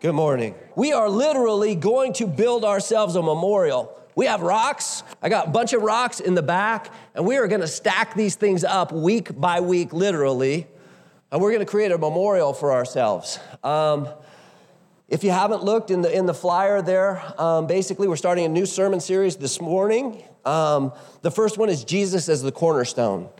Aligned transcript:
Good 0.00 0.14
morning. 0.14 0.54
We 0.76 0.92
are 0.92 1.08
literally 1.08 1.74
going 1.74 2.12
to 2.14 2.28
build 2.28 2.64
ourselves 2.64 3.16
a 3.16 3.22
memorial. 3.22 4.00
We 4.14 4.26
have 4.26 4.42
rocks. 4.42 5.02
I 5.20 5.28
got 5.28 5.48
a 5.48 5.50
bunch 5.50 5.72
of 5.72 5.82
rocks 5.82 6.20
in 6.20 6.36
the 6.36 6.42
back, 6.42 6.92
and 7.16 7.26
we 7.26 7.36
are 7.36 7.48
going 7.48 7.62
to 7.62 7.66
stack 7.66 8.14
these 8.14 8.36
things 8.36 8.62
up 8.62 8.92
week 8.92 9.40
by 9.40 9.58
week, 9.58 9.92
literally, 9.92 10.68
and 11.32 11.42
we're 11.42 11.50
going 11.50 11.66
to 11.66 11.70
create 11.70 11.90
a 11.90 11.98
memorial 11.98 12.52
for 12.52 12.70
ourselves. 12.70 13.40
Um, 13.64 14.08
if 15.08 15.24
you 15.24 15.32
haven't 15.32 15.64
looked 15.64 15.90
in 15.90 16.02
the, 16.02 16.16
in 16.16 16.26
the 16.26 16.34
flyer 16.34 16.80
there, 16.80 17.20
um, 17.36 17.66
basically, 17.66 18.06
we're 18.06 18.14
starting 18.14 18.44
a 18.44 18.48
new 18.48 18.66
sermon 18.66 19.00
series 19.00 19.34
this 19.34 19.60
morning. 19.60 20.22
Um, 20.44 20.92
the 21.22 21.32
first 21.32 21.58
one 21.58 21.70
is 21.70 21.82
Jesus 21.82 22.28
as 22.28 22.40
the 22.40 22.52
cornerstone. 22.52 23.30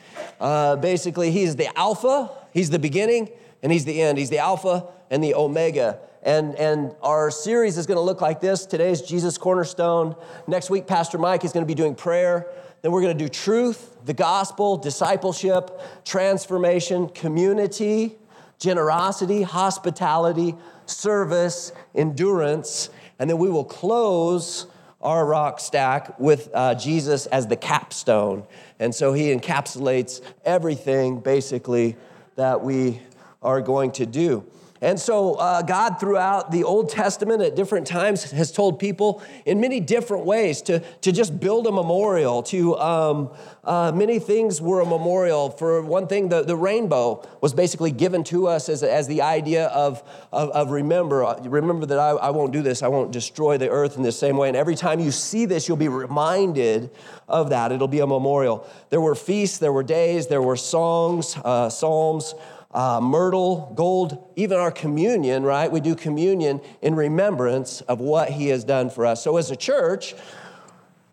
Uh, 0.40 0.75
basically, 0.75 1.30
he's 1.30 1.54
the 1.54 1.68
Alpha, 1.79 2.30
he's 2.52 2.70
the 2.70 2.80
beginning, 2.80 3.30
and 3.62 3.70
he's 3.70 3.84
the 3.84 4.02
end. 4.02 4.18
He's 4.18 4.30
the 4.30 4.38
Alpha 4.38 4.88
and 5.09 5.22
the 5.22 5.34
Omega. 5.34 6.00
And, 6.29 6.56
and 6.56 6.95
our 7.02 7.30
series 7.30 7.79
is 7.79 7.86
going 7.86 7.96
to 7.96 8.02
look 8.02 8.20
like 8.20 8.38
this. 8.38 8.66
Today 8.66 8.91
is 8.91 9.00
Jesus 9.00 9.38
Cornerstone. 9.38 10.14
Next 10.46 10.68
week, 10.68 10.87
Pastor 10.87 11.16
Mike 11.16 11.42
is 11.42 11.52
going 11.52 11.64
to 11.64 11.66
be 11.66 11.74
doing 11.74 11.95
prayer. 11.95 12.46
Then 12.82 12.92
we're 12.92 13.01
going 13.01 13.16
to 13.16 13.24
do 13.24 13.30
truth, 13.30 13.96
the 14.04 14.12
gospel, 14.12 14.77
discipleship, 14.77 15.80
transformation, 16.04 17.09
community, 17.09 18.18
generosity, 18.59 19.41
hospitality, 19.41 20.54
service, 20.84 21.73
endurance, 21.95 22.90
and 23.18 23.30
then 23.30 23.38
we 23.38 23.48
will 23.48 23.65
close 23.65 24.66
our 25.01 25.24
rock 25.24 25.59
stack 25.60 26.20
with 26.20 26.51
uh, 26.52 26.74
Jesus 26.74 27.24
as 27.24 27.46
the 27.46 27.56
capstone. 27.56 28.46
And 28.79 28.95
so 28.95 29.15
he 29.15 29.34
encapsulates 29.34 30.20
everything 30.45 31.20
basically 31.20 31.96
that 32.37 32.60
we 32.60 33.01
are 33.42 33.62
going 33.62 33.92
to 33.92 34.04
do. 34.04 34.45
And 34.80 34.98
so, 34.98 35.34
uh, 35.34 35.62
God, 35.62 35.98
throughout 35.98 36.52
the 36.52 36.62
Old 36.62 36.88
Testament 36.88 37.42
at 37.42 37.56
different 37.56 37.87
times, 37.87 38.30
has 38.30 38.52
told 38.52 38.78
people 38.78 39.23
in 39.45 39.60
many 39.60 39.80
different 39.80 40.24
ways 40.24 40.62
to, 40.62 40.80
to 41.01 41.10
just 41.10 41.40
build 41.40 41.66
a 41.66 41.73
memorial. 41.73 42.43
To 42.45 42.76
um, 42.79 43.30
uh, 43.65 43.90
many 43.93 44.21
things 44.21 44.62
were 44.62 44.80
a 44.80 44.87
memorial. 44.87 45.51
For 45.51 45.82
one 45.82 46.06
thing, 46.06 46.29
the, 46.29 46.43
the 46.43 46.56
rainbow 46.56 47.26
was 47.40 47.52
basically 47.52 47.90
given 47.90 48.23
to 48.24 48.46
us 48.46 48.68
as, 48.68 48.82
as 48.84 49.09
the 49.09 49.23
idea 49.23 49.66
of, 49.66 50.02
of, 50.32 50.51
of 50.51 50.71
remember. 50.71 51.24
Uh, 51.24 51.40
remember 51.43 51.87
that 51.87 51.99
I, 51.99 52.10
I 52.10 52.30
won't 52.30 52.52
do 52.52 52.62
this, 52.62 52.82
I 52.82 52.88
won't 52.88 53.10
destroy 53.10 53.59
the 53.59 53.68
earth 53.68 53.96
in 53.96 54.02
the 54.04 54.12
same 54.12 54.37
way. 54.37 54.49
And 54.49 54.56
every 54.56 54.76
time 54.76 55.01
you 55.01 55.10
see 55.10 55.45
this, 55.45 55.66
you'll 55.66 55.76
be 55.76 55.88
reminded 55.88 56.90
of 57.29 57.51
that. 57.51 57.73
It'll 57.73 57.88
be 57.88 58.01
a 58.01 58.06
memorial. 58.06 58.66
There 58.90 59.01
were 59.01 59.16
feasts, 59.16 59.59
there 59.59 59.73
were 59.73 59.82
days, 59.82 60.29
there 60.29 60.43
were 60.43 60.56
songs, 60.56 61.37
uh, 61.45 61.68
psalms 61.68 62.34
uh, 62.73 63.01
myrtle, 63.02 63.73
gold, 63.74 64.33
even 64.37 64.59
our 64.59 64.71
communion, 64.71 65.43
right? 65.43 65.71
We 65.71 65.81
do 65.81 65.94
communion 65.94 66.61
in 66.83 66.94
remembrance 66.94 67.81
of 67.83 68.00
what 68.00 68.31
he 68.31 68.49
has 68.49 68.65
done 68.65 68.91
for 68.91 69.06
us. 69.06 69.22
So 69.22 69.37
as 69.37 69.50
a 69.50 69.56
church, 69.56 70.15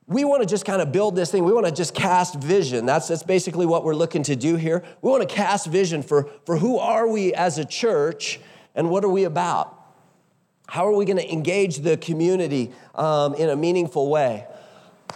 we 0.07 0.23
want 0.23 0.43
to 0.43 0.47
just 0.47 0.65
kind 0.65 0.81
of 0.81 0.91
build 0.91 1.15
this 1.15 1.31
thing. 1.31 1.45
We 1.45 1.53
want 1.53 1.65
to 1.65 1.71
just 1.71 1.95
cast 1.95 2.35
vision. 2.35 2.85
That's, 2.85 3.07
that's 3.07 3.23
basically 3.23 3.65
what 3.65 3.83
we're 3.83 3.95
looking 3.95 4.23
to 4.23 4.35
do 4.35 4.55
here. 4.55 4.83
We 5.01 5.09
want 5.09 5.27
to 5.27 5.33
cast 5.33 5.67
vision 5.67 6.03
for, 6.03 6.29
for 6.45 6.57
who 6.57 6.77
are 6.77 7.07
we 7.07 7.33
as 7.33 7.57
a 7.57 7.65
church 7.65 8.39
and 8.75 8.89
what 8.89 9.03
are 9.03 9.09
we 9.09 9.23
about? 9.23 9.71
How 10.67 10.87
are 10.87 10.93
we 10.95 11.05
going 11.05 11.17
to 11.17 11.31
engage 11.31 11.77
the 11.77 11.97
community 11.97 12.73
um, 12.95 13.33
in 13.35 13.49
a 13.49 13.55
meaningful 13.55 14.09
way? 14.09 14.45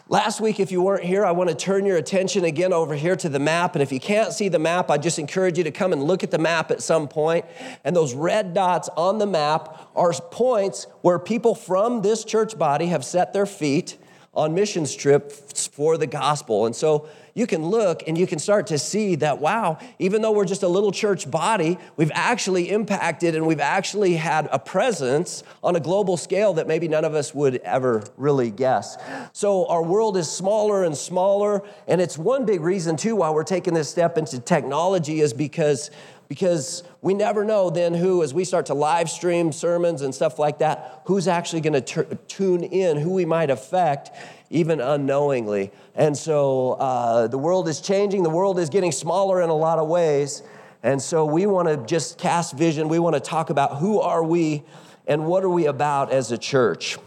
Last 0.07 0.41
week, 0.41 0.59
if 0.59 0.71
you 0.71 0.81
weren't 0.81 1.03
here, 1.03 1.25
I 1.25 1.31
want 1.31 1.49
to 1.49 1.55
turn 1.55 1.85
your 1.85 1.97
attention 1.97 2.43
again 2.43 2.73
over 2.73 2.95
here 2.95 3.15
to 3.17 3.29
the 3.29 3.39
map. 3.39 3.75
And 3.75 3.81
if 3.83 3.91
you 3.91 3.99
can't 3.99 4.33
see 4.33 4.49
the 4.49 4.59
map, 4.59 4.89
I 4.89 4.97
just 4.97 5.19
encourage 5.19 5.57
you 5.57 5.63
to 5.65 5.71
come 5.71 5.93
and 5.93 6.03
look 6.03 6.23
at 6.23 6.31
the 6.31 6.37
map 6.37 6.71
at 6.71 6.81
some 6.81 7.07
point. 7.07 7.45
And 7.83 7.95
those 7.95 8.13
red 8.13 8.53
dots 8.53 8.89
on 8.95 9.17
the 9.17 9.27
map 9.27 9.89
are 9.95 10.13
points 10.31 10.87
where 11.01 11.19
people 11.19 11.53
from 11.53 12.01
this 12.01 12.23
church 12.23 12.57
body 12.57 12.87
have 12.87 13.03
set 13.05 13.33
their 13.33 13.45
feet 13.45 13.97
on 14.33 14.55
mission 14.55 14.85
trips 14.85 15.67
for 15.67 15.97
the 15.97 16.07
gospel. 16.07 16.65
And 16.65 16.75
so 16.75 17.09
you 17.39 17.47
can 17.47 17.65
look 17.65 18.03
and 18.05 18.17
you 18.17 18.27
can 18.27 18.37
start 18.37 18.67
to 18.67 18.77
see 18.77 19.15
that, 19.15 19.39
wow, 19.39 19.79
even 19.97 20.21
though 20.21 20.31
we're 20.31 20.43
just 20.43 20.61
a 20.61 20.67
little 20.67 20.91
church 20.91 21.31
body, 21.31 21.79
we've 21.95 22.11
actually 22.13 22.69
impacted 22.69 23.33
and 23.33 23.47
we've 23.47 23.61
actually 23.61 24.15
had 24.15 24.49
a 24.51 24.59
presence 24.59 25.43
on 25.63 25.77
a 25.77 25.79
global 25.79 26.17
scale 26.17 26.53
that 26.53 26.67
maybe 26.67 26.89
none 26.89 27.05
of 27.05 27.15
us 27.15 27.33
would 27.33 27.55
ever 27.57 28.03
really 28.17 28.51
guess. 28.51 28.97
So 29.31 29.65
our 29.67 29.81
world 29.81 30.17
is 30.17 30.29
smaller 30.29 30.83
and 30.83 30.97
smaller. 30.97 31.63
And 31.87 32.01
it's 32.01 32.17
one 32.17 32.45
big 32.45 32.59
reason, 32.59 32.97
too, 32.97 33.15
why 33.15 33.29
we're 33.29 33.43
taking 33.45 33.73
this 33.73 33.89
step 33.89 34.17
into 34.17 34.39
technology 34.39 35.21
is 35.21 35.33
because 35.33 35.91
because 36.29 36.83
we 37.01 37.15
never 37.15 37.43
know 37.43 37.71
then 37.71 37.93
who, 37.95 38.21
as 38.21 38.35
we 38.35 38.45
start 38.45 38.67
to 38.67 38.75
live 38.75 39.09
stream 39.09 39.51
sermons 39.51 40.03
and 40.03 40.13
stuff 40.13 40.37
like 40.37 40.59
that, 40.59 41.01
who's 41.05 41.27
actually 41.27 41.59
going 41.59 41.83
to 41.83 42.17
tune 42.27 42.63
in, 42.63 42.97
who 42.97 43.13
we 43.13 43.25
might 43.25 43.49
affect, 43.49 44.11
even 44.51 44.79
unknowingly. 44.79 45.71
And 45.95 46.15
so 46.15 46.73
uh, 46.73 47.27
the 47.27 47.39
world 47.39 47.67
is 47.67 47.81
changing, 47.81 48.21
the 48.21 48.29
world 48.29 48.59
is 48.59 48.69
getting 48.69 48.91
smaller 48.91 49.41
in 49.41 49.49
a 49.49 49.55
lot 49.55 49.79
of 49.79 49.87
ways. 49.87 50.43
And 50.83 51.01
so 51.01 51.25
we 51.25 51.47
want 51.47 51.67
to 51.67 51.77
just 51.77 52.19
cast 52.19 52.55
vision. 52.55 52.87
We 52.89 52.99
want 52.99 53.15
to 53.15 53.19
talk 53.19 53.49
about 53.49 53.77
who 53.77 53.99
are 53.99 54.23
we 54.23 54.63
and 55.07 55.25
what 55.25 55.43
are 55.43 55.49
we 55.49 55.65
about 55.65 56.11
as 56.11 56.31
a 56.31 56.37
church. 56.37 56.99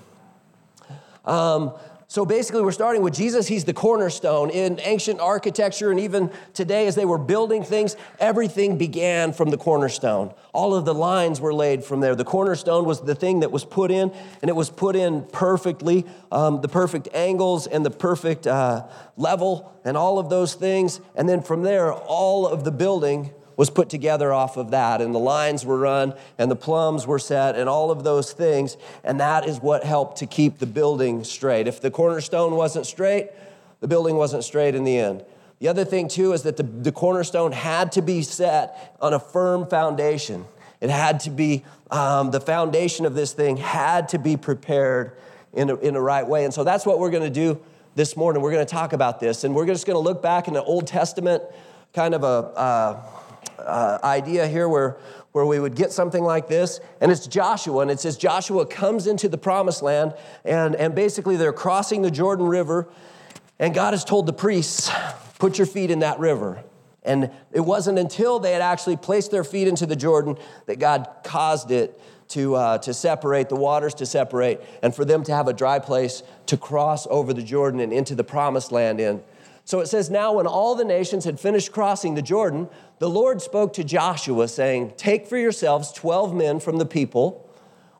Um, 1.25 1.72
so 2.12 2.26
basically, 2.26 2.60
we're 2.60 2.72
starting 2.72 3.00
with 3.00 3.14
Jesus. 3.14 3.48
He's 3.48 3.64
the 3.64 3.72
cornerstone. 3.72 4.50
In 4.50 4.78
ancient 4.80 5.18
architecture, 5.18 5.90
and 5.90 5.98
even 5.98 6.30
today, 6.52 6.86
as 6.86 6.94
they 6.94 7.06
were 7.06 7.16
building 7.16 7.64
things, 7.64 7.96
everything 8.20 8.76
began 8.76 9.32
from 9.32 9.48
the 9.48 9.56
cornerstone. 9.56 10.34
All 10.52 10.74
of 10.74 10.84
the 10.84 10.92
lines 10.92 11.40
were 11.40 11.54
laid 11.54 11.84
from 11.84 12.00
there. 12.00 12.14
The 12.14 12.26
cornerstone 12.26 12.84
was 12.84 13.00
the 13.00 13.14
thing 13.14 13.40
that 13.40 13.50
was 13.50 13.64
put 13.64 13.90
in, 13.90 14.12
and 14.42 14.50
it 14.50 14.54
was 14.54 14.68
put 14.68 14.94
in 14.94 15.24
perfectly 15.32 16.04
um, 16.30 16.60
the 16.60 16.68
perfect 16.68 17.08
angles 17.14 17.66
and 17.66 17.82
the 17.82 17.90
perfect 17.90 18.46
uh, 18.46 18.86
level, 19.16 19.72
and 19.82 19.96
all 19.96 20.18
of 20.18 20.28
those 20.28 20.52
things. 20.52 21.00
And 21.16 21.26
then 21.26 21.40
from 21.40 21.62
there, 21.62 21.94
all 21.94 22.46
of 22.46 22.64
the 22.64 22.72
building 22.72 23.32
was 23.62 23.70
put 23.70 23.88
together 23.88 24.32
off 24.32 24.56
of 24.56 24.72
that. 24.72 25.00
And 25.00 25.14
the 25.14 25.20
lines 25.20 25.64
were 25.64 25.78
run, 25.78 26.14
and 26.36 26.50
the 26.50 26.56
plumbs 26.56 27.06
were 27.06 27.20
set, 27.20 27.54
and 27.54 27.68
all 27.68 27.92
of 27.92 28.02
those 28.02 28.32
things. 28.32 28.76
And 29.04 29.20
that 29.20 29.48
is 29.48 29.60
what 29.60 29.84
helped 29.84 30.18
to 30.18 30.26
keep 30.26 30.58
the 30.58 30.66
building 30.66 31.22
straight. 31.22 31.68
If 31.68 31.80
the 31.80 31.88
cornerstone 31.88 32.56
wasn't 32.56 32.86
straight, 32.86 33.30
the 33.78 33.86
building 33.86 34.16
wasn't 34.16 34.42
straight 34.42 34.74
in 34.74 34.82
the 34.82 34.98
end. 34.98 35.24
The 35.60 35.68
other 35.68 35.84
thing, 35.84 36.08
too, 36.08 36.32
is 36.32 36.42
that 36.42 36.56
the, 36.56 36.64
the 36.64 36.90
cornerstone 36.90 37.52
had 37.52 37.92
to 37.92 38.02
be 38.02 38.22
set 38.22 38.96
on 39.00 39.14
a 39.14 39.20
firm 39.20 39.68
foundation. 39.68 40.44
It 40.80 40.90
had 40.90 41.20
to 41.20 41.30
be, 41.30 41.64
um, 41.92 42.32
the 42.32 42.40
foundation 42.40 43.06
of 43.06 43.14
this 43.14 43.32
thing 43.32 43.58
had 43.58 44.08
to 44.08 44.18
be 44.18 44.36
prepared 44.36 45.12
in 45.52 45.70
a, 45.70 45.76
in 45.76 45.94
a 45.94 46.00
right 46.00 46.26
way. 46.26 46.44
And 46.44 46.52
so 46.52 46.64
that's 46.64 46.84
what 46.84 46.98
we're 46.98 47.12
going 47.12 47.22
to 47.22 47.30
do 47.30 47.60
this 47.94 48.16
morning. 48.16 48.42
We're 48.42 48.50
going 48.50 48.66
to 48.66 48.74
talk 48.74 48.92
about 48.92 49.20
this. 49.20 49.44
And 49.44 49.54
we're 49.54 49.66
just 49.66 49.86
going 49.86 49.94
to 49.94 50.00
look 50.00 50.20
back 50.20 50.48
in 50.48 50.54
the 50.54 50.64
Old 50.64 50.88
Testament, 50.88 51.44
kind 51.92 52.14
of 52.14 52.24
a, 52.24 52.58
uh, 52.58 53.02
uh, 53.58 53.98
idea 54.02 54.46
here 54.46 54.68
where, 54.68 54.96
where 55.32 55.46
we 55.46 55.58
would 55.58 55.74
get 55.74 55.92
something 55.92 56.24
like 56.24 56.48
this. 56.48 56.80
And 57.00 57.10
it's 57.10 57.26
Joshua, 57.26 57.80
and 57.80 57.90
it 57.90 58.00
says 58.00 58.16
Joshua 58.16 58.66
comes 58.66 59.06
into 59.06 59.28
the 59.28 59.38
promised 59.38 59.82
land, 59.82 60.14
and, 60.44 60.74
and 60.76 60.94
basically 60.94 61.36
they're 61.36 61.52
crossing 61.52 62.02
the 62.02 62.10
Jordan 62.10 62.46
River, 62.46 62.88
and 63.58 63.74
God 63.74 63.94
has 63.94 64.04
told 64.04 64.26
the 64.26 64.32
priests, 64.32 64.91
put 65.38 65.58
your 65.58 65.66
feet 65.66 65.91
in 65.91 66.00
that 66.00 66.18
river. 66.18 66.62
And 67.04 67.30
it 67.52 67.60
wasn't 67.60 67.98
until 67.98 68.38
they 68.38 68.52
had 68.52 68.62
actually 68.62 68.96
placed 68.96 69.30
their 69.30 69.44
feet 69.44 69.66
into 69.66 69.86
the 69.86 69.96
Jordan 69.96 70.36
that 70.66 70.78
God 70.78 71.08
caused 71.24 71.70
it 71.70 72.00
to, 72.28 72.54
uh, 72.54 72.78
to 72.78 72.94
separate, 72.94 73.48
the 73.48 73.56
waters 73.56 73.94
to 73.94 74.06
separate, 74.06 74.60
and 74.82 74.94
for 74.94 75.04
them 75.04 75.22
to 75.24 75.34
have 75.34 75.48
a 75.48 75.52
dry 75.52 75.78
place 75.78 76.22
to 76.46 76.56
cross 76.56 77.06
over 77.10 77.34
the 77.34 77.42
Jordan 77.42 77.80
and 77.80 77.92
into 77.92 78.14
the 78.14 78.24
promised 78.24 78.72
land 78.72 79.00
in. 79.00 79.22
So 79.72 79.81
it 79.81 79.87
says, 79.87 80.10
Now 80.10 80.34
when 80.34 80.47
all 80.47 80.75
the 80.75 80.84
nations 80.84 81.25
had 81.25 81.41
finished 81.41 81.72
crossing 81.72 82.15
the 82.15 82.21
Jordan, 82.21 82.69
the 82.99 83.09
Lord 83.09 83.41
spoke 83.41 83.72
to 83.72 83.83
Joshua, 83.83 84.47
saying, 84.47 84.93
Take 84.99 85.27
for 85.27 85.38
yourselves 85.38 85.93
12 85.93 86.34
men 86.34 86.60
from 86.60 86.77
the 86.77 86.84
people, 86.84 87.49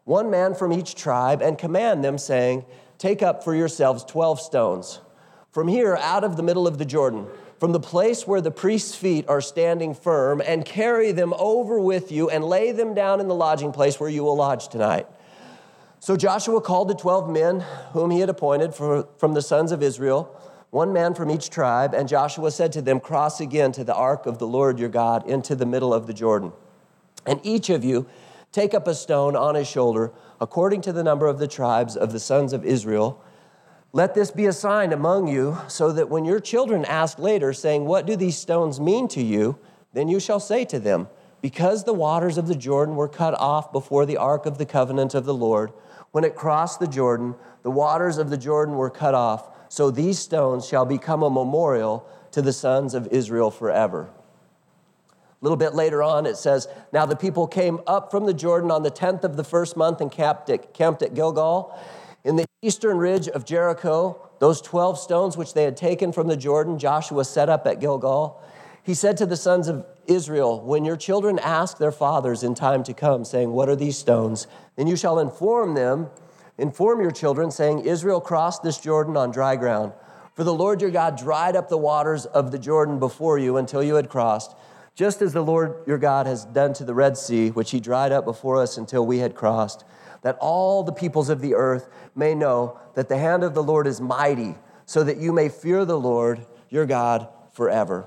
one 0.05 0.31
man 0.31 0.55
from 0.55 0.71
each 0.71 0.95
tribe, 0.95 1.41
and 1.41 1.57
command 1.57 2.05
them, 2.05 2.19
saying, 2.19 2.67
Take 2.99 3.23
up 3.23 3.43
for 3.43 3.55
yourselves 3.55 4.05
12 4.05 4.39
stones. 4.39 5.01
From 5.51 5.67
here, 5.67 5.97
out 5.97 6.25
of 6.25 6.37
the 6.37 6.43
middle 6.43 6.67
of 6.67 6.77
the 6.77 6.85
Jordan, 6.85 7.27
from 7.59 7.73
the 7.73 7.81
place 7.81 8.27
where 8.27 8.43
the 8.43 8.51
priest's 8.51 8.95
feet 8.95 9.27
are 9.27 9.41
standing 9.41 9.95
firm, 9.95 10.43
and 10.45 10.67
carry 10.67 11.11
them 11.11 11.33
over 11.39 11.81
with 11.81 12.13
you, 12.13 12.29
and 12.29 12.45
lay 12.45 12.73
them 12.73 12.93
down 12.93 13.19
in 13.19 13.29
the 13.29 13.35
lodging 13.35 13.73
place 13.73 13.99
where 13.99 14.11
you 14.11 14.25
will 14.25 14.37
lodge 14.37 14.69
tonight. 14.69 15.07
So 16.01 16.19
Joshua 16.19 16.61
called 16.61 16.89
the 16.89 16.95
12 16.95 17.31
men 17.31 17.61
whom 17.95 18.11
he 18.11 18.21
had 18.21 18.29
appointed 18.29 18.75
for, 18.75 19.09
from 19.17 19.33
the 19.33 19.41
sons 19.41 19.73
of 19.73 19.83
Israel 19.83 20.39
one 20.73 20.91
man 20.91 21.13
from 21.13 21.31
each 21.31 21.51
tribe, 21.51 21.93
and 21.93 22.09
Joshua 22.09 22.51
said 22.51 22.73
to 22.73 22.81
them, 22.81 22.99
Cross 22.99 23.43
again 23.43 23.73
to 23.73 23.85
the 23.85 23.95
ark 23.95 24.25
of 24.25 24.39
the 24.39 24.47
Lord 24.47 24.79
your 24.79 24.89
God 24.89 25.29
into 25.29 25.55
the 25.55 25.67
middle 25.67 25.93
of 25.93 26.07
the 26.07 26.15
Jordan. 26.15 26.51
And 27.27 27.41
each 27.43 27.69
of 27.69 27.85
you 27.85 28.07
take 28.53 28.73
up 28.73 28.89
a 28.89 28.95
stone 28.95 29.37
on 29.37 29.55
his 29.55 29.69
shoulder, 29.69 30.13
according 30.41 30.81
to 30.81 30.93
the 30.93 31.05
number 31.05 31.27
of 31.27 31.39
the 31.39 31.47
tribes 31.47 31.95
of 31.95 32.13
the 32.13 32.19
sons 32.19 32.55
of 32.55 32.65
Israel. 32.65 33.23
Let 33.93 34.15
this 34.15 34.31
be 34.31 34.47
a 34.47 34.53
sign 34.55 34.95
among 34.95 35.29
you, 35.29 35.59
so 35.69 35.93
that 35.93 36.09
when 36.09 36.25
your 36.25 36.41
children 36.41 36.87
ask 36.87 37.19
later, 37.19 37.53
saying, 37.53 37.85
What 37.85 38.07
do 38.07 38.17
these 38.17 38.39
stones 38.39 38.81
mean 38.81 39.09
to 39.09 39.23
you? 39.23 39.59
then 39.93 40.09
you 40.09 40.19
shall 40.19 40.41
say 40.41 40.65
to 40.65 40.79
them, 40.79 41.07
because 41.43 41.85
the 41.85 41.93
waters 41.93 42.39
of 42.39 42.49
the 42.49 42.55
Jordan 42.55 42.97
were 42.97 43.09
cut 43.09 43.35
off 43.39 43.73
before 43.73 44.07
the 44.07 44.17
ark 44.17 44.47
of 44.47 44.57
the 44.57 44.65
covenant 44.65 45.13
of 45.13 45.27
the 45.27 45.35
Lord, 45.35 45.71
when 46.13 46.25
it 46.25 46.35
crossed 46.35 46.81
the 46.81 46.87
Jordan, 46.87 47.35
the 47.63 47.71
waters 47.71 48.17
of 48.17 48.31
the 48.31 48.39
Jordan 48.39 48.77
were 48.77 48.89
cut 48.89 49.15
off. 49.15 49.51
So 49.73 49.91
these 49.91 50.19
stones 50.19 50.69
shall 50.69 50.85
become 50.85 51.23
a 51.23 51.31
memorial 51.31 52.07
to 52.33 52.43
the 52.43 52.53
sons 52.53 52.93
of 52.93 53.09
Israel 53.11 53.51
forever. 53.51 54.11
A 55.11 55.15
little 55.41 55.57
bit 55.57 55.75
later 55.75 56.03
on, 56.03 56.27
it 56.27 56.37
says, 56.37 56.69
Now 56.93 57.07
the 57.07 57.17
people 57.17 57.47
came 57.47 57.81
up 57.87 58.11
from 58.11 58.27
the 58.27 58.35
Jordan 58.35 58.71
on 58.71 58.83
the 58.83 58.91
10th 58.91 59.25
of 59.25 59.39
the 59.39 59.45
first 59.45 59.75
month 59.75 60.03
and 60.03 60.13
camped 60.13 60.51
at, 60.51 60.75
camped 60.75 61.01
at 61.01 61.15
Gilgal. 61.15 61.75
In 62.23 62.37
the 62.37 62.45
eastern 62.61 62.99
ridge 62.99 63.29
of 63.29 63.47
Jericho, 63.47 64.21
those 64.41 64.61
12 64.61 64.99
stones 64.99 65.39
which 65.39 65.55
they 65.55 65.65
had 65.65 65.79
taken 65.79 66.13
from 66.13 66.29
the 66.29 66.37
Jordan, 66.37 66.79
Joshua 66.79 67.25
set 67.25 67.49
up 67.49 67.67
at 67.67 67.81
Gilgal. 67.81 68.43
He 68.83 68.93
said 68.93 69.17
to 69.17 69.25
the 69.25 69.39
sons 69.39 69.69
of 69.69 69.87
Israel, 70.07 70.61
When 70.61 70.85
your 70.85 70.99
children 70.99 71.39
ask 71.39 71.79
their 71.79 71.93
fathers 71.93 72.43
in 72.43 72.55
time 72.55 72.85
to 72.85 72.93
come, 72.93 73.25
saying, 73.25 73.51
What 73.51 73.71
are 73.71 73.77
these 73.77 73.97
stones? 73.97 74.47
Then 74.77 74.87
you 74.87 74.97
shall 74.97 75.19
inform 75.19 75.73
them, 75.73 76.11
inform 76.59 77.01
your 77.01 77.11
children, 77.11 77.51
saying, 77.51 77.81
Israel 77.81 78.21
crossed 78.21 78.63
this 78.63 78.79
Jordan 78.79 79.17
on 79.17 79.31
dry 79.31 79.57
ground. 79.57 79.93
For 80.35 80.45
the 80.45 80.55
Lord 80.55 80.81
your 80.81 80.91
God 80.91 81.19
dried 81.19 81.57
up 81.57 81.69
the 81.69 81.77
waters 81.77 82.25
of 82.25 82.53
the 82.53 82.59
Jordan 82.59 82.99
before 82.99 83.39
you 83.39 83.57
until 83.59 83.83
you 83.83 83.97
had 83.97 84.09
crossed, 84.09 84.57
just 84.95 85.23
as 85.23 85.33
the 85.33 85.43
Lord 85.43 85.75
your 85.87 85.99
God 85.99 86.27
has 86.27 86.45
done 86.45 86.73
to 86.75 86.85
the 86.85 86.95
Red 86.95 87.17
Sea, 87.17 87.51
which 87.51 87.71
he 87.71 87.81
dried 87.81 88.13
up 88.13 88.25
before 88.25 88.61
us 88.61 88.79
until 88.79 89.05
we 89.05 89.19
had 89.19 89.35
crossed, 89.35 89.85
that 90.23 90.39
all 90.41 90.83
the 90.83 90.93
peoples 90.93 91.29
of 91.29 91.41
the 91.41 91.55
earth 91.55 91.89
may 92.15 92.35
know 92.35 92.79
that 92.95 93.09
the 93.09 93.19
hand 93.19 93.43
of 93.43 93.55
the 93.55 93.63
Lord 93.63 93.87
is 93.87 94.01
mighty, 94.01 94.55
so 94.87 95.05
that 95.05 95.19
you 95.19 95.33
may 95.33 95.49
fear 95.49 95.85
the 95.85 95.99
Lord 95.99 96.47
your 96.69 96.87
God 96.87 97.29
forever. 97.53 98.07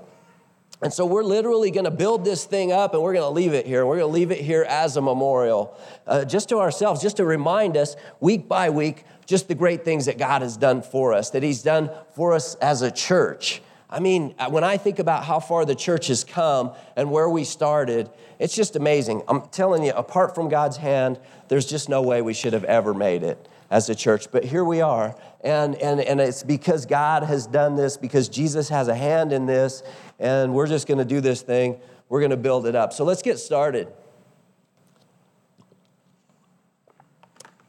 And 0.85 0.93
so 0.93 1.03
we're 1.03 1.23
literally 1.23 1.71
going 1.71 1.85
to 1.85 1.89
build 1.89 2.23
this 2.23 2.45
thing 2.45 2.71
up 2.71 2.93
and 2.93 3.01
we're 3.01 3.15
going 3.15 3.25
to 3.25 3.33
leave 3.33 3.55
it 3.55 3.65
here. 3.65 3.87
We're 3.87 3.97
going 3.97 4.07
to 4.07 4.13
leave 4.13 4.29
it 4.29 4.39
here 4.39 4.63
as 4.69 4.97
a 4.97 5.01
memorial, 5.01 5.75
uh, 6.05 6.25
just 6.25 6.47
to 6.49 6.59
ourselves, 6.59 7.01
just 7.01 7.17
to 7.17 7.25
remind 7.25 7.75
us 7.75 7.95
week 8.19 8.47
by 8.47 8.69
week, 8.69 9.03
just 9.25 9.47
the 9.47 9.55
great 9.55 9.83
things 9.83 10.05
that 10.05 10.19
God 10.19 10.43
has 10.43 10.57
done 10.57 10.83
for 10.83 11.11
us, 11.11 11.31
that 11.31 11.41
He's 11.41 11.63
done 11.63 11.89
for 12.13 12.33
us 12.33 12.53
as 12.61 12.83
a 12.83 12.91
church. 12.91 13.63
I 13.89 13.99
mean, 13.99 14.35
uh, 14.37 14.51
when 14.51 14.63
I 14.63 14.77
think 14.77 14.99
about 14.99 15.23
how 15.23 15.39
far 15.39 15.65
the 15.65 15.73
church 15.73 16.05
has 16.05 16.23
come 16.23 16.71
and 16.95 17.09
where 17.09 17.29
we 17.31 17.45
started, 17.45 18.11
it's 18.37 18.53
just 18.53 18.75
amazing. 18.75 19.23
I'm 19.27 19.41
telling 19.47 19.83
you, 19.83 19.91
apart 19.91 20.35
from 20.35 20.49
God's 20.49 20.77
hand, 20.77 21.19
there's 21.47 21.65
just 21.65 21.89
no 21.89 22.03
way 22.03 22.21
we 22.21 22.35
should 22.35 22.53
have 22.53 22.65
ever 22.65 22.93
made 22.93 23.23
it 23.23 23.49
as 23.69 23.89
a 23.89 23.95
church. 23.95 24.31
But 24.31 24.45
here 24.45 24.63
we 24.63 24.81
are. 24.81 25.15
And, 25.43 25.75
and, 25.75 25.99
and 25.99 26.19
it's 26.19 26.43
because 26.43 26.85
God 26.85 27.23
has 27.23 27.47
done 27.47 27.75
this, 27.75 27.97
because 27.97 28.29
Jesus 28.29 28.69
has 28.69 28.87
a 28.87 28.95
hand 28.95 29.31
in 29.31 29.45
this, 29.45 29.83
and 30.19 30.53
we're 30.53 30.67
just 30.67 30.87
going 30.87 30.97
to 30.97 31.05
do 31.05 31.21
this 31.21 31.41
thing. 31.41 31.79
We're 32.09 32.19
going 32.21 32.31
to 32.31 32.37
build 32.37 32.67
it 32.67 32.75
up. 32.75 32.93
So 32.93 33.03
let's 33.03 33.21
get 33.21 33.39
started. 33.39 33.87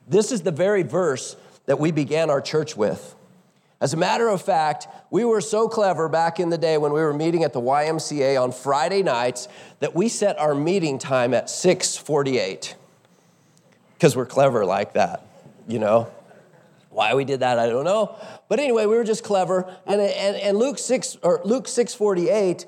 This 0.08 0.30
is 0.30 0.42
the 0.42 0.52
very 0.52 0.82
verse 0.82 1.36
that 1.66 1.80
we 1.80 1.90
began 1.90 2.30
our 2.30 2.40
church 2.40 2.76
with. 2.76 3.14
As 3.80 3.92
a 3.92 3.96
matter 3.96 4.28
of 4.28 4.40
fact, 4.40 4.88
we 5.10 5.24
were 5.24 5.40
so 5.40 5.68
clever 5.68 6.08
back 6.08 6.40
in 6.40 6.48
the 6.48 6.56
day 6.56 6.78
when 6.78 6.92
we 6.92 7.00
were 7.00 7.12
meeting 7.12 7.44
at 7.44 7.52
the 7.52 7.60
YMCA 7.60 8.40
on 8.40 8.52
Friday 8.52 9.02
nights 9.02 9.48
that 9.80 9.94
we 9.94 10.08
set 10.08 10.38
our 10.38 10.54
meeting 10.54 10.98
time 10.98 11.34
at 11.34 11.46
6:48. 11.50 12.74
Cuz 14.00 14.16
we're 14.16 14.26
clever 14.26 14.64
like 14.64 14.94
that, 14.94 15.25
you 15.66 15.78
know. 15.78 16.08
Why 16.90 17.14
we 17.14 17.26
did 17.26 17.40
that, 17.40 17.58
I 17.58 17.68
don't 17.68 17.84
know. 17.84 18.16
But 18.48 18.58
anyway, 18.58 18.86
we 18.86 18.96
were 18.96 19.04
just 19.04 19.22
clever. 19.22 19.70
And, 19.86 20.00
and, 20.00 20.36
and 20.36 20.56
Luke 20.56 20.78
6 20.78 21.18
or 21.22 21.42
Luke 21.44 21.68
648 21.68 22.64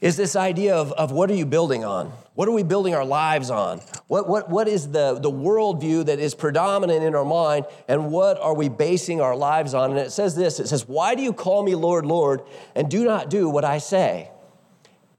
is 0.00 0.16
this 0.16 0.36
idea 0.36 0.76
of, 0.76 0.92
of 0.92 1.10
what 1.10 1.28
are 1.28 1.34
you 1.34 1.44
building 1.44 1.84
on? 1.84 2.12
What 2.34 2.46
are 2.46 2.52
we 2.52 2.62
building 2.62 2.94
our 2.94 3.04
lives 3.04 3.50
on? 3.50 3.80
What, 4.06 4.28
what, 4.28 4.48
what 4.48 4.68
is 4.68 4.92
the, 4.92 5.18
the 5.20 5.30
worldview 5.30 6.06
that 6.06 6.20
is 6.20 6.36
predominant 6.36 7.02
in 7.02 7.16
our 7.16 7.24
mind, 7.24 7.66
and 7.88 8.12
what 8.12 8.38
are 8.38 8.54
we 8.54 8.68
basing 8.68 9.20
our 9.20 9.34
lives 9.34 9.74
on? 9.74 9.90
And 9.90 9.98
it 9.98 10.12
says 10.12 10.36
this 10.36 10.60
it 10.60 10.68
says, 10.68 10.86
Why 10.86 11.16
do 11.16 11.22
you 11.22 11.32
call 11.32 11.64
me 11.64 11.74
Lord, 11.74 12.06
Lord, 12.06 12.42
and 12.76 12.88
do 12.88 13.04
not 13.04 13.28
do 13.28 13.48
what 13.48 13.64
I 13.64 13.78
say? 13.78 14.30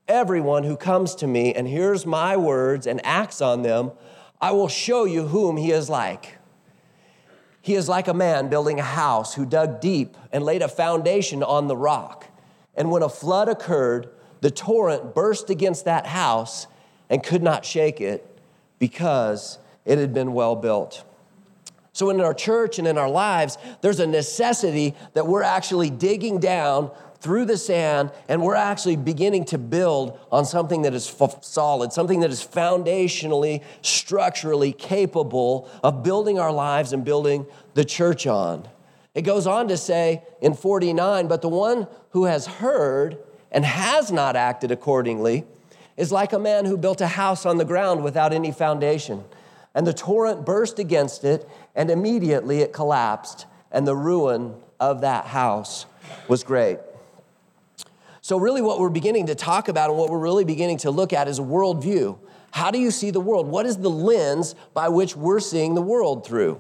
Everyone 0.08 0.64
who 0.64 0.78
comes 0.78 1.14
to 1.16 1.28
me 1.28 1.54
and 1.54 1.68
hears 1.68 2.06
my 2.06 2.38
words 2.38 2.88
and 2.88 3.06
acts 3.06 3.42
on 3.42 3.64
them, 3.64 3.92
I 4.40 4.52
will 4.52 4.70
show 4.70 5.04
you 5.04 5.28
whom 5.28 5.58
he 5.58 5.72
is 5.72 5.90
like. 5.90 6.39
He 7.70 7.76
is 7.76 7.88
like 7.88 8.08
a 8.08 8.16
man 8.16 8.50
building 8.50 8.80
a 8.80 8.84
house 8.84 9.36
who 9.36 9.46
dug 9.46 9.80
deep 9.80 10.18
and 10.32 10.44
laid 10.44 10.64
a 10.64 10.68
foundation 10.68 11.44
on 11.44 11.68
the 11.68 11.78
rock. 11.78 12.26
And 12.74 12.90
when 12.90 13.04
a 13.04 13.10
flood 13.10 13.48
occurred, 13.48 14.10
the 14.42 14.50
torrent 14.50 15.14
burst 15.14 15.52
against 15.52 15.86
that 15.86 16.08
house 16.08 16.66
and 17.12 17.22
could 17.22 17.44
not 17.44 17.64
shake 17.64 18.02
it 18.02 18.26
because 18.80 19.60
it 19.86 20.00
had 20.00 20.16
been 20.16 20.34
well 20.34 20.56
built. 20.56 21.04
So, 22.00 22.10
in 22.12 22.22
our 22.22 22.34
church 22.34 22.80
and 22.80 22.88
in 22.88 22.98
our 22.98 23.10
lives, 23.10 23.58
there's 23.82 24.00
a 24.00 24.08
necessity 24.08 24.96
that 25.16 25.28
we're 25.28 25.44
actually 25.44 25.90
digging 25.90 26.40
down 26.40 26.92
through 27.20 27.44
the 27.44 27.58
sand 27.58 28.14
and 28.30 28.42
we're 28.42 28.56
actually 28.56 28.96
beginning 28.96 29.44
to 29.44 29.58
build 29.58 30.18
on 30.32 30.46
something 30.46 30.84
that 30.84 30.94
is 30.94 31.14
f- 31.20 31.44
solid, 31.44 31.92
something 31.92 32.22
that 32.22 32.32
is 32.32 32.40
foundationally, 32.42 33.62
structurally 33.82 34.72
capable 34.72 35.70
of 35.84 36.02
building 36.02 36.40
our 36.40 36.54
lives 36.54 36.94
and 36.94 37.04
building 37.04 37.46
the 37.74 37.84
church 37.84 38.26
on. 38.26 38.66
It 39.14 39.24
goes 39.24 39.46
on 39.46 39.68
to 39.68 39.76
say 39.76 40.24
in 40.40 40.54
49, 40.54 41.28
but 41.28 41.42
the 41.42 41.50
one 41.50 41.86
who 42.12 42.24
has 42.24 42.48
heard 42.48 43.18
and 43.52 43.66
has 43.66 44.10
not 44.10 44.38
acted 44.38 44.72
accordingly 44.72 45.44
is 45.98 46.14
like 46.14 46.32
a 46.32 46.40
man 46.40 46.64
who 46.64 46.78
built 46.78 47.02
a 47.02 47.08
house 47.08 47.46
on 47.46 47.58
the 47.58 47.66
ground 47.66 48.06
without 48.06 48.32
any 48.32 48.54
foundation. 48.54 49.26
And 49.76 49.86
the 49.86 49.94
torrent 49.94 50.46
burst 50.46 50.80
against 50.80 51.24
it, 51.24 51.48
and 51.80 51.90
immediately 51.90 52.60
it 52.60 52.74
collapsed, 52.74 53.46
and 53.72 53.88
the 53.88 53.96
ruin 53.96 54.54
of 54.82 55.00
that 55.00 55.26
house 55.26 55.86
was 56.28 56.44
great. 56.44 56.78
So, 58.20 58.38
really, 58.38 58.62
what 58.62 58.82
we're 58.82 58.90
beginning 58.90 59.28
to 59.28 59.36
talk 59.36 59.70
about 59.70 59.90
and 59.90 59.98
what 59.98 60.10
we're 60.10 60.20
really 60.20 60.44
beginning 60.44 60.80
to 60.80 60.92
look 60.92 61.14
at 61.14 61.30
is 61.30 61.40
a 61.40 61.42
worldview. 61.42 62.20
How 62.52 62.70
do 62.70 62.80
you 62.80 62.92
see 62.92 63.12
the 63.12 63.22
world? 63.22 63.48
What 63.48 63.66
is 63.66 63.78
the 63.78 63.90
lens 63.90 64.56
by 64.74 64.90
which 64.90 65.16
we're 65.16 65.40
seeing 65.40 65.74
the 65.74 65.82
world 65.82 66.28
through? 66.28 66.60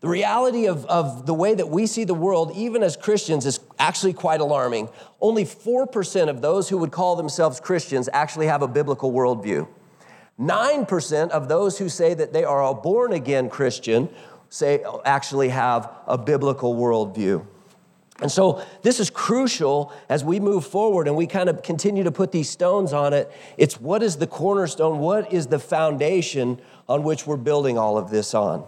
The 0.00 0.08
reality 0.08 0.66
of, 0.66 0.86
of 0.86 1.24
the 1.24 1.34
way 1.34 1.54
that 1.54 1.68
we 1.68 1.86
see 1.86 2.02
the 2.02 2.12
world, 2.12 2.50
even 2.56 2.82
as 2.82 2.96
Christians, 2.96 3.46
is 3.46 3.60
actually 3.78 4.12
quite 4.12 4.40
alarming. 4.40 4.88
Only 5.20 5.44
4% 5.44 6.28
of 6.28 6.42
those 6.42 6.68
who 6.68 6.78
would 6.78 6.90
call 6.90 7.14
themselves 7.14 7.60
Christians 7.60 8.08
actually 8.12 8.48
have 8.48 8.62
a 8.62 8.68
biblical 8.68 9.12
worldview. 9.12 9.68
9% 10.40 11.30
of 11.30 11.48
those 11.48 11.78
who 11.78 11.88
say 11.88 12.14
that 12.14 12.32
they 12.32 12.42
are 12.42 12.64
a 12.64 12.74
born 12.74 13.12
again 13.12 13.48
Christian 13.48 14.08
say 14.52 14.84
actually 15.06 15.48
have 15.48 15.90
a 16.06 16.18
biblical 16.18 16.76
worldview. 16.76 17.42
And 18.20 18.30
so 18.30 18.62
this 18.82 19.00
is 19.00 19.08
crucial 19.08 19.94
as 20.10 20.22
we 20.22 20.40
move 20.40 20.66
forward 20.66 21.08
and 21.08 21.16
we 21.16 21.26
kind 21.26 21.48
of 21.48 21.62
continue 21.62 22.04
to 22.04 22.12
put 22.12 22.32
these 22.32 22.50
stones 22.50 22.92
on 22.92 23.14
it. 23.14 23.32
It's 23.56 23.80
what 23.80 24.02
is 24.02 24.18
the 24.18 24.26
cornerstone? 24.26 24.98
What 24.98 25.32
is 25.32 25.46
the 25.46 25.58
foundation 25.58 26.60
on 26.86 27.02
which 27.02 27.26
we're 27.26 27.38
building 27.38 27.78
all 27.78 27.96
of 27.96 28.10
this 28.10 28.34
on? 28.34 28.66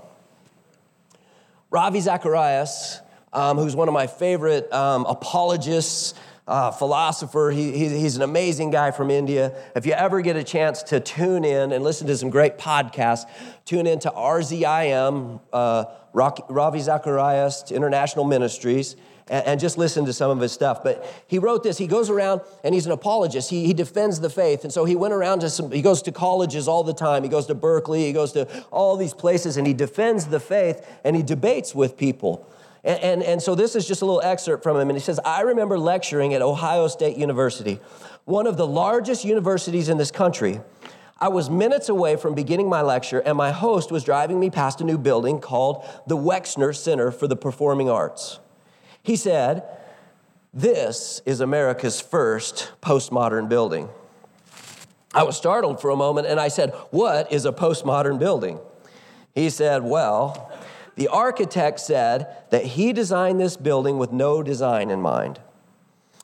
Ravi 1.70 2.00
Zacharias, 2.00 3.00
um, 3.34 3.58
who's 3.58 3.76
one 3.76 3.86
of 3.86 3.94
my 3.94 4.06
favorite 4.06 4.72
um, 4.72 5.04
apologists, 5.04 6.14
uh, 6.46 6.70
philosopher. 6.70 7.50
He, 7.54 7.72
he's 7.72 8.16
an 8.16 8.22
amazing 8.22 8.70
guy 8.70 8.90
from 8.90 9.10
India. 9.10 9.56
If 9.74 9.86
you 9.86 9.92
ever 9.92 10.20
get 10.20 10.36
a 10.36 10.44
chance 10.44 10.82
to 10.84 11.00
tune 11.00 11.44
in 11.44 11.72
and 11.72 11.82
listen 11.82 12.06
to 12.08 12.16
some 12.16 12.30
great 12.30 12.58
podcasts, 12.58 13.24
tune 13.64 13.86
in 13.86 13.98
to 14.00 14.10
RZIM, 14.10 15.40
uh, 15.52 15.84
Ravi 16.12 16.80
Zacharias 16.80 17.72
International 17.72 18.24
Ministries 18.24 18.96
and, 19.28 19.46
and, 19.46 19.60
just 19.60 19.78
listen 19.78 20.04
to 20.04 20.12
some 20.12 20.30
of 20.30 20.38
his 20.38 20.52
stuff. 20.52 20.82
But 20.82 21.06
he 21.26 21.38
wrote 21.38 21.62
this. 21.62 21.78
He 21.78 21.86
goes 21.86 22.10
around 22.10 22.42
and 22.62 22.74
he's 22.74 22.86
an 22.86 22.92
apologist. 22.92 23.50
He, 23.50 23.66
he 23.66 23.72
defends 23.72 24.20
the 24.20 24.30
faith. 24.30 24.64
And 24.64 24.72
so 24.72 24.84
he 24.84 24.96
went 24.96 25.14
around 25.14 25.40
to 25.40 25.50
some, 25.50 25.70
he 25.70 25.82
goes 25.82 26.02
to 26.02 26.12
colleges 26.12 26.68
all 26.68 26.84
the 26.84 26.92
time. 26.92 27.22
He 27.22 27.28
goes 27.28 27.46
to 27.46 27.54
Berkeley, 27.54 28.04
he 28.04 28.12
goes 28.12 28.32
to 28.32 28.46
all 28.70 28.96
these 28.96 29.14
places, 29.14 29.56
and 29.56 29.66
he 29.66 29.72
defends 29.72 30.26
the 30.26 30.40
faith 30.40 30.86
and 31.04 31.16
he 31.16 31.22
debates 31.22 31.74
with 31.74 31.96
people. 31.96 32.48
And, 32.84 33.00
and, 33.00 33.22
and 33.22 33.42
so 33.42 33.54
this 33.54 33.74
is 33.74 33.88
just 33.88 34.02
a 34.02 34.04
little 34.04 34.22
excerpt 34.22 34.62
from 34.62 34.76
him. 34.78 34.90
And 34.90 34.98
he 34.98 35.02
says, 35.02 35.18
I 35.24 35.40
remember 35.40 35.78
lecturing 35.78 36.34
at 36.34 36.42
Ohio 36.42 36.86
State 36.86 37.16
University, 37.16 37.80
one 38.26 38.46
of 38.46 38.56
the 38.56 38.66
largest 38.66 39.24
universities 39.24 39.88
in 39.88 39.96
this 39.96 40.10
country. 40.10 40.60
I 41.18 41.28
was 41.28 41.48
minutes 41.48 41.88
away 41.88 42.16
from 42.16 42.34
beginning 42.34 42.68
my 42.68 42.82
lecture, 42.82 43.20
and 43.20 43.38
my 43.38 43.52
host 43.52 43.90
was 43.90 44.04
driving 44.04 44.38
me 44.38 44.50
past 44.50 44.80
a 44.80 44.84
new 44.84 44.98
building 44.98 45.40
called 45.40 45.86
the 46.06 46.16
Wexner 46.16 46.76
Center 46.76 47.10
for 47.10 47.26
the 47.26 47.36
Performing 47.36 47.88
Arts. 47.88 48.40
He 49.02 49.16
said, 49.16 49.62
This 50.52 51.22
is 51.24 51.40
America's 51.40 52.00
first 52.00 52.72
postmodern 52.82 53.48
building. 53.48 53.88
I 55.14 55.22
was 55.22 55.36
startled 55.36 55.80
for 55.80 55.90
a 55.90 55.96
moment 55.96 56.26
and 56.26 56.40
I 56.40 56.48
said, 56.48 56.70
What 56.90 57.32
is 57.32 57.46
a 57.46 57.52
postmodern 57.52 58.18
building? 58.18 58.58
He 59.34 59.48
said, 59.48 59.84
Well, 59.84 60.50
the 60.96 61.08
architect 61.08 61.80
said 61.80 62.36
that 62.50 62.64
he 62.64 62.92
designed 62.92 63.40
this 63.40 63.56
building 63.56 63.98
with 63.98 64.12
no 64.12 64.42
design 64.42 64.90
in 64.90 65.00
mind. 65.00 65.40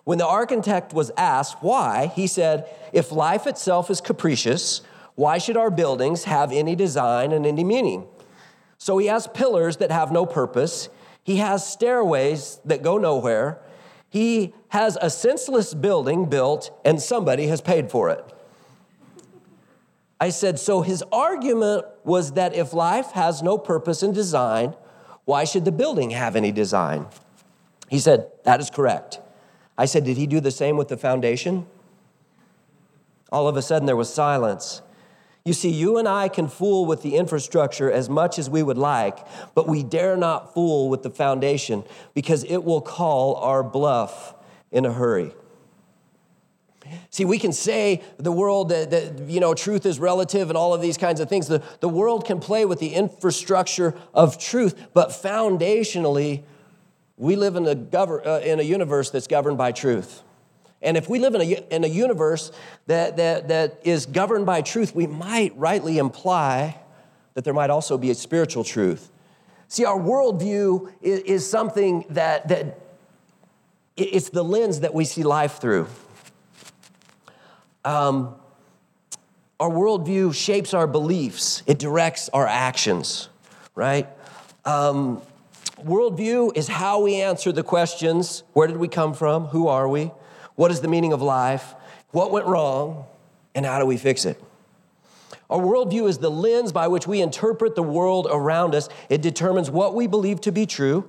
When 0.04 0.18
the 0.18 0.26
architect 0.26 0.92
was 0.92 1.10
asked 1.16 1.58
why, 1.60 2.06
he 2.14 2.26
said, 2.26 2.68
If 2.92 3.12
life 3.12 3.46
itself 3.46 3.90
is 3.90 4.00
capricious, 4.00 4.82
why 5.14 5.38
should 5.38 5.56
our 5.56 5.70
buildings 5.70 6.24
have 6.24 6.52
any 6.52 6.74
design 6.74 7.32
and 7.32 7.44
any 7.44 7.64
meaning? 7.64 8.06
So 8.78 8.96
he 8.98 9.08
has 9.08 9.26
pillars 9.26 9.76
that 9.78 9.90
have 9.90 10.10
no 10.10 10.24
purpose. 10.24 10.88
He 11.22 11.36
has 11.36 11.66
stairways 11.66 12.60
that 12.64 12.82
go 12.82 12.96
nowhere. 12.96 13.58
He 14.08 14.54
has 14.68 14.96
a 15.00 15.10
senseless 15.10 15.74
building 15.74 16.24
built, 16.26 16.70
and 16.84 17.00
somebody 17.00 17.48
has 17.48 17.60
paid 17.60 17.90
for 17.90 18.08
it. 18.10 18.24
I 20.20 20.28
said, 20.28 20.58
so 20.58 20.82
his 20.82 21.02
argument 21.10 21.86
was 22.04 22.32
that 22.32 22.54
if 22.54 22.74
life 22.74 23.12
has 23.12 23.42
no 23.42 23.56
purpose 23.56 24.02
and 24.02 24.14
design, 24.14 24.74
why 25.24 25.44
should 25.44 25.64
the 25.64 25.72
building 25.72 26.10
have 26.10 26.36
any 26.36 26.52
design? 26.52 27.06
He 27.88 27.98
said, 27.98 28.30
that 28.44 28.60
is 28.60 28.68
correct. 28.68 29.18
I 29.78 29.86
said, 29.86 30.04
did 30.04 30.18
he 30.18 30.26
do 30.26 30.40
the 30.40 30.50
same 30.50 30.76
with 30.76 30.88
the 30.88 30.98
foundation? 30.98 31.66
All 33.32 33.48
of 33.48 33.56
a 33.56 33.62
sudden, 33.62 33.86
there 33.86 33.96
was 33.96 34.12
silence. 34.12 34.82
You 35.44 35.54
see, 35.54 35.70
you 35.70 35.96
and 35.96 36.06
I 36.06 36.28
can 36.28 36.48
fool 36.48 36.84
with 36.84 37.02
the 37.02 37.16
infrastructure 37.16 37.90
as 37.90 38.10
much 38.10 38.38
as 38.38 38.50
we 38.50 38.62
would 38.62 38.76
like, 38.76 39.26
but 39.54 39.66
we 39.66 39.82
dare 39.82 40.16
not 40.16 40.52
fool 40.52 40.90
with 40.90 41.02
the 41.02 41.10
foundation 41.10 41.82
because 42.12 42.44
it 42.44 42.58
will 42.58 42.82
call 42.82 43.36
our 43.36 43.62
bluff 43.62 44.34
in 44.70 44.84
a 44.84 44.92
hurry. 44.92 45.32
See, 47.10 47.24
we 47.24 47.38
can 47.38 47.52
say 47.52 48.02
the 48.18 48.32
world 48.32 48.68
that, 48.70 48.90
that, 48.90 49.18
you 49.28 49.40
know 49.40 49.54
truth 49.54 49.86
is 49.86 49.98
relative 49.98 50.48
and 50.48 50.56
all 50.56 50.74
of 50.74 50.80
these 50.80 50.96
kinds 50.96 51.20
of 51.20 51.28
things. 51.28 51.48
The, 51.48 51.62
the 51.80 51.88
world 51.88 52.24
can 52.24 52.40
play 52.40 52.64
with 52.64 52.78
the 52.78 52.94
infrastructure 52.94 53.94
of 54.14 54.38
truth, 54.38 54.88
but 54.94 55.10
foundationally, 55.10 56.42
we 57.16 57.36
live 57.36 57.56
in 57.56 57.66
a, 57.66 57.74
gover- 57.74 58.26
uh, 58.26 58.40
in 58.40 58.60
a 58.60 58.62
universe 58.62 59.10
that's 59.10 59.26
governed 59.26 59.58
by 59.58 59.72
truth. 59.72 60.22
And 60.82 60.96
if 60.96 61.08
we 61.08 61.18
live 61.18 61.34
in 61.34 61.42
a, 61.42 61.74
in 61.74 61.84
a 61.84 61.88
universe 61.88 62.52
that, 62.86 63.18
that, 63.18 63.48
that 63.48 63.80
is 63.84 64.06
governed 64.06 64.46
by 64.46 64.62
truth, 64.62 64.94
we 64.94 65.06
might 65.06 65.56
rightly 65.56 65.98
imply 65.98 66.80
that 67.34 67.44
there 67.44 67.54
might 67.54 67.70
also 67.70 67.98
be 67.98 68.10
a 68.10 68.14
spiritual 68.14 68.64
truth. 68.64 69.10
See, 69.68 69.84
our 69.84 69.98
worldview 69.98 70.92
is, 71.00 71.20
is 71.20 71.48
something 71.48 72.04
that, 72.10 72.48
that 72.48 72.80
it's 73.96 74.30
the 74.30 74.42
lens 74.42 74.80
that 74.80 74.94
we 74.94 75.04
see 75.04 75.22
life 75.22 75.60
through. 75.60 75.86
Um, 77.84 78.34
our 79.58 79.70
worldview 79.70 80.34
shapes 80.34 80.72
our 80.72 80.86
beliefs, 80.86 81.62
it 81.66 81.78
directs 81.78 82.28
our 82.30 82.46
actions, 82.46 83.28
right? 83.74 84.08
Um, 84.64 85.20
worldview 85.78 86.56
is 86.56 86.68
how 86.68 87.02
we 87.02 87.16
answer 87.16 87.52
the 87.52 87.62
questions 87.62 88.42
where 88.52 88.66
did 88.66 88.76
we 88.76 88.88
come 88.88 89.14
from? 89.14 89.46
Who 89.46 89.68
are 89.68 89.88
we? 89.88 90.12
What 90.54 90.70
is 90.70 90.80
the 90.80 90.88
meaning 90.88 91.12
of 91.12 91.22
life? 91.22 91.74
What 92.10 92.30
went 92.32 92.46
wrong? 92.46 93.04
And 93.54 93.66
how 93.66 93.78
do 93.78 93.86
we 93.86 93.96
fix 93.96 94.24
it? 94.24 94.42
Our 95.48 95.58
worldview 95.58 96.08
is 96.08 96.18
the 96.18 96.30
lens 96.30 96.72
by 96.72 96.86
which 96.88 97.06
we 97.06 97.20
interpret 97.20 97.74
the 97.74 97.82
world 97.82 98.28
around 98.30 98.74
us. 98.74 98.88
It 99.08 99.20
determines 99.20 99.70
what 99.70 99.94
we 99.94 100.06
believe 100.06 100.40
to 100.42 100.52
be 100.52 100.66
true. 100.66 101.08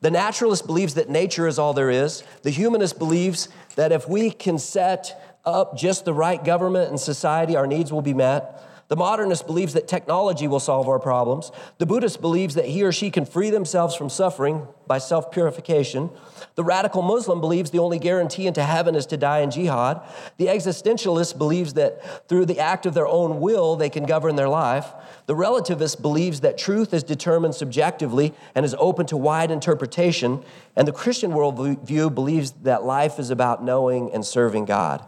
The 0.00 0.10
naturalist 0.10 0.66
believes 0.66 0.94
that 0.94 1.08
nature 1.08 1.46
is 1.46 1.58
all 1.58 1.72
there 1.72 1.90
is. 1.90 2.22
The 2.42 2.50
humanist 2.50 2.98
believes 2.98 3.48
that 3.76 3.92
if 3.92 4.08
we 4.08 4.30
can 4.30 4.58
set 4.58 5.27
up 5.54 5.76
just 5.76 6.04
the 6.04 6.14
right 6.14 6.42
government 6.42 6.90
and 6.90 7.00
society, 7.00 7.56
our 7.56 7.66
needs 7.66 7.92
will 7.92 8.02
be 8.02 8.14
met. 8.14 8.64
The 8.88 8.96
modernist 8.96 9.46
believes 9.46 9.74
that 9.74 9.86
technology 9.86 10.48
will 10.48 10.60
solve 10.60 10.88
our 10.88 10.98
problems. 10.98 11.52
The 11.76 11.84
Buddhist 11.84 12.22
believes 12.22 12.54
that 12.54 12.64
he 12.64 12.82
or 12.82 12.90
she 12.90 13.10
can 13.10 13.26
free 13.26 13.50
themselves 13.50 13.94
from 13.94 14.08
suffering 14.08 14.66
by 14.86 14.96
self 14.96 15.30
purification. 15.30 16.08
The 16.54 16.64
radical 16.64 17.02
Muslim 17.02 17.42
believes 17.42 17.70
the 17.70 17.80
only 17.80 17.98
guarantee 17.98 18.46
into 18.46 18.64
heaven 18.64 18.94
is 18.94 19.04
to 19.06 19.18
die 19.18 19.40
in 19.40 19.50
jihad. 19.50 20.00
The 20.38 20.46
existentialist 20.46 21.36
believes 21.36 21.74
that 21.74 22.28
through 22.28 22.46
the 22.46 22.60
act 22.60 22.86
of 22.86 22.94
their 22.94 23.06
own 23.06 23.40
will, 23.40 23.76
they 23.76 23.90
can 23.90 24.06
govern 24.06 24.36
their 24.36 24.48
life. 24.48 24.86
The 25.26 25.34
relativist 25.34 26.00
believes 26.00 26.40
that 26.40 26.56
truth 26.56 26.94
is 26.94 27.04
determined 27.04 27.54
subjectively 27.54 28.32
and 28.54 28.64
is 28.64 28.74
open 28.78 29.04
to 29.06 29.18
wide 29.18 29.50
interpretation. 29.50 30.42
And 30.74 30.88
the 30.88 30.92
Christian 30.92 31.32
worldview 31.32 32.14
believes 32.14 32.52
that 32.62 32.84
life 32.84 33.18
is 33.18 33.28
about 33.28 33.62
knowing 33.62 34.10
and 34.12 34.24
serving 34.24 34.64
God. 34.64 35.06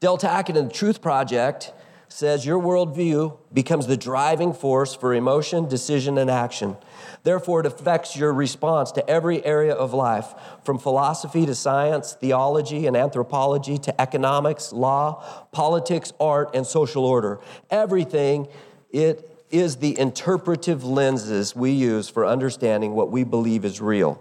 Del 0.00 0.16
Tackett 0.16 0.56
in 0.56 0.68
the 0.68 0.72
Truth 0.72 1.02
Project 1.02 1.74
says 2.08 2.46
your 2.46 2.58
worldview 2.58 3.36
becomes 3.52 3.86
the 3.86 3.98
driving 3.98 4.54
force 4.54 4.94
for 4.94 5.12
emotion, 5.12 5.68
decision, 5.68 6.16
and 6.16 6.30
action. 6.30 6.78
Therefore, 7.22 7.60
it 7.60 7.66
affects 7.66 8.16
your 8.16 8.32
response 8.32 8.92
to 8.92 9.08
every 9.08 9.44
area 9.44 9.74
of 9.74 9.92
life, 9.92 10.32
from 10.64 10.78
philosophy 10.78 11.44
to 11.44 11.54
science, 11.54 12.14
theology 12.14 12.86
and 12.86 12.96
anthropology 12.96 13.76
to 13.76 14.00
economics, 14.00 14.72
law, 14.72 15.22
politics, 15.52 16.14
art, 16.18 16.54
and 16.54 16.66
social 16.66 17.04
order. 17.04 17.38
Everything, 17.70 18.48
it 18.90 19.44
is 19.50 19.76
the 19.76 19.98
interpretive 19.98 20.82
lenses 20.82 21.54
we 21.54 21.72
use 21.72 22.08
for 22.08 22.24
understanding 22.24 22.94
what 22.94 23.10
we 23.10 23.22
believe 23.22 23.66
is 23.66 23.82
real. 23.82 24.18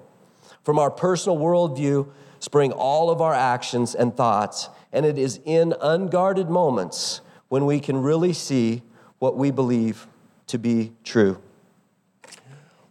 From 0.66 0.78
our 0.78 0.92
personal 0.92 1.38
worldview 1.38 2.12
spring 2.40 2.72
all 2.72 3.10
of 3.10 3.22
our 3.22 3.34
actions 3.34 3.96
and 3.96 4.16
thoughts, 4.16 4.70
and 4.92 5.06
it 5.06 5.18
is 5.18 5.40
in 5.46 5.74
unguarded 5.82 6.50
moments 6.50 7.22
when 7.50 7.66
we 7.66 7.80
can 7.80 7.98
really 7.98 8.34
see 8.34 8.82
what 9.20 9.36
we 9.36 9.52
believe 9.52 10.08
to 10.48 10.58
be 10.58 10.92
true. 11.04 11.42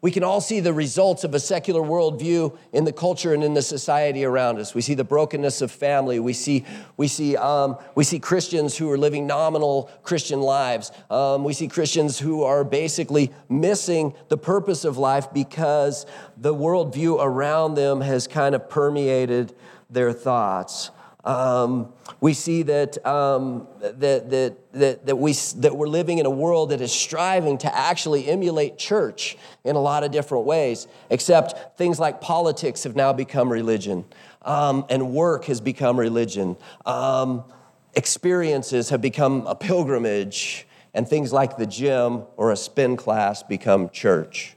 We 0.00 0.12
can 0.12 0.22
all 0.22 0.40
see 0.40 0.60
the 0.60 0.72
results 0.72 1.24
of 1.24 1.34
a 1.34 1.40
secular 1.40 1.80
worldview 1.80 2.56
in 2.72 2.84
the 2.84 2.92
culture 2.92 3.34
and 3.34 3.42
in 3.42 3.54
the 3.54 3.62
society 3.62 4.24
around 4.24 4.58
us. 4.58 4.72
We 4.72 4.80
see 4.80 4.94
the 4.94 5.02
brokenness 5.02 5.60
of 5.60 5.72
family. 5.72 6.20
We 6.20 6.34
see, 6.34 6.64
we 6.96 7.08
see, 7.08 7.36
um, 7.36 7.76
we 7.96 8.04
see 8.04 8.20
Christians 8.20 8.76
who 8.76 8.88
are 8.92 8.98
living 8.98 9.26
nominal 9.26 9.90
Christian 10.04 10.40
lives. 10.40 10.92
Um, 11.10 11.42
we 11.42 11.52
see 11.52 11.66
Christians 11.66 12.16
who 12.16 12.44
are 12.44 12.62
basically 12.62 13.32
missing 13.48 14.14
the 14.28 14.38
purpose 14.38 14.84
of 14.84 14.98
life 14.98 15.32
because 15.32 16.06
the 16.36 16.54
worldview 16.54 17.18
around 17.20 17.74
them 17.74 18.00
has 18.00 18.28
kind 18.28 18.54
of 18.54 18.70
permeated 18.70 19.52
their 19.90 20.12
thoughts. 20.12 20.92
Um, 21.28 21.92
we 22.22 22.32
see 22.32 22.62
that, 22.62 23.06
um, 23.06 23.68
that, 23.80 24.30
that, 24.30 24.72
that, 24.72 25.06
that, 25.06 25.18
we, 25.18 25.34
that 25.56 25.76
we're 25.76 25.86
living 25.86 26.16
in 26.16 26.24
a 26.24 26.30
world 26.30 26.70
that 26.70 26.80
is 26.80 26.90
striving 26.90 27.58
to 27.58 27.76
actually 27.76 28.26
emulate 28.28 28.78
church 28.78 29.36
in 29.62 29.76
a 29.76 29.78
lot 29.78 30.04
of 30.04 30.10
different 30.10 30.46
ways, 30.46 30.88
except 31.10 31.76
things 31.76 32.00
like 32.00 32.22
politics 32.22 32.84
have 32.84 32.96
now 32.96 33.12
become 33.12 33.52
religion, 33.52 34.06
um, 34.40 34.86
and 34.88 35.12
work 35.12 35.44
has 35.44 35.60
become 35.60 36.00
religion. 36.00 36.56
Um, 36.86 37.44
experiences 37.92 38.88
have 38.88 39.02
become 39.02 39.46
a 39.46 39.54
pilgrimage, 39.54 40.66
and 40.94 41.06
things 41.06 41.30
like 41.30 41.58
the 41.58 41.66
gym 41.66 42.22
or 42.38 42.52
a 42.52 42.56
spin 42.56 42.96
class 42.96 43.42
become 43.42 43.90
church. 43.90 44.56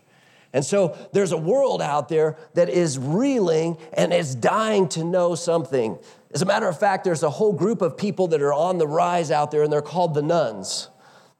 And 0.53 0.65
so 0.65 0.97
there's 1.13 1.31
a 1.31 1.37
world 1.37 1.81
out 1.81 2.09
there 2.09 2.37
that 2.55 2.69
is 2.69 2.97
reeling 2.97 3.77
and 3.93 4.13
is 4.13 4.35
dying 4.35 4.89
to 4.89 5.03
know 5.03 5.35
something. 5.35 5.97
As 6.33 6.41
a 6.41 6.45
matter 6.45 6.67
of 6.67 6.77
fact, 6.79 7.03
there's 7.03 7.23
a 7.23 7.29
whole 7.29 7.53
group 7.53 7.81
of 7.81 7.97
people 7.97 8.27
that 8.29 8.41
are 8.41 8.53
on 8.53 8.77
the 8.77 8.87
rise 8.87 9.31
out 9.31 9.51
there, 9.51 9.63
and 9.63 9.71
they're 9.71 9.81
called 9.81 10.13
the 10.13 10.21
nones. 10.21 10.89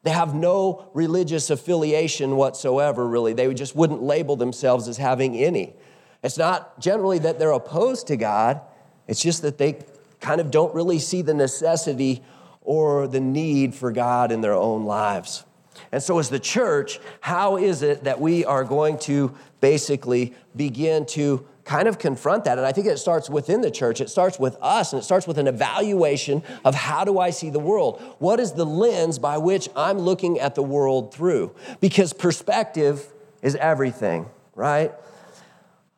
They 0.02 0.10
have 0.10 0.34
no 0.34 0.90
religious 0.94 1.50
affiliation 1.50 2.36
whatsoever, 2.36 3.06
really. 3.06 3.32
They 3.34 3.52
just 3.54 3.76
wouldn't 3.76 4.02
label 4.02 4.36
themselves 4.36 4.88
as 4.88 4.96
having 4.96 5.36
any. 5.36 5.74
It's 6.22 6.38
not 6.38 6.80
generally 6.80 7.18
that 7.20 7.38
they're 7.38 7.52
opposed 7.52 8.06
to 8.08 8.16
God, 8.16 8.60
it's 9.08 9.20
just 9.20 9.42
that 9.42 9.58
they 9.58 9.78
kind 10.20 10.40
of 10.40 10.50
don't 10.50 10.74
really 10.74 10.98
see 10.98 11.22
the 11.22 11.34
necessity 11.34 12.22
or 12.60 13.08
the 13.08 13.20
need 13.20 13.74
for 13.74 13.90
God 13.90 14.30
in 14.30 14.40
their 14.40 14.54
own 14.54 14.84
lives. 14.84 15.44
And 15.90 16.02
so, 16.02 16.18
as 16.18 16.28
the 16.28 16.38
church, 16.38 17.00
how 17.20 17.56
is 17.56 17.82
it 17.82 18.04
that 18.04 18.20
we 18.20 18.44
are 18.44 18.64
going 18.64 18.98
to 19.00 19.34
basically 19.60 20.34
begin 20.56 21.06
to 21.06 21.46
kind 21.64 21.88
of 21.88 21.98
confront 21.98 22.44
that. 22.44 22.58
And 22.58 22.66
I 22.66 22.72
think 22.72 22.86
it 22.86 22.98
starts 22.98 23.30
within 23.30 23.60
the 23.60 23.70
church. 23.70 24.00
It 24.00 24.10
starts 24.10 24.38
with 24.38 24.56
us 24.60 24.92
and 24.92 25.00
it 25.00 25.04
starts 25.04 25.26
with 25.26 25.38
an 25.38 25.46
evaluation 25.46 26.42
of 26.64 26.74
how 26.74 27.04
do 27.04 27.18
I 27.18 27.30
see 27.30 27.50
the 27.50 27.60
world? 27.60 28.02
What 28.18 28.40
is 28.40 28.52
the 28.52 28.66
lens 28.66 29.18
by 29.18 29.38
which 29.38 29.68
I'm 29.76 29.98
looking 29.98 30.40
at 30.40 30.54
the 30.54 30.62
world 30.62 31.14
through? 31.14 31.54
Because 31.80 32.12
perspective 32.12 33.06
is 33.42 33.54
everything, 33.56 34.26
right? 34.54 34.92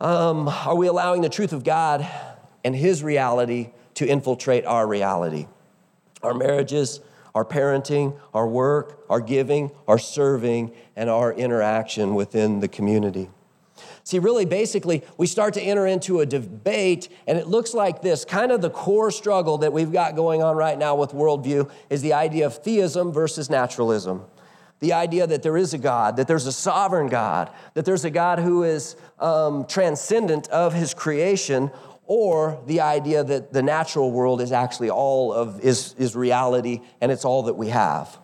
Um, 0.01 0.49
are 0.49 0.77
we 0.77 0.87
allowing 0.87 1.23
the 1.23 1.29
truth 1.29 1.53
of 1.53 1.65
God 1.65 2.07
and 2.63 2.77
His 2.77 3.03
reality 3.03 3.71
to 3.95 4.07
infiltrate 4.07 4.67
our 4.67 4.87
reality? 4.87 5.47
Our 6.23 6.35
marriages, 6.35 7.01
our 7.35 7.45
parenting, 7.45 8.19
our 8.33 8.47
work, 8.47 9.05
our 9.11 9.21
giving, 9.21 9.71
our 9.89 9.99
serving, 9.99 10.73
and 10.97 11.11
our 11.11 11.33
interaction 11.33 12.15
within 12.15 12.61
the 12.61 12.69
community. 12.69 13.29
See, 14.05 14.19
really, 14.19 14.45
basically, 14.45 15.03
we 15.17 15.27
start 15.27 15.55
to 15.55 15.63
enter 15.63 15.87
into 15.87 16.21
a 16.21 16.27
debate, 16.27 17.09
and 17.27 17.39
it 17.39 17.49
looks 17.49 17.73
like 17.73 18.03
this 18.03 18.25
kind 18.25 18.53
of 18.53 18.61
the 18.61 18.71
core 18.71 19.11
struggle 19.11 19.59
that 19.59 19.73
we've 19.73 19.91
got 19.91 20.15
going 20.15 20.43
on 20.43 20.57
right 20.57 20.79
now 20.79 20.95
with 20.95 21.13
worldview 21.13 21.71
is 21.89 22.03
the 22.03 22.13
idea 22.13 22.47
of 22.47 22.59
theism 22.59 23.13
versus 23.13 23.49
naturalism. 23.49 24.23
The 24.81 24.93
idea 24.93 25.27
that 25.27 25.43
there 25.43 25.57
is 25.57 25.73
a 25.73 25.79
God, 25.79 26.17
that 26.19 26.29
there's 26.29 26.47
a 26.47 26.53
sovereign 26.53 27.09
God, 27.09 27.51
that 27.73 27.87
there's 27.87 28.05
a 28.05 28.11
God 28.11 28.39
who 28.39 28.63
is 28.63 28.97
um, 29.19 29.65
transcendent 29.65 30.49
of 30.49 30.75
his 30.75 30.93
creation, 30.93 31.71
or 32.07 32.63
the 32.67 32.81
idea 32.81 33.25
that 33.25 33.53
the 33.53 33.63
natural 33.63 34.13
world 34.13 34.41
is 34.41 34.53
actually 34.53 34.91
all 34.91 35.33
of 35.33 35.61
is, 35.61 35.95
is 35.99 36.15
reality 36.15 36.81
and 37.01 37.11
it's 37.11 37.25
all 37.25 37.45
that 37.45 37.55
we 37.55 37.69
have. 37.69 38.19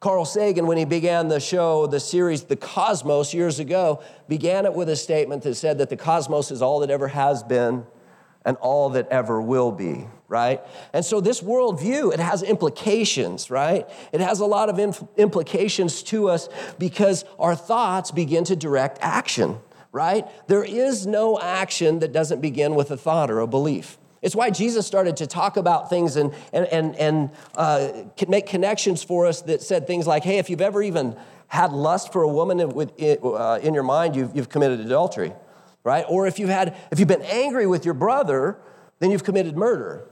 Carl 0.00 0.24
Sagan, 0.24 0.66
when 0.68 0.78
he 0.78 0.84
began 0.84 1.26
the 1.26 1.40
show, 1.40 1.88
the 1.88 1.98
series 1.98 2.44
The 2.44 2.54
Cosmos 2.54 3.34
years 3.34 3.58
ago, 3.58 4.00
began 4.28 4.64
it 4.64 4.72
with 4.72 4.88
a 4.88 4.96
statement 4.96 5.42
that 5.42 5.56
said 5.56 5.78
that 5.78 5.90
the 5.90 5.96
cosmos 5.96 6.52
is 6.52 6.62
all 6.62 6.80
that 6.80 6.90
ever 6.90 7.08
has 7.08 7.42
been 7.42 7.84
and 8.44 8.56
all 8.58 8.90
that 8.90 9.08
ever 9.08 9.42
will 9.42 9.72
be, 9.72 10.06
right? 10.28 10.60
And 10.92 11.04
so 11.04 11.20
this 11.20 11.42
worldview, 11.42 12.14
it 12.14 12.20
has 12.20 12.44
implications, 12.44 13.50
right? 13.50 13.88
It 14.12 14.20
has 14.20 14.38
a 14.38 14.46
lot 14.46 14.68
of 14.68 14.78
implications 15.16 16.04
to 16.04 16.28
us 16.28 16.48
because 16.78 17.24
our 17.38 17.56
thoughts 17.56 18.12
begin 18.12 18.44
to 18.44 18.54
direct 18.54 18.98
action 19.00 19.58
right? 19.98 20.24
There 20.46 20.62
is 20.62 21.08
no 21.08 21.40
action 21.40 21.98
that 21.98 22.12
doesn't 22.12 22.40
begin 22.40 22.76
with 22.76 22.92
a 22.92 22.96
thought 22.96 23.32
or 23.32 23.40
a 23.40 23.48
belief. 23.48 23.98
It's 24.22 24.36
why 24.36 24.50
Jesus 24.50 24.86
started 24.86 25.16
to 25.16 25.26
talk 25.26 25.56
about 25.56 25.90
things 25.90 26.14
and, 26.14 26.32
and, 26.52 26.66
and, 26.66 26.94
and 26.96 27.30
uh, 27.56 27.88
make 28.28 28.46
connections 28.46 29.02
for 29.02 29.26
us 29.26 29.42
that 29.42 29.60
said 29.60 29.88
things 29.88 30.06
like, 30.06 30.22
hey, 30.22 30.38
if 30.38 30.48
you've 30.50 30.60
ever 30.60 30.82
even 30.84 31.16
had 31.48 31.72
lust 31.72 32.12
for 32.12 32.22
a 32.22 32.28
woman 32.28 32.60
in, 32.60 33.18
uh, 33.24 33.58
in 33.60 33.74
your 33.74 33.82
mind, 33.82 34.14
you've, 34.14 34.36
you've 34.36 34.48
committed 34.48 34.78
adultery, 34.78 35.32
right? 35.82 36.04
Or 36.08 36.28
if 36.28 36.38
you've, 36.38 36.48
had, 36.48 36.76
if 36.92 37.00
you've 37.00 37.08
been 37.08 37.22
angry 37.22 37.66
with 37.66 37.84
your 37.84 37.94
brother, 37.94 38.56
then 39.00 39.10
you've 39.10 39.24
committed 39.24 39.56
murder. 39.56 40.08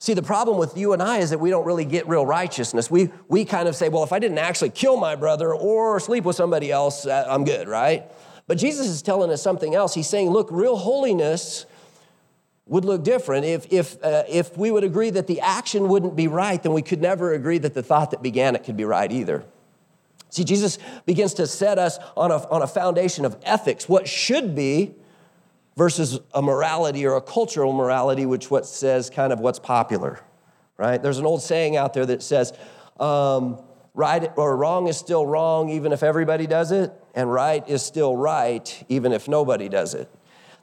See, 0.00 0.14
the 0.14 0.22
problem 0.22 0.58
with 0.58 0.76
you 0.76 0.92
and 0.92 1.00
I 1.00 1.18
is 1.18 1.30
that 1.30 1.38
we 1.38 1.50
don't 1.50 1.66
really 1.66 1.84
get 1.84 2.08
real 2.08 2.26
righteousness. 2.26 2.90
We, 2.90 3.10
we 3.28 3.44
kind 3.44 3.68
of 3.68 3.76
say, 3.76 3.88
well, 3.88 4.02
if 4.02 4.12
I 4.12 4.18
didn't 4.18 4.38
actually 4.38 4.70
kill 4.70 4.96
my 4.96 5.14
brother 5.14 5.54
or 5.54 6.00
sleep 6.00 6.24
with 6.24 6.34
somebody 6.34 6.72
else, 6.72 7.06
uh, 7.06 7.26
I'm 7.28 7.44
good, 7.44 7.68
right? 7.68 8.04
But 8.48 8.58
Jesus 8.58 8.88
is 8.88 9.02
telling 9.02 9.30
us 9.30 9.40
something 9.40 9.74
else. 9.74 9.94
He's 9.94 10.08
saying, 10.08 10.30
look, 10.30 10.48
real 10.50 10.76
holiness 10.76 11.66
would 12.66 12.84
look 12.84 13.04
different. 13.04 13.44
If, 13.44 13.72
if, 13.72 14.02
uh, 14.02 14.24
if 14.28 14.56
we 14.56 14.70
would 14.70 14.84
agree 14.84 15.10
that 15.10 15.26
the 15.26 15.40
action 15.40 15.88
wouldn't 15.88 16.16
be 16.16 16.28
right, 16.28 16.60
then 16.62 16.72
we 16.72 16.82
could 16.82 17.00
never 17.00 17.32
agree 17.34 17.58
that 17.58 17.74
the 17.74 17.82
thought 17.82 18.10
that 18.10 18.22
began 18.22 18.56
it 18.56 18.64
could 18.64 18.76
be 18.76 18.84
right 18.84 19.12
either. 19.12 19.44
See, 20.30 20.44
Jesus 20.44 20.78
begins 21.06 21.34
to 21.34 21.46
set 21.46 21.78
us 21.78 21.98
on 22.16 22.30
a, 22.30 22.36
on 22.48 22.62
a 22.62 22.66
foundation 22.66 23.24
of 23.24 23.36
ethics, 23.42 23.88
what 23.88 24.08
should 24.08 24.54
be 24.54 24.94
versus 25.76 26.18
a 26.34 26.42
morality 26.42 27.06
or 27.06 27.16
a 27.16 27.22
cultural 27.22 27.72
morality, 27.72 28.26
which 28.26 28.50
what 28.50 28.66
says 28.66 29.10
kind 29.10 29.32
of 29.32 29.40
what's 29.40 29.58
popular, 29.58 30.20
right? 30.76 31.02
There's 31.02 31.18
an 31.18 31.26
old 31.26 31.42
saying 31.42 31.76
out 31.76 31.94
there 31.94 32.04
that 32.06 32.22
says, 32.22 32.52
um, 32.98 33.62
right 33.94 34.30
or 34.36 34.56
wrong 34.56 34.88
is 34.88 34.96
still 34.96 35.26
wrong 35.26 35.70
even 35.70 35.92
if 35.92 36.02
everybody 36.02 36.46
does 36.46 36.72
it, 36.72 36.92
and 37.18 37.32
right 37.32 37.68
is 37.68 37.82
still 37.82 38.16
right 38.16 38.84
even 38.88 39.12
if 39.12 39.26
nobody 39.26 39.68
does 39.68 39.92
it. 39.92 40.08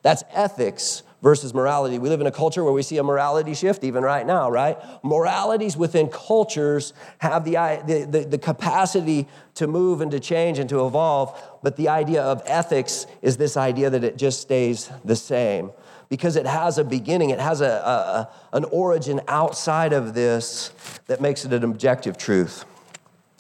That's 0.03 0.23
ethics 0.31 1.03
versus 1.21 1.53
morality. 1.53 1.99
We 1.99 2.07
live 2.07 2.21
in 2.21 2.27
a 2.27 2.31
culture 2.31 2.63
where 2.63 2.71
we 2.71 2.81
see 2.81 2.97
a 2.97 3.03
morality 3.03 3.53
shift 3.53 3.83
even 3.83 4.03
right 4.03 4.25
now, 4.25 4.49
right? 4.49 4.77
Moralities 5.03 5.75
within 5.75 6.07
cultures 6.07 6.93
have 7.17 7.43
the, 7.43 7.55
the, 7.85 8.05
the, 8.09 8.25
the, 8.25 8.37
capacity 8.37 9.27
to 9.55 9.67
move 9.67 9.99
and 9.99 10.11
to 10.11 10.19
change 10.19 10.57
and 10.57 10.69
to 10.69 10.87
evolve, 10.87 11.37
but 11.61 11.75
the 11.75 11.89
idea 11.89 12.21
of 12.21 12.41
ethics 12.45 13.05
is 13.21 13.35
this 13.35 13.57
idea 13.57 13.89
that 13.89 14.05
it 14.05 14.17
just 14.17 14.39
stays 14.39 14.89
the 15.03 15.15
same 15.15 15.71
because 16.07 16.37
it 16.37 16.45
has 16.45 16.77
a 16.77 16.85
beginning, 16.85 17.31
it 17.31 17.39
has 17.39 17.59
a, 17.59 17.65
a 17.65 18.29
an 18.55 18.63
origin 18.65 19.19
outside 19.27 19.91
of 19.91 20.13
this 20.13 20.71
that 21.07 21.19
makes 21.19 21.43
it 21.43 21.51
an 21.51 21.65
objective 21.65 22.17
truth. 22.17 22.63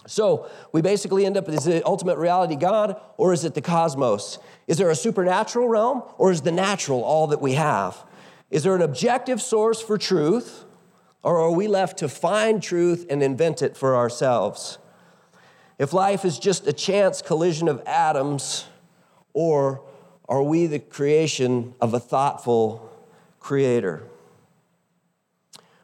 So 0.07 0.49
we 0.71 0.81
basically 0.81 1.25
end 1.25 1.37
up 1.37 1.49
is 1.49 1.65
the 1.65 1.85
ultimate 1.85 2.17
reality 2.17 2.55
God 2.55 2.99
or 3.17 3.33
is 3.33 3.43
it 3.43 3.53
the 3.53 3.61
cosmos? 3.61 4.37
Is 4.67 4.77
there 4.77 4.89
a 4.89 4.95
supernatural 4.95 5.67
realm 5.67 6.03
or 6.17 6.31
is 6.31 6.41
the 6.41 6.51
natural 6.51 7.03
all 7.03 7.27
that 7.27 7.41
we 7.41 7.53
have? 7.53 7.97
Is 8.51 8.63
there 8.63 8.75
an 8.75 8.81
objective 8.81 9.41
source 9.41 9.81
for 9.81 9.97
truth 9.97 10.65
or 11.23 11.39
are 11.39 11.51
we 11.51 11.67
left 11.67 11.97
to 11.99 12.09
find 12.09 12.61
truth 12.61 13.07
and 13.09 13.23
invent 13.23 13.61
it 13.61 13.75
for 13.75 13.95
ourselves? 13.95 14.77
If 15.79 15.91
life 15.91 16.23
is 16.23 16.39
just 16.39 16.67
a 16.67 16.73
chance 16.73 17.21
collision 17.21 17.67
of 17.67 17.81
atoms, 17.85 18.65
or 19.33 19.81
are 20.29 20.41
we 20.41 20.67
the 20.67 20.79
creation 20.79 21.73
of 21.81 21.93
a 21.93 21.99
thoughtful 21.99 22.89
creator? 23.39 24.03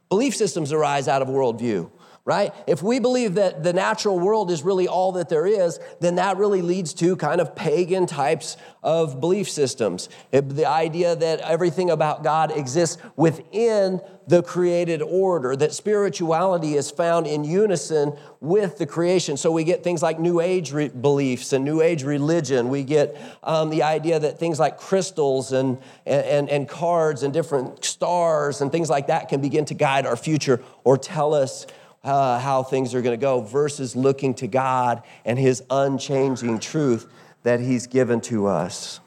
Belief 0.10 0.36
systems 0.36 0.72
arise 0.72 1.08
out 1.08 1.22
of 1.22 1.28
worldview 1.28 1.90
right? 2.24 2.54
If 2.68 2.84
we 2.84 3.00
believe 3.00 3.36
that 3.36 3.64
the 3.64 3.74
natural 3.74 4.20
world 4.20 4.52
is 4.52 4.62
really 4.62 4.88
all 4.88 5.14
that 5.14 5.30
there 5.30 5.46
is, 5.48 5.80
then 6.00 6.16
that 6.16 6.38
really 6.38 6.62
leads 6.62 6.94
to 6.96 7.16
kind 7.16 7.42
of 7.42 7.56
pagan 7.56 8.06
types 8.06 8.58
of 8.84 9.20
belief 9.20 9.50
systems. 9.50 10.08
the 10.32 10.66
idea 10.66 11.16
that 11.16 11.40
everything 11.40 11.90
about 11.90 12.24
God 12.24 12.56
exists 12.56 12.98
within 13.16 14.02
the 14.28 14.44
created 14.44 15.02
order, 15.02 15.56
that 15.56 15.74
spirituality 15.74 16.76
is 16.76 16.92
found 16.92 17.26
in 17.26 17.44
unison 17.44 18.14
with 18.40 18.78
the 18.78 18.86
creation. 18.86 19.36
So 19.36 19.52
we 19.52 19.64
get 19.64 19.84
things 19.84 20.02
like 20.02 20.20
New 20.20 20.40
Age 20.40 20.72
re- 20.72 20.90
beliefs 20.90 21.54
and 21.54 21.66
New 21.66 21.82
Age 21.82 22.04
religion. 22.04 22.70
We 22.70 22.84
get 22.84 23.20
um, 23.44 23.72
the 23.72 23.84
idea 23.84 24.20
that 24.20 24.40
things 24.40 24.60
like 24.60 24.78
crystals 24.78 25.52
and, 25.52 25.80
and, 26.06 26.50
and 26.50 26.68
cards 26.68 27.24
and 27.24 27.34
different 27.34 27.84
stars 27.84 28.62
and 28.62 28.72
things 28.72 28.90
like 28.90 29.08
that 29.08 29.28
can 29.28 29.42
begin 29.42 29.66
to 29.66 29.74
guide 29.74 30.06
our 30.06 30.16
future 30.16 30.62
or 30.84 30.98
tell 30.98 31.34
us 31.34 31.66
uh, 32.04 32.40
how 32.40 32.64
things 32.64 32.96
are 32.96 33.02
going 33.02 33.18
to 33.18 33.22
go 33.22 33.42
versus 33.42 33.96
looking 33.96 34.34
to 34.36 34.48
God 34.48 35.04
and 35.26 35.38
His 35.38 35.64
unchanging 35.70 36.60
truth 36.60 37.08
that 37.44 37.60
He's 37.60 37.88
given 37.88 38.22
to 38.22 38.48
us. 38.48 39.00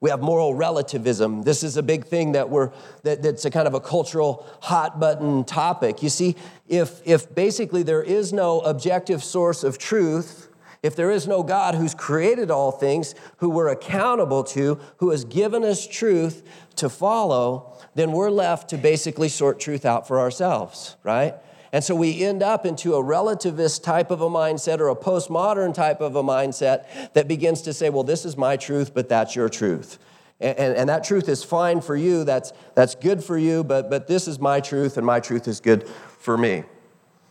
We 0.00 0.10
have 0.10 0.20
moral 0.20 0.52
relativism. 0.52 1.44
This 1.44 1.62
is 1.62 1.78
a 1.78 1.82
big 1.82 2.04
thing 2.04 2.32
that 2.32 2.50
we're 2.50 2.72
that, 3.04 3.22
that's 3.22 3.46
a 3.46 3.50
kind 3.50 3.66
of 3.66 3.72
a 3.72 3.80
cultural 3.80 4.46
hot 4.60 5.00
button 5.00 5.44
topic. 5.44 6.02
You 6.02 6.10
see, 6.10 6.36
if 6.68 7.00
if 7.06 7.34
basically 7.34 7.82
there 7.82 8.02
is 8.02 8.30
no 8.30 8.60
objective 8.60 9.24
source 9.24 9.64
of 9.64 9.78
truth, 9.78 10.50
if 10.84 10.94
there 10.94 11.10
is 11.10 11.26
no 11.26 11.42
God 11.42 11.74
who's 11.74 11.94
created 11.94 12.50
all 12.50 12.70
things, 12.70 13.14
who 13.38 13.48
we're 13.48 13.68
accountable 13.68 14.44
to, 14.44 14.78
who 14.98 15.10
has 15.10 15.24
given 15.24 15.64
us 15.64 15.86
truth 15.86 16.42
to 16.76 16.90
follow, 16.90 17.74
then 17.94 18.12
we're 18.12 18.28
left 18.28 18.68
to 18.68 18.76
basically 18.76 19.30
sort 19.30 19.58
truth 19.58 19.86
out 19.86 20.06
for 20.06 20.20
ourselves, 20.20 20.96
right? 21.02 21.36
And 21.72 21.82
so 21.82 21.94
we 21.94 22.22
end 22.22 22.42
up 22.42 22.66
into 22.66 22.96
a 22.96 23.02
relativist 23.02 23.82
type 23.82 24.10
of 24.10 24.20
a 24.20 24.28
mindset 24.28 24.78
or 24.78 24.90
a 24.90 24.94
postmodern 24.94 25.72
type 25.72 26.02
of 26.02 26.16
a 26.16 26.22
mindset 26.22 27.14
that 27.14 27.28
begins 27.28 27.62
to 27.62 27.72
say, 27.72 27.88
well, 27.88 28.04
this 28.04 28.26
is 28.26 28.36
my 28.36 28.58
truth, 28.58 28.92
but 28.92 29.08
that's 29.08 29.34
your 29.34 29.48
truth. 29.48 29.98
And, 30.38 30.58
and, 30.58 30.76
and, 30.76 30.88
that 30.90 31.02
truth 31.02 31.30
is 31.30 31.42
fine 31.42 31.80
for 31.80 31.96
you, 31.96 32.24
that's, 32.24 32.52
that's 32.74 32.94
good 32.94 33.24
for 33.24 33.38
you, 33.38 33.64
but, 33.64 33.88
but 33.88 34.06
this 34.06 34.28
is 34.28 34.38
my 34.38 34.60
truth, 34.60 34.98
and 34.98 35.06
my 35.06 35.18
truth 35.18 35.48
is 35.48 35.60
good 35.60 35.88
for 35.88 36.36
me. 36.36 36.64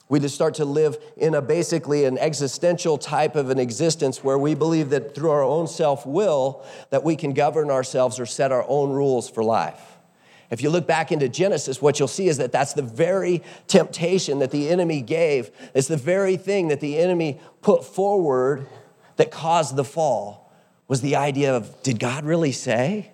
We 0.10 0.20
just 0.20 0.36
start 0.36 0.56
to 0.56 0.66
live 0.66 0.98
in 1.18 1.34
a 1.34 1.42
basically 1.42 2.06
an 2.06 2.18
existential 2.18 2.98
type 2.98 3.36
of 3.36 3.50
an 3.50 3.58
existence 3.58 4.24
where 4.24 4.38
we 4.38 4.54
believe 4.54 4.90
that 4.90 5.16
through 5.16 5.32
our 5.32 5.44
own 5.44 5.68
self 5.68 6.06
will 6.06 6.64
that 6.90 7.04
we 7.04 7.16
can 7.16 7.34
govern 7.34 7.72
ourselves 7.72 8.20
or 8.20 8.26
set 8.26 8.52
our 8.52 8.66
own 8.68 8.92
rules 8.92 9.30
for 9.30 9.44
life. 9.44 9.82
If 10.52 10.62
you 10.62 10.70
look 10.70 10.86
back 10.86 11.12
into 11.12 11.28
Genesis, 11.30 11.82
what 11.82 11.98
you'll 11.98 12.08
see 12.08 12.28
is 12.28 12.38
that 12.38 12.52
that's 12.52 12.74
the 12.74 12.84
very 12.84 13.42
temptation 13.68 14.40
that 14.40 14.52
the 14.52 14.70
enemy 14.70 15.02
gave. 15.02 15.50
It's 15.74 15.88
the 15.88 15.98
very 15.98 16.38
thing 16.38 16.68
that 16.68 16.80
the 16.80 17.00
enemy 17.00 17.40
put 17.62 17.84
forward 17.84 18.68
that 19.16 19.32
caused 19.32 19.76
the 19.76 19.84
fall 19.84 20.52
was 20.88 21.02
the 21.02 21.16
idea 21.16 21.56
of 21.56 21.82
did 21.82 21.98
God 21.98 22.24
really 22.24 22.52
say? 22.52 23.12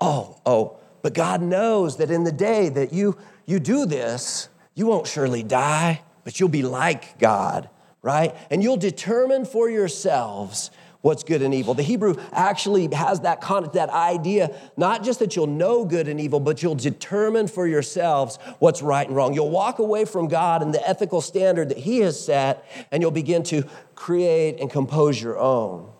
Oh, 0.00 0.40
oh, 0.46 0.76
but 1.02 1.14
God 1.14 1.42
knows 1.42 1.96
that 1.96 2.12
in 2.12 2.22
the 2.22 2.32
day 2.32 2.68
that 2.68 2.92
you 2.92 3.16
you 3.44 3.58
do 3.58 3.86
this, 3.86 4.48
you 4.74 4.86
won't 4.86 5.06
surely 5.06 5.42
die, 5.42 6.02
but 6.24 6.40
you'll 6.40 6.48
be 6.48 6.62
like 6.62 7.18
God, 7.18 7.68
right? 8.00 8.34
And 8.50 8.62
you'll 8.62 8.76
determine 8.76 9.44
for 9.44 9.68
yourselves 9.68 10.70
what's 11.02 11.24
good 11.24 11.42
and 11.42 11.52
evil. 11.52 11.74
The 11.74 11.82
Hebrew 11.82 12.14
actually 12.32 12.88
has 12.94 13.20
that 13.20 13.40
that 13.72 13.90
idea, 13.90 14.56
not 14.76 15.04
just 15.04 15.18
that 15.18 15.36
you'll 15.36 15.48
know 15.48 15.84
good 15.84 16.08
and 16.08 16.20
evil, 16.20 16.40
but 16.40 16.62
you'll 16.62 16.76
determine 16.76 17.48
for 17.48 17.66
yourselves 17.66 18.38
what's 18.60 18.80
right 18.82 19.06
and 19.06 19.14
wrong. 19.14 19.34
You'll 19.34 19.50
walk 19.50 19.78
away 19.80 20.04
from 20.04 20.28
God 20.28 20.62
and 20.62 20.72
the 20.72 20.88
ethical 20.88 21.20
standard 21.20 21.68
that 21.68 21.78
He 21.78 21.98
has 21.98 22.24
set, 22.24 22.64
and 22.90 23.02
you'll 23.02 23.10
begin 23.10 23.42
to 23.44 23.64
create 23.94 24.60
and 24.60 24.70
compose 24.70 25.20
your 25.20 25.38
own. 25.38 25.90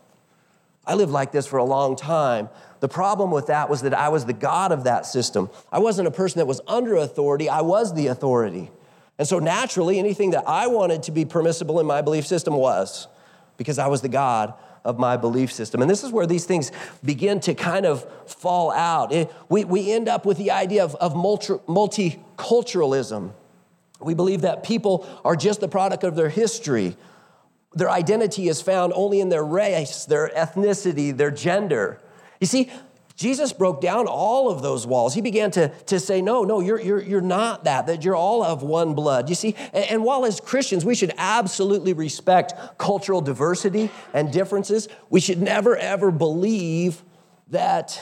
I 0.87 0.94
lived 0.94 1.12
like 1.12 1.32
this 1.32 1.46
for 1.46 1.58
a 1.58 1.64
long 1.64 1.94
time. 1.96 2.48
The 2.82 2.88
problem 2.88 3.30
with 3.30 3.46
that 3.46 3.70
was 3.70 3.82
that 3.82 3.94
I 3.94 4.08
was 4.08 4.24
the 4.24 4.32
God 4.32 4.72
of 4.72 4.82
that 4.84 5.06
system. 5.06 5.48
I 5.70 5.78
wasn't 5.78 6.08
a 6.08 6.10
person 6.10 6.40
that 6.40 6.46
was 6.46 6.60
under 6.66 6.96
authority, 6.96 7.48
I 7.48 7.60
was 7.60 7.94
the 7.94 8.08
authority. 8.08 8.72
And 9.20 9.28
so 9.28 9.38
naturally, 9.38 10.00
anything 10.00 10.32
that 10.32 10.42
I 10.48 10.66
wanted 10.66 11.04
to 11.04 11.12
be 11.12 11.24
permissible 11.24 11.78
in 11.78 11.86
my 11.86 12.02
belief 12.02 12.26
system 12.26 12.54
was 12.54 13.06
because 13.56 13.78
I 13.78 13.86
was 13.86 14.02
the 14.02 14.08
God 14.08 14.54
of 14.84 14.98
my 14.98 15.16
belief 15.16 15.52
system. 15.52 15.80
And 15.80 15.88
this 15.88 16.02
is 16.02 16.10
where 16.10 16.26
these 16.26 16.44
things 16.44 16.72
begin 17.04 17.38
to 17.42 17.54
kind 17.54 17.86
of 17.86 18.04
fall 18.26 18.72
out. 18.72 19.12
It, 19.12 19.32
we, 19.48 19.62
we 19.62 19.92
end 19.92 20.08
up 20.08 20.26
with 20.26 20.36
the 20.36 20.50
idea 20.50 20.82
of, 20.82 20.96
of 20.96 21.14
multi, 21.14 21.52
multiculturalism. 21.68 23.30
We 24.00 24.14
believe 24.14 24.40
that 24.40 24.64
people 24.64 25.06
are 25.24 25.36
just 25.36 25.60
the 25.60 25.68
product 25.68 26.02
of 26.02 26.16
their 26.16 26.30
history, 26.30 26.96
their 27.74 27.90
identity 27.90 28.48
is 28.48 28.60
found 28.60 28.92
only 28.96 29.20
in 29.20 29.28
their 29.28 29.44
race, 29.44 30.04
their 30.04 30.30
ethnicity, 30.30 31.16
their 31.16 31.30
gender. 31.30 32.00
You 32.42 32.46
see, 32.46 32.72
Jesus 33.14 33.52
broke 33.52 33.81
down 33.81 34.09
all 34.09 34.50
of 34.50 34.62
those 34.62 34.85
walls. 34.85 35.14
He 35.14 35.20
began 35.20 35.52
to, 35.52 35.68
to 35.87 36.00
say, 36.00 36.20
No, 36.20 36.42
no, 36.42 36.59
you're, 36.59 36.81
you're, 36.81 37.00
you're 37.00 37.20
not 37.20 37.62
that, 37.64 37.87
that 37.87 38.05
you're 38.05 38.16
all 38.16 38.42
of 38.42 38.64
one 38.64 38.94
blood. 38.94 39.28
You 39.28 39.37
see, 39.37 39.55
and, 39.72 39.85
and 39.85 40.05
while 40.05 40.24
as 40.24 40.40
Christians 40.40 40.85
we 40.85 40.96
should 40.96 41.12
absolutely 41.18 41.92
respect 41.92 42.52
cultural 42.78 43.20
diversity 43.20 43.90
and 44.12 44.33
differences, 44.33 44.88
we 45.09 45.20
should 45.20 45.40
never 45.40 45.76
ever 45.76 46.11
believe 46.11 47.05
that 47.50 47.96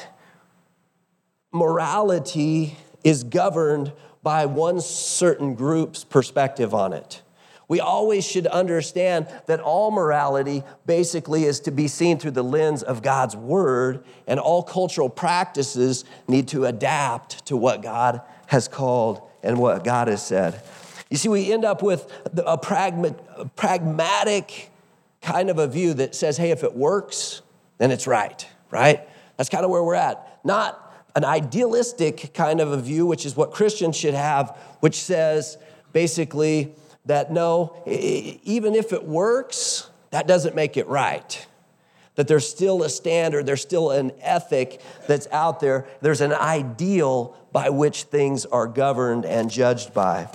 morality 1.52 2.78
is 3.04 3.24
governed 3.24 3.92
by 4.22 4.46
one 4.46 4.80
certain 4.80 5.54
group's 5.54 6.02
perspective 6.02 6.72
on 6.72 6.94
it. 6.94 7.20
We 7.70 7.78
always 7.78 8.26
should 8.26 8.48
understand 8.48 9.28
that 9.46 9.60
all 9.60 9.92
morality 9.92 10.64
basically 10.86 11.44
is 11.44 11.60
to 11.60 11.70
be 11.70 11.86
seen 11.86 12.18
through 12.18 12.32
the 12.32 12.42
lens 12.42 12.82
of 12.82 13.00
God's 13.00 13.36
word, 13.36 14.02
and 14.26 14.40
all 14.40 14.64
cultural 14.64 15.08
practices 15.08 16.04
need 16.26 16.48
to 16.48 16.64
adapt 16.64 17.46
to 17.46 17.56
what 17.56 17.80
God 17.80 18.22
has 18.48 18.66
called 18.66 19.22
and 19.44 19.56
what 19.56 19.84
God 19.84 20.08
has 20.08 20.20
said. 20.20 20.60
You 21.10 21.16
see, 21.16 21.28
we 21.28 21.52
end 21.52 21.64
up 21.64 21.80
with 21.80 22.12
a, 22.44 22.58
pragmatic 22.58 24.70
kind 25.22 25.48
of 25.48 25.58
a 25.58 25.68
view 25.68 25.94
that 25.94 26.16
says, 26.16 26.36
hey, 26.36 26.50
if 26.50 26.64
it 26.64 26.74
works, 26.74 27.40
then 27.78 27.92
it's 27.92 28.08
right, 28.08 28.48
right? 28.72 29.08
That's 29.36 29.48
kind 29.48 29.64
of 29.64 29.70
where 29.70 29.84
we're 29.84 29.94
at. 29.94 30.40
Not 30.42 30.92
an 31.14 31.24
idealistic 31.24 32.34
kind 32.34 32.60
of 32.60 32.72
a 32.72 32.80
view, 32.80 33.06
which 33.06 33.24
is 33.24 33.36
what 33.36 33.52
Christians 33.52 33.96
should 33.96 34.14
have, 34.14 34.58
which 34.80 34.96
says 34.96 35.56
basically, 35.92 36.74
that 37.10 37.32
no, 37.32 37.82
even 37.86 38.76
if 38.76 38.92
it 38.92 39.04
works, 39.04 39.90
that 40.10 40.28
doesn't 40.28 40.54
make 40.54 40.76
it 40.76 40.86
right. 40.86 41.44
That 42.14 42.28
there's 42.28 42.48
still 42.48 42.84
a 42.84 42.88
standard, 42.88 43.46
there's 43.46 43.62
still 43.62 43.90
an 43.90 44.12
ethic 44.20 44.80
that's 45.08 45.26
out 45.32 45.58
there, 45.58 45.88
there's 46.00 46.20
an 46.20 46.32
ideal 46.32 47.36
by 47.50 47.68
which 47.70 48.04
things 48.04 48.46
are 48.46 48.68
governed 48.68 49.26
and 49.26 49.50
judged 49.50 49.92
by. 49.92 50.28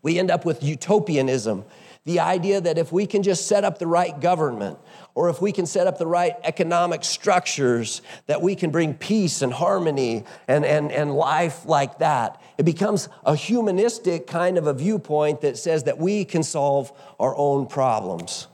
We 0.00 0.16
end 0.20 0.30
up 0.30 0.44
with 0.44 0.62
utopianism, 0.62 1.64
the 2.04 2.20
idea 2.20 2.60
that 2.60 2.78
if 2.78 2.92
we 2.92 3.04
can 3.04 3.24
just 3.24 3.48
set 3.48 3.64
up 3.64 3.80
the 3.80 3.88
right 3.88 4.18
government, 4.20 4.78
or 5.20 5.28
if 5.28 5.42
we 5.42 5.52
can 5.52 5.66
set 5.66 5.86
up 5.86 5.98
the 5.98 6.06
right 6.06 6.32
economic 6.44 7.04
structures, 7.04 8.00
that 8.26 8.40
we 8.40 8.56
can 8.56 8.70
bring 8.70 8.94
peace 8.94 9.42
and 9.42 9.52
harmony 9.52 10.24
and, 10.48 10.64
and, 10.64 10.90
and 10.90 11.14
life 11.14 11.66
like 11.66 11.98
that. 11.98 12.40
It 12.56 12.62
becomes 12.62 13.06
a 13.26 13.36
humanistic 13.36 14.26
kind 14.26 14.56
of 14.56 14.66
a 14.66 14.72
viewpoint 14.72 15.42
that 15.42 15.58
says 15.58 15.84
that 15.84 15.98
we 15.98 16.24
can 16.24 16.42
solve 16.42 16.90
our 17.18 17.36
own 17.36 17.66
problems. 17.66 18.46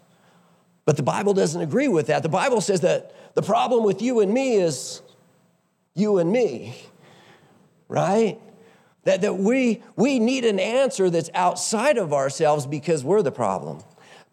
But 0.86 0.96
the 0.96 1.04
Bible 1.04 1.34
doesn't 1.34 1.62
agree 1.62 1.86
with 1.86 2.08
that. 2.08 2.24
The 2.24 2.28
Bible 2.28 2.60
says 2.60 2.80
that 2.80 3.14
the 3.36 3.42
problem 3.42 3.84
with 3.84 4.02
you 4.02 4.18
and 4.18 4.34
me 4.34 4.56
is 4.56 5.02
you 5.94 6.18
and 6.18 6.32
me, 6.32 6.74
right? 7.86 8.40
That, 9.04 9.20
that 9.20 9.36
we, 9.36 9.84
we 9.94 10.18
need 10.18 10.44
an 10.44 10.58
answer 10.58 11.10
that's 11.10 11.30
outside 11.32 11.96
of 11.96 12.12
ourselves 12.12 12.66
because 12.66 13.04
we're 13.04 13.22
the 13.22 13.30
problem. 13.30 13.84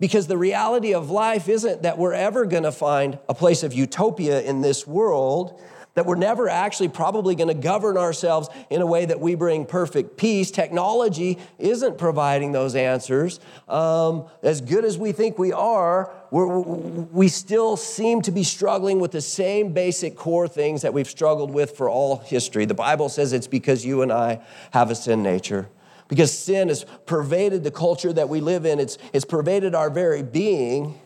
Because 0.03 0.27
the 0.27 0.37
reality 0.37 0.93
of 0.93 1.09
life 1.09 1.47
isn't 1.47 1.83
that 1.83 1.97
we're 1.97 2.11
ever 2.11 2.43
going 2.43 2.63
to 2.63 2.73
find 2.73 3.17
a 3.29 3.33
place 3.33 3.63
of 3.63 3.71
utopia 3.71 4.41
in 4.41 4.59
this 4.59 4.85
world, 4.85 5.61
that 5.93 6.05
we're 6.05 6.15
never 6.17 6.49
actually 6.49 6.89
probably 6.89 7.35
going 7.35 7.47
to 7.47 7.53
govern 7.53 7.95
ourselves 7.95 8.49
in 8.69 8.81
a 8.81 8.85
way 8.85 9.05
that 9.05 9.21
we 9.21 9.35
bring 9.35 9.65
perfect 9.65 10.17
peace. 10.17 10.51
Technology 10.51 11.37
isn't 11.57 11.97
providing 11.97 12.51
those 12.51 12.75
answers. 12.75 13.39
Um, 13.69 14.27
as 14.41 14.59
good 14.59 14.83
as 14.83 14.97
we 14.97 15.13
think 15.13 15.39
we 15.39 15.53
are, 15.53 16.11
we 16.31 17.29
still 17.29 17.77
seem 17.77 18.21
to 18.23 18.31
be 18.31 18.43
struggling 18.43 18.99
with 18.99 19.13
the 19.13 19.21
same 19.21 19.71
basic 19.71 20.17
core 20.17 20.49
things 20.49 20.81
that 20.81 20.93
we've 20.93 21.09
struggled 21.09 21.51
with 21.51 21.77
for 21.77 21.87
all 21.87 22.17
history. 22.17 22.65
The 22.65 22.73
Bible 22.73 23.07
says 23.07 23.31
it's 23.31 23.47
because 23.47 23.85
you 23.85 24.01
and 24.01 24.11
I 24.11 24.41
have 24.73 24.91
a 24.91 24.95
sin 24.95 25.23
nature 25.23 25.69
because 26.07 26.37
sin 26.37 26.69
has 26.69 26.85
pervaded 27.05 27.63
the 27.63 27.71
culture 27.71 28.13
that 28.13 28.29
we 28.29 28.41
live 28.41 28.65
in, 28.65 28.79
it's, 28.79 28.97
it's 29.13 29.25
pervaded 29.25 29.75
our 29.75 29.89
very 29.89 30.23
being, 30.23 30.99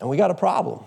and 0.00 0.08
we 0.08 0.16
got 0.16 0.30
a 0.30 0.34
problem. 0.34 0.84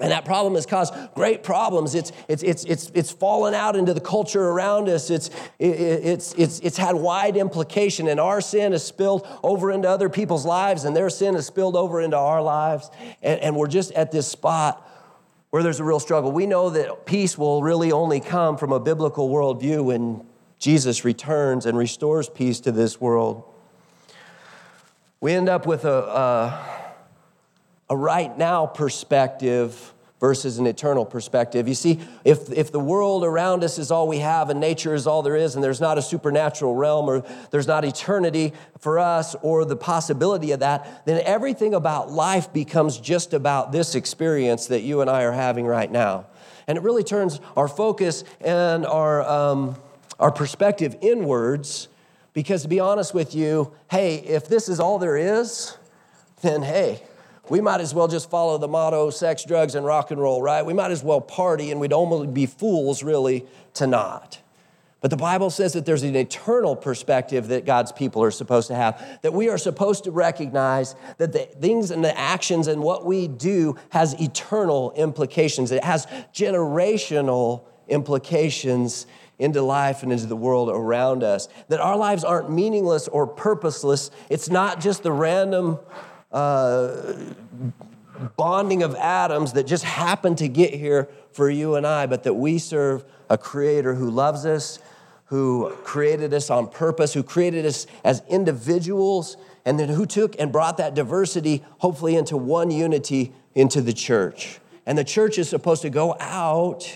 And 0.00 0.10
that 0.10 0.24
problem 0.24 0.54
has 0.54 0.66
caused 0.66 0.94
great 1.14 1.42
problems. 1.42 1.94
It's, 1.94 2.12
it's, 2.26 2.42
it's, 2.42 2.64
it's, 2.64 2.90
it's 2.94 3.10
fallen 3.12 3.54
out 3.54 3.76
into 3.76 3.94
the 3.94 4.00
culture 4.00 4.42
around 4.42 4.88
us. 4.88 5.10
It's, 5.10 5.28
it, 5.58 5.68
it's, 5.68 6.34
it's, 6.34 6.58
it's 6.60 6.76
had 6.76 6.96
wide 6.96 7.36
implication, 7.36 8.08
and 8.08 8.18
our 8.18 8.40
sin 8.40 8.72
has 8.72 8.84
spilled 8.84 9.26
over 9.44 9.70
into 9.70 9.88
other 9.88 10.08
people's 10.08 10.46
lives, 10.46 10.84
and 10.84 10.96
their 10.96 11.10
sin 11.10 11.34
has 11.34 11.46
spilled 11.46 11.76
over 11.76 12.00
into 12.00 12.16
our 12.16 12.42
lives. 12.42 12.90
And, 13.22 13.38
and 13.40 13.56
we're 13.56 13.68
just 13.68 13.92
at 13.92 14.10
this 14.10 14.26
spot 14.26 14.88
where 15.50 15.62
there's 15.62 15.78
a 15.78 15.84
real 15.84 16.00
struggle. 16.00 16.32
We 16.32 16.46
know 16.46 16.70
that 16.70 17.04
peace 17.04 17.36
will 17.36 17.62
really 17.62 17.92
only 17.92 18.20
come 18.20 18.56
from 18.56 18.72
a 18.72 18.80
biblical 18.80 19.28
worldview 19.28 19.84
when 19.84 20.26
Jesus 20.62 21.04
returns 21.04 21.66
and 21.66 21.76
restores 21.76 22.28
peace 22.28 22.60
to 22.60 22.70
this 22.70 23.00
world. 23.00 23.42
We 25.20 25.32
end 25.32 25.48
up 25.48 25.66
with 25.66 25.84
a, 25.84 25.92
a, 25.92 26.94
a 27.90 27.96
right 27.96 28.38
now 28.38 28.66
perspective 28.66 29.92
versus 30.20 30.58
an 30.58 30.68
eternal 30.68 31.04
perspective. 31.04 31.66
You 31.66 31.74
see, 31.74 31.98
if, 32.24 32.48
if 32.52 32.70
the 32.70 32.78
world 32.78 33.24
around 33.24 33.64
us 33.64 33.76
is 33.76 33.90
all 33.90 34.06
we 34.06 34.18
have 34.18 34.50
and 34.50 34.60
nature 34.60 34.94
is 34.94 35.04
all 35.04 35.22
there 35.22 35.34
is, 35.34 35.56
and 35.56 35.64
there's 35.64 35.80
not 35.80 35.98
a 35.98 36.02
supernatural 36.02 36.76
realm 36.76 37.08
or 37.08 37.24
there's 37.50 37.66
not 37.66 37.84
eternity 37.84 38.52
for 38.78 39.00
us 39.00 39.34
or 39.42 39.64
the 39.64 39.74
possibility 39.74 40.52
of 40.52 40.60
that, 40.60 41.04
then 41.06 41.20
everything 41.24 41.74
about 41.74 42.12
life 42.12 42.52
becomes 42.52 42.98
just 42.98 43.34
about 43.34 43.72
this 43.72 43.96
experience 43.96 44.68
that 44.68 44.82
you 44.82 45.00
and 45.00 45.10
I 45.10 45.24
are 45.24 45.32
having 45.32 45.66
right 45.66 45.90
now. 45.90 46.26
And 46.68 46.78
it 46.78 46.84
really 46.84 47.02
turns 47.02 47.40
our 47.56 47.66
focus 47.66 48.22
and 48.40 48.86
our. 48.86 49.28
Um, 49.28 49.74
our 50.22 50.30
perspective 50.30 50.96
inwards 51.00 51.88
because 52.32 52.62
to 52.62 52.68
be 52.68 52.78
honest 52.78 53.12
with 53.12 53.34
you, 53.34 53.72
hey, 53.90 54.16
if 54.18 54.48
this 54.48 54.68
is 54.68 54.78
all 54.78 55.00
there 55.00 55.16
is, 55.16 55.76
then 56.42 56.62
hey, 56.62 57.02
we 57.50 57.60
might 57.60 57.80
as 57.80 57.92
well 57.92 58.06
just 58.06 58.30
follow 58.30 58.56
the 58.56 58.68
motto 58.68 59.10
sex, 59.10 59.44
drugs, 59.44 59.74
and 59.74 59.84
rock 59.84 60.12
and 60.12 60.20
roll, 60.20 60.40
right? 60.40 60.64
We 60.64 60.74
might 60.74 60.92
as 60.92 61.02
well 61.02 61.20
party 61.20 61.72
and 61.72 61.80
we'd 61.80 61.92
almost 61.92 62.32
be 62.32 62.46
fools 62.46 63.02
really 63.02 63.44
to 63.74 63.88
not. 63.88 64.38
But 65.00 65.10
the 65.10 65.16
Bible 65.16 65.50
says 65.50 65.72
that 65.72 65.84
there's 65.84 66.04
an 66.04 66.14
eternal 66.14 66.76
perspective 66.76 67.48
that 67.48 67.66
God's 67.66 67.90
people 67.90 68.22
are 68.22 68.30
supposed 68.30 68.68
to 68.68 68.76
have, 68.76 69.18
that 69.22 69.32
we 69.32 69.48
are 69.48 69.58
supposed 69.58 70.04
to 70.04 70.12
recognize 70.12 70.94
that 71.18 71.32
the 71.32 71.40
things 71.40 71.90
and 71.90 72.04
the 72.04 72.16
actions 72.16 72.68
and 72.68 72.80
what 72.80 73.04
we 73.04 73.26
do 73.26 73.76
has 73.90 74.14
eternal 74.20 74.92
implications. 74.92 75.72
It 75.72 75.82
has 75.82 76.06
generational 76.32 77.64
implications 77.88 79.06
into 79.38 79.62
life 79.62 80.02
and 80.02 80.12
into 80.12 80.26
the 80.26 80.36
world 80.36 80.68
around 80.68 81.22
us. 81.22 81.48
That 81.68 81.80
our 81.80 81.96
lives 81.96 82.24
aren't 82.24 82.50
meaningless 82.50 83.08
or 83.08 83.26
purposeless. 83.26 84.10
It's 84.28 84.48
not 84.48 84.80
just 84.80 85.02
the 85.02 85.12
random 85.12 85.78
uh, 86.30 87.14
bonding 88.36 88.82
of 88.82 88.94
atoms 88.94 89.54
that 89.54 89.66
just 89.66 89.84
happen 89.84 90.34
to 90.36 90.48
get 90.48 90.74
here 90.74 91.08
for 91.32 91.50
you 91.50 91.74
and 91.76 91.86
I, 91.86 92.06
but 92.06 92.22
that 92.24 92.34
we 92.34 92.58
serve 92.58 93.04
a 93.28 93.38
creator 93.38 93.94
who 93.94 94.10
loves 94.10 94.46
us, 94.46 94.78
who 95.26 95.70
created 95.82 96.34
us 96.34 96.50
on 96.50 96.68
purpose, 96.68 97.14
who 97.14 97.22
created 97.22 97.64
us 97.64 97.86
as 98.04 98.22
individuals, 98.28 99.36
and 99.64 99.78
then 99.78 99.88
who 99.88 100.06
took 100.06 100.38
and 100.38 100.52
brought 100.52 100.76
that 100.76 100.94
diversity, 100.94 101.64
hopefully, 101.78 102.16
into 102.16 102.36
one 102.36 102.70
unity 102.70 103.32
into 103.54 103.80
the 103.80 103.92
church. 103.92 104.60
And 104.86 104.98
the 104.98 105.04
church 105.04 105.38
is 105.38 105.48
supposed 105.48 105.82
to 105.82 105.90
go 105.90 106.16
out, 106.18 106.92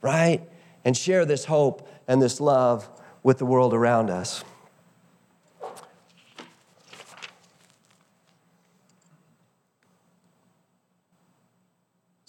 right, 0.00 0.46
and 0.84 0.96
share 0.96 1.24
this 1.24 1.44
hope 1.44 1.88
and 2.08 2.20
this 2.20 2.40
love 2.40 2.88
with 3.22 3.38
the 3.38 3.46
world 3.46 3.74
around 3.74 4.10
us. 4.10 4.44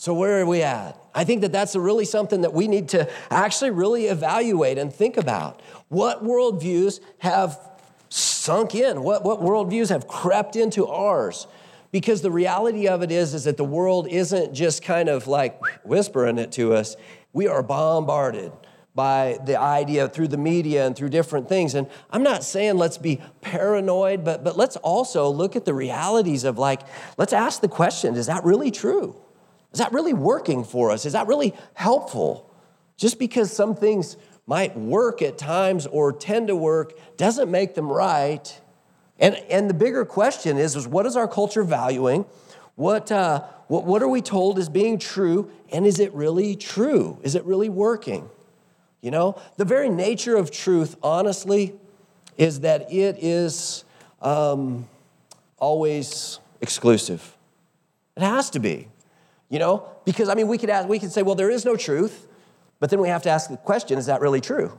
So, 0.03 0.13
where 0.13 0.41
are 0.41 0.45
we 0.45 0.61
at? 0.61 1.01
I 1.15 1.23
think 1.23 1.39
that 1.41 1.53
that's 1.53 1.77
really 1.77 2.03
something 2.03 2.41
that 2.41 2.53
we 2.53 2.67
need 2.67 2.89
to 2.89 3.09
actually 3.31 3.71
really 3.71 4.07
evaluate 4.07 4.77
and 4.77 4.93
think 4.93 5.15
about. 5.15 5.61
What 5.87 6.25
worldviews 6.25 6.99
have 7.19 7.57
sunk 8.09 8.75
in? 8.75 9.01
What, 9.01 9.23
what 9.23 9.39
worldviews 9.39 9.87
have 9.89 10.05
crept 10.05 10.57
into 10.57 10.87
ours? 10.87 11.47
Because 11.91 12.21
the 12.21 12.31
reality 12.31 12.89
of 12.89 13.01
it 13.01 13.13
is, 13.13 13.33
is 13.33 13.45
that 13.45 13.55
the 13.55 13.63
world 13.63 14.09
isn't 14.09 14.53
just 14.53 14.83
kind 14.83 15.07
of 15.07 15.27
like 15.27 15.63
whispering 15.85 16.37
it 16.37 16.51
to 16.53 16.73
us. 16.73 16.97
We 17.33 17.47
are 17.47 17.61
bombarded 17.61 18.51
by 18.95 19.39
the 19.43 19.59
idea 19.59 20.07
through 20.07 20.27
the 20.27 20.37
media 20.37 20.85
and 20.85 20.95
through 20.95 21.09
different 21.09 21.49
things. 21.49 21.73
And 21.73 21.87
I'm 22.11 22.23
not 22.23 22.43
saying 22.43 22.77
let's 22.77 22.99
be 22.99 23.21
paranoid, 23.41 24.23
but, 24.23 24.43
but 24.43 24.55
let's 24.55 24.75
also 24.77 25.29
look 25.29 25.55
at 25.55 25.65
the 25.65 25.73
realities 25.73 26.43
of 26.43 26.59
like, 26.59 26.81
let's 27.17 27.33
ask 27.33 27.59
the 27.61 27.67
question 27.67 28.15
is 28.15 28.27
that 28.27 28.43
really 28.43 28.69
true? 28.69 29.15
Is 29.71 29.79
that 29.79 29.91
really 29.91 30.13
working 30.13 30.63
for 30.63 30.91
us? 30.91 31.05
Is 31.05 31.13
that 31.13 31.25
really 31.25 31.55
helpful? 31.73 32.53
Just 32.95 33.17
because 33.17 33.51
some 33.51 33.75
things 33.75 34.15
might 34.45 34.77
work 34.77 35.23
at 35.23 35.39
times 35.39 35.87
or 35.87 36.13
tend 36.13 36.47
to 36.47 36.55
work 36.55 36.93
doesn't 37.17 37.49
make 37.49 37.73
them 37.73 37.91
right 37.91 38.61
And, 39.19 39.35
and 39.49 39.69
the 39.69 39.73
bigger 39.73 40.05
question 40.05 40.57
is, 40.57 40.75
is 40.75 40.87
what 40.87 41.05
is 41.05 41.15
our 41.15 41.27
culture 41.27 41.63
valuing? 41.63 42.25
What, 42.75 43.11
uh, 43.11 43.43
what, 43.67 43.85
what 43.85 44.01
are 44.01 44.07
we 44.07 44.21
told 44.21 44.57
is 44.57 44.69
being 44.69 44.97
true? 44.97 45.51
And 45.71 45.85
is 45.85 45.99
it 45.99 46.13
really 46.13 46.55
true? 46.55 47.19
Is 47.23 47.35
it 47.35 47.43
really 47.45 47.69
working? 47.69 48.29
You 49.01 49.11
know, 49.11 49.39
the 49.57 49.65
very 49.65 49.89
nature 49.89 50.35
of 50.35 50.49
truth, 50.49 50.95
honestly, 51.03 51.75
is 52.37 52.61
that 52.61 52.91
it 52.91 53.17
is 53.21 53.83
um, 54.21 54.87
always 55.57 56.39
exclusive. 56.61 57.37
It 58.15 58.23
has 58.23 58.49
to 58.51 58.59
be, 58.59 58.87
you 59.49 59.59
know, 59.59 59.87
because 60.05 60.29
I 60.29 60.35
mean, 60.35 60.47
we 60.47 60.57
could 60.57 60.69
ask, 60.69 60.87
we 60.87 60.99
could 60.99 61.11
say, 61.11 61.21
well, 61.21 61.35
there 61.35 61.49
is 61.49 61.65
no 61.65 61.75
truth, 61.75 62.27
but 62.79 62.89
then 62.89 63.01
we 63.01 63.09
have 63.09 63.23
to 63.23 63.29
ask 63.29 63.49
the 63.49 63.57
question: 63.57 63.97
Is 63.97 64.05
that 64.07 64.21
really 64.21 64.41
true? 64.41 64.77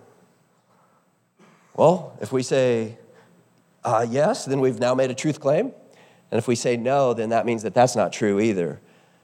Well, 1.74 2.16
if 2.20 2.33
we 2.33 2.42
say 2.42 2.98
uh, 3.85 4.07
yes, 4.09 4.44
then 4.44 4.61
we've 4.61 4.78
now 4.78 4.94
made 4.94 5.11
a 5.11 5.14
truth 5.14 5.40
claim. 5.40 5.72
And 6.35 6.40
if 6.40 6.49
we 6.49 6.57
say 6.57 6.77
no, 6.77 7.14
then 7.14 7.29
that 7.29 7.47
means 7.47 7.62
that 7.62 7.75
that's 7.75 7.94
not 7.94 8.12
true 8.12 8.40
either. 8.40 8.81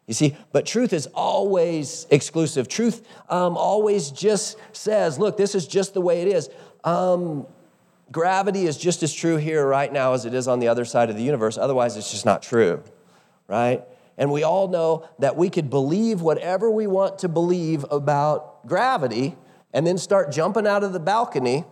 You 0.07 0.14
see, 0.14 0.37
but 0.53 0.64
truth 0.64 0.92
is 0.92 1.09
always 1.09 2.07
exclusive. 2.09 2.68
Truth 2.68 3.05
um, 3.29 3.57
always 3.57 4.12
just 4.12 4.57
says, 4.70 5.18
look, 5.18 5.37
this 5.37 5.57
is 5.57 5.66
just 5.66 5.92
the 5.92 6.01
way 6.01 6.23
it 6.23 6.29
is. 6.29 6.49
Um, 6.85 7.49
gravity 8.12 8.64
is 8.64 8.77
just 8.77 9.03
as 9.03 9.12
true 9.12 9.38
here 9.38 9.66
right 9.66 9.92
now 9.92 10.12
as 10.12 10.25
it 10.25 10.35
is 10.35 10.46
on 10.46 10.61
the 10.61 10.68
other 10.68 10.85
side 10.85 11.11
of 11.11 11.16
the 11.16 11.23
universe. 11.25 11.59
Otherwise, 11.59 11.96
it's 11.96 12.12
just 12.12 12.25
not 12.25 12.44
true, 12.44 12.81
right? 13.49 13.83
And 14.16 14.31
we 14.31 14.44
all 14.44 14.68
know 14.68 15.09
that 15.18 15.37
we 15.37 15.51
could 15.51 15.68
believe 15.68 16.20
whatever 16.20 16.70
we 16.70 16.87
want 16.87 17.18
to 17.18 17.29
believe 17.29 17.85
about 17.90 18.68
gravity 18.68 19.37
and 19.73 19.85
then 19.85 19.99
start 19.99 20.31
jumping 20.31 20.64
out 20.64 20.85
of 20.85 20.92
the 20.92 21.01
balcony, 21.01 21.64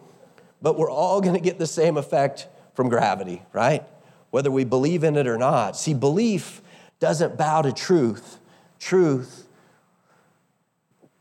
but 0.60 0.76
we're 0.76 0.90
all 0.90 1.20
going 1.20 1.36
to 1.36 1.40
get 1.40 1.60
the 1.60 1.66
same 1.68 1.96
effect 1.96 2.48
from 2.74 2.88
gravity, 2.88 3.44
right? 3.52 3.86
Whether 4.30 4.50
we 4.50 4.64
believe 4.64 5.04
in 5.04 5.16
it 5.16 5.26
or 5.26 5.38
not. 5.38 5.76
See, 5.76 5.94
belief 5.94 6.60
doesn't 7.00 7.36
bow 7.36 7.62
to 7.62 7.72
truth. 7.72 8.38
Truth, 8.78 9.46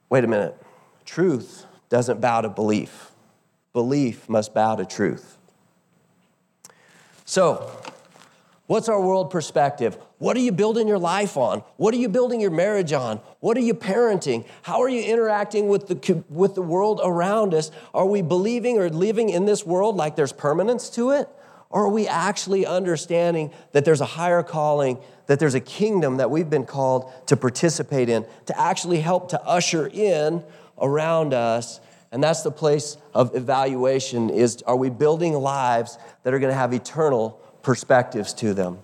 wait 0.10 0.24
a 0.24 0.28
minute. 0.28 0.56
Truth 1.06 1.66
doesn't 1.90 2.22
bow 2.22 2.42
to 2.42 2.50
belief. 2.50 3.12
Belief 3.74 4.28
must 4.30 4.54
bow 4.54 4.76
to 4.76 4.86
truth. 4.86 5.38
So, 7.26 7.72
what's 8.68 8.90
our 8.90 9.02
world 9.02 9.32
perspective? 9.32 9.98
What 10.20 10.36
are 10.36 10.40
you 10.40 10.52
building 10.52 10.88
your 10.88 10.98
life 10.98 11.38
on? 11.38 11.60
What 11.78 11.94
are 11.94 11.98
you 11.98 12.10
building 12.10 12.42
your 12.42 12.52
marriage 12.52 12.92
on? 12.94 13.18
What 13.40 13.56
are 13.58 13.62
you 13.62 13.74
parenting? 13.74 14.46
How 14.64 14.82
are 14.82 14.90
you 14.90 15.04
interacting 15.04 15.68
with 15.68 15.88
the, 15.88 16.24
with 16.30 16.56
the 16.56 16.62
world 16.62 17.02
around 17.04 17.54
us? 17.54 17.70
Are 17.94 18.06
we 18.06 18.22
believing 18.22 18.80
or 18.80 18.90
living 18.90 19.30
in 19.30 19.46
this 19.46 19.66
world 19.66 19.96
like 19.96 20.16
there's 20.16 20.34
permanence 20.34 20.90
to 20.92 21.12
it? 21.12 21.30
Or 21.70 21.86
are 21.86 21.90
we 21.90 22.08
actually 22.08 22.66
understanding 22.66 23.52
that 23.74 23.84
there's 23.84 24.02
a 24.02 24.06
higher 24.06 24.44
calling, 24.44 25.00
that 25.26 25.40
there's 25.40 25.56
a 25.56 25.60
kingdom 25.60 26.18
that 26.18 26.32
we've 26.32 26.50
been 26.50 26.66
called 26.66 27.12
to 27.28 27.36
participate 27.36 28.10
in, 28.10 28.26
to 28.46 28.60
actually 28.60 29.02
help 29.02 29.30
to 29.30 29.42
usher 29.44 29.88
in 29.88 30.44
around 30.80 31.34
us? 31.34 31.80
And 32.12 32.24
that's 32.24 32.42
the 32.42 32.52
place 32.52 32.98
of 33.14 33.36
evaluation 33.36 34.30
is 34.30 34.62
are 34.64 34.78
we 34.78 34.90
building 34.90 35.34
lives 35.34 35.98
that 36.24 36.34
are 36.34 36.40
going 36.40 36.52
to 36.52 36.58
have 36.58 36.74
eternal 36.74 37.32
perspectives 37.64 38.34
to 38.36 38.54
them? 38.54 38.80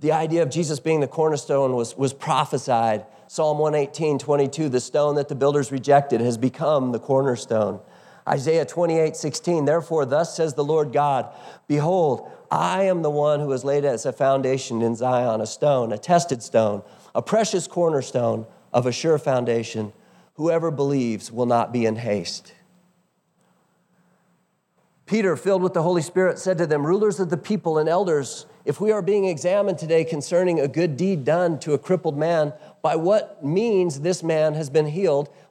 The 0.00 0.10
idea 0.10 0.42
of 0.42 0.50
Jesus 0.50 0.80
being 0.80 0.98
the 0.98 1.06
cornerstone 1.06 1.76
was, 1.76 1.96
was 1.96 2.12
prophesied. 2.12 3.06
Psalm 3.28 3.58
118, 3.58 4.18
22, 4.18 4.68
the 4.68 4.80
stone 4.80 5.14
that 5.14 5.28
the 5.28 5.36
builders 5.36 5.70
rejected 5.70 6.20
has 6.20 6.36
become 6.36 6.90
the 6.90 6.98
cornerstone. 6.98 7.80
Isaiah 8.28 8.64
28, 8.64 9.16
16, 9.16 9.64
therefore, 9.64 10.04
thus 10.04 10.36
says 10.36 10.54
the 10.54 10.64
Lord 10.64 10.92
God, 10.92 11.28
Behold, 11.66 12.30
I 12.50 12.84
am 12.84 13.02
the 13.02 13.10
one 13.10 13.40
who 13.40 13.50
has 13.50 13.64
laid 13.64 13.84
as 13.84 14.06
a 14.06 14.12
foundation 14.12 14.82
in 14.82 14.94
Zion 14.94 15.40
a 15.40 15.46
stone, 15.46 15.92
a 15.92 15.98
tested 15.98 16.42
stone, 16.42 16.82
a 17.14 17.22
precious 17.22 17.66
cornerstone 17.66 18.46
of 18.72 18.86
a 18.86 18.92
sure 18.92 19.18
foundation. 19.18 19.92
Whoever 20.34 20.70
believes 20.70 21.32
will 21.32 21.46
not 21.46 21.72
be 21.72 21.84
in 21.84 21.96
haste. 21.96 22.54
Peter, 25.06 25.36
filled 25.36 25.62
with 25.62 25.74
the 25.74 25.82
Holy 25.82 26.00
Spirit, 26.00 26.38
said 26.38 26.56
to 26.58 26.66
them, 26.66 26.86
Rulers 26.86 27.20
of 27.20 27.28
the 27.28 27.36
people 27.36 27.76
and 27.76 27.88
elders, 27.88 28.46
if 28.64 28.80
we 28.80 28.92
are 28.92 29.02
being 29.02 29.24
examined 29.24 29.78
today 29.78 30.04
concerning 30.04 30.60
a 30.60 30.68
good 30.68 30.96
deed 30.96 31.24
done 31.24 31.58
to 31.60 31.74
a 31.74 31.78
crippled 31.78 32.16
man, 32.16 32.52
by 32.80 32.96
what 32.96 33.44
means 33.44 34.00
this 34.00 34.22
man 34.22 34.54
has 34.54 34.70
been 34.70 34.86
healed, 34.86 35.28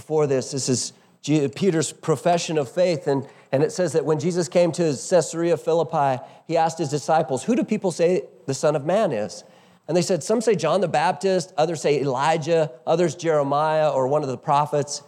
Before 0.00 0.26
this, 0.26 0.52
this 0.52 0.70
is 0.70 0.94
Peter's 1.22 1.92
profession 1.92 2.56
of 2.56 2.70
faith, 2.70 3.06
and, 3.06 3.28
and 3.52 3.62
it 3.62 3.70
says 3.70 3.92
that 3.92 4.06
when 4.06 4.18
Jesus 4.18 4.48
came 4.48 4.72
to 4.72 4.82
Caesarea 4.82 5.58
Philippi, 5.58 6.22
he 6.46 6.56
asked 6.56 6.78
his 6.78 6.88
disciples, 6.88 7.44
Who 7.44 7.54
do 7.54 7.64
people 7.64 7.90
say 7.90 8.24
the 8.46 8.54
Son 8.54 8.74
of 8.74 8.86
Man 8.86 9.12
is? 9.12 9.44
And 9.86 9.94
they 9.94 10.00
said, 10.00 10.22
Some 10.22 10.40
say 10.40 10.56
John 10.56 10.80
the 10.80 10.88
Baptist, 10.88 11.52
others 11.58 11.82
say 11.82 12.00
Elijah, 12.00 12.70
others 12.86 13.14
Jeremiah 13.14 13.90
or 13.90 14.08
one 14.08 14.22
of 14.22 14.30
the 14.30 14.38
prophets. 14.38 15.02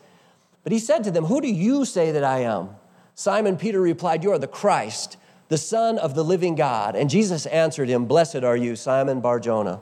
But 0.63 0.73
he 0.73 0.79
said 0.79 1.05
to 1.05 1.11
them, 1.11 1.25
Who 1.25 1.41
do 1.41 1.49
you 1.49 1.87
say 1.87 2.13
that 2.13 2.23
I 2.23 2.41
am? 2.41 2.69
Simon 3.15 3.57
Peter 3.57 3.81
replied, 3.81 4.23
You 4.23 4.33
are 4.33 4.39
the 4.39 4.47
Christ 4.47 5.17
the 5.49 5.57
Son 5.57 5.99
of 5.99 6.15
the 6.15 6.25
living 6.25 6.55
God. 6.55 6.97
And 6.97 7.09
Jesus 7.09 7.47
answered 7.47 7.89
him, 7.89 8.05
Blessed 8.05 8.45
are 8.45 8.57
you, 8.57 8.77
Simon 8.77 9.23
Barjona. 9.23 9.81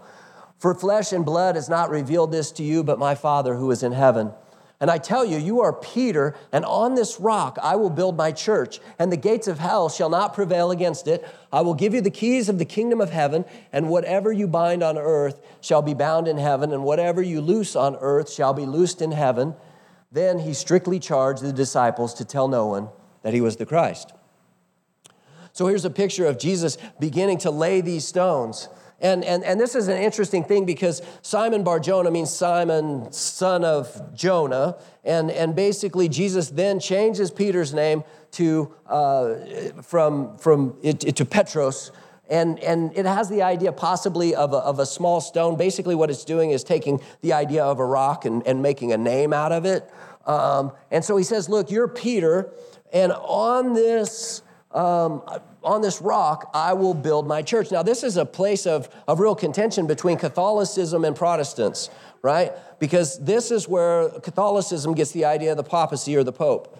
For 0.58 0.74
flesh 0.74 1.12
and 1.12 1.24
blood 1.24 1.56
has 1.56 1.68
not 1.68 1.90
revealed 1.90 2.30
this 2.30 2.52
to 2.52 2.62
you, 2.62 2.84
but 2.84 2.98
my 2.98 3.16
Father 3.16 3.56
who 3.56 3.70
is 3.72 3.82
in 3.82 3.92
heaven. 3.92 4.32
And 4.80 4.90
I 4.90 4.96
tell 4.96 5.26
you, 5.26 5.36
you 5.36 5.60
are 5.60 5.74
Peter, 5.74 6.34
and 6.52 6.64
on 6.64 6.94
this 6.94 7.20
rock 7.20 7.58
I 7.62 7.76
will 7.76 7.90
build 7.90 8.16
my 8.16 8.32
church, 8.32 8.80
and 8.98 9.12
the 9.12 9.16
gates 9.18 9.46
of 9.46 9.58
hell 9.58 9.90
shall 9.90 10.08
not 10.08 10.32
prevail 10.32 10.70
against 10.70 11.06
it. 11.06 11.28
I 11.52 11.60
will 11.60 11.74
give 11.74 11.92
you 11.92 12.00
the 12.00 12.10
keys 12.10 12.48
of 12.48 12.58
the 12.58 12.64
kingdom 12.64 12.98
of 12.98 13.10
heaven, 13.10 13.44
and 13.74 13.90
whatever 13.90 14.32
you 14.32 14.48
bind 14.48 14.82
on 14.82 14.96
earth 14.96 15.38
shall 15.60 15.82
be 15.82 15.92
bound 15.92 16.26
in 16.26 16.38
heaven, 16.38 16.72
and 16.72 16.82
whatever 16.82 17.20
you 17.20 17.42
loose 17.42 17.76
on 17.76 17.94
earth 18.00 18.32
shall 18.32 18.54
be 18.54 18.64
loosed 18.64 19.02
in 19.02 19.12
heaven. 19.12 19.54
Then 20.10 20.38
he 20.38 20.54
strictly 20.54 20.98
charged 20.98 21.42
the 21.42 21.52
disciples 21.52 22.14
to 22.14 22.24
tell 22.24 22.48
no 22.48 22.66
one 22.66 22.88
that 23.22 23.34
he 23.34 23.42
was 23.42 23.56
the 23.56 23.66
Christ. 23.66 24.14
So 25.52 25.66
here's 25.66 25.84
a 25.84 25.90
picture 25.90 26.24
of 26.24 26.38
Jesus 26.38 26.78
beginning 26.98 27.38
to 27.38 27.50
lay 27.50 27.82
these 27.82 28.06
stones. 28.06 28.68
And, 29.00 29.24
and, 29.24 29.42
and 29.44 29.58
this 29.58 29.74
is 29.74 29.88
an 29.88 29.96
interesting 29.96 30.44
thing 30.44 30.66
because 30.66 31.00
Simon 31.22 31.64
Bar 31.64 31.80
Jonah 31.80 32.10
means 32.10 32.30
Simon, 32.34 33.10
son 33.12 33.64
of 33.64 34.14
Jonah. 34.14 34.76
And, 35.04 35.30
and 35.30 35.56
basically, 35.56 36.08
Jesus 36.08 36.50
then 36.50 36.80
changes 36.80 37.30
Peter's 37.30 37.72
name 37.72 38.04
to, 38.32 38.74
uh, 38.86 39.34
from, 39.82 40.36
from 40.36 40.76
it, 40.82 41.04
it, 41.04 41.16
to 41.16 41.24
Petros. 41.24 41.92
And, 42.28 42.60
and 42.60 42.96
it 42.96 43.06
has 43.06 43.28
the 43.28 43.42
idea 43.42 43.72
possibly 43.72 44.34
of 44.34 44.52
a, 44.52 44.58
of 44.58 44.78
a 44.78 44.86
small 44.86 45.20
stone. 45.20 45.56
Basically, 45.56 45.94
what 45.94 46.10
it's 46.10 46.24
doing 46.24 46.50
is 46.50 46.62
taking 46.62 47.00
the 47.22 47.32
idea 47.32 47.64
of 47.64 47.80
a 47.80 47.84
rock 47.84 48.24
and, 48.24 48.46
and 48.46 48.62
making 48.62 48.92
a 48.92 48.98
name 48.98 49.32
out 49.32 49.50
of 49.50 49.64
it. 49.64 49.90
Um, 50.26 50.72
and 50.90 51.04
so 51.04 51.16
he 51.16 51.24
says, 51.24 51.48
Look, 51.48 51.70
you're 51.70 51.88
Peter, 51.88 52.52
and 52.92 53.12
on 53.12 53.72
this 53.74 54.42
um, 54.72 55.22
on 55.62 55.82
this 55.82 56.00
rock 56.00 56.50
I 56.54 56.72
will 56.72 56.94
build 56.94 57.26
my 57.26 57.42
church. 57.42 57.70
Now, 57.70 57.82
this 57.82 58.02
is 58.02 58.16
a 58.16 58.24
place 58.24 58.66
of, 58.66 58.88
of 59.08 59.20
real 59.20 59.34
contention 59.34 59.86
between 59.86 60.18
Catholicism 60.18 61.04
and 61.04 61.14
Protestants, 61.14 61.90
right? 62.22 62.52
Because 62.78 63.18
this 63.18 63.50
is 63.50 63.68
where 63.68 64.08
Catholicism 64.20 64.94
gets 64.94 65.12
the 65.12 65.24
idea 65.24 65.50
of 65.52 65.56
the 65.56 65.64
papacy 65.64 66.16
or 66.16 66.24
the 66.24 66.32
pope. 66.32 66.78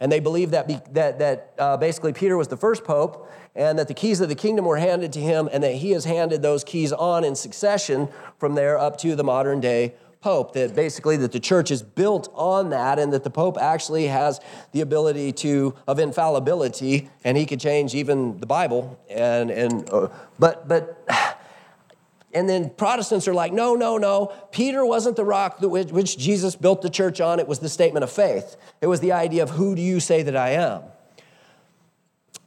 And 0.00 0.10
they 0.10 0.20
believe 0.20 0.52
that, 0.52 0.66
be, 0.66 0.78
that, 0.92 1.18
that 1.18 1.54
uh, 1.58 1.76
basically 1.76 2.14
Peter 2.14 2.36
was 2.36 2.48
the 2.48 2.56
first 2.56 2.84
pope 2.84 3.30
and 3.54 3.78
that 3.78 3.88
the 3.88 3.94
keys 3.94 4.20
of 4.20 4.28
the 4.30 4.34
kingdom 4.34 4.64
were 4.64 4.78
handed 4.78 5.12
to 5.12 5.20
him 5.20 5.48
and 5.52 5.62
that 5.62 5.74
he 5.74 5.90
has 5.90 6.04
handed 6.04 6.40
those 6.40 6.64
keys 6.64 6.92
on 6.92 7.22
in 7.22 7.34
succession 7.34 8.08
from 8.38 8.54
there 8.54 8.78
up 8.78 8.96
to 8.98 9.14
the 9.14 9.24
modern 9.24 9.60
day 9.60 9.94
pope 10.20 10.52
that 10.52 10.74
basically 10.74 11.16
that 11.16 11.32
the 11.32 11.40
church 11.40 11.70
is 11.70 11.82
built 11.82 12.28
on 12.34 12.70
that 12.70 12.98
and 12.98 13.12
that 13.12 13.24
the 13.24 13.30
pope 13.30 13.56
actually 13.58 14.06
has 14.06 14.38
the 14.72 14.82
ability 14.82 15.32
to 15.32 15.74
of 15.86 15.98
infallibility 15.98 17.08
and 17.24 17.38
he 17.38 17.46
could 17.46 17.58
change 17.58 17.94
even 17.94 18.38
the 18.38 18.46
bible 18.46 18.98
and 19.08 19.50
and 19.50 19.88
uh, 19.90 20.08
but 20.38 20.68
but 20.68 21.02
and 22.34 22.48
then 22.48 22.68
protestants 22.68 23.26
are 23.26 23.32
like 23.32 23.52
no 23.52 23.74
no 23.74 23.96
no 23.96 24.26
peter 24.52 24.84
wasn't 24.84 25.16
the 25.16 25.24
rock 25.24 25.58
which, 25.60 25.88
which 25.88 26.18
jesus 26.18 26.54
built 26.54 26.82
the 26.82 26.90
church 26.90 27.20
on. 27.20 27.40
It 27.40 27.48
was 27.48 27.60
the 27.60 27.68
statement 27.70 28.04
of 28.04 28.10
faith. 28.10 28.56
It 28.82 28.88
was 28.88 29.00
the 29.00 29.12
idea 29.12 29.42
of 29.42 29.50
who 29.50 29.74
do 29.74 29.80
you 29.80 30.00
say 30.00 30.22
that 30.22 30.36
i 30.36 30.50
am 30.50 30.82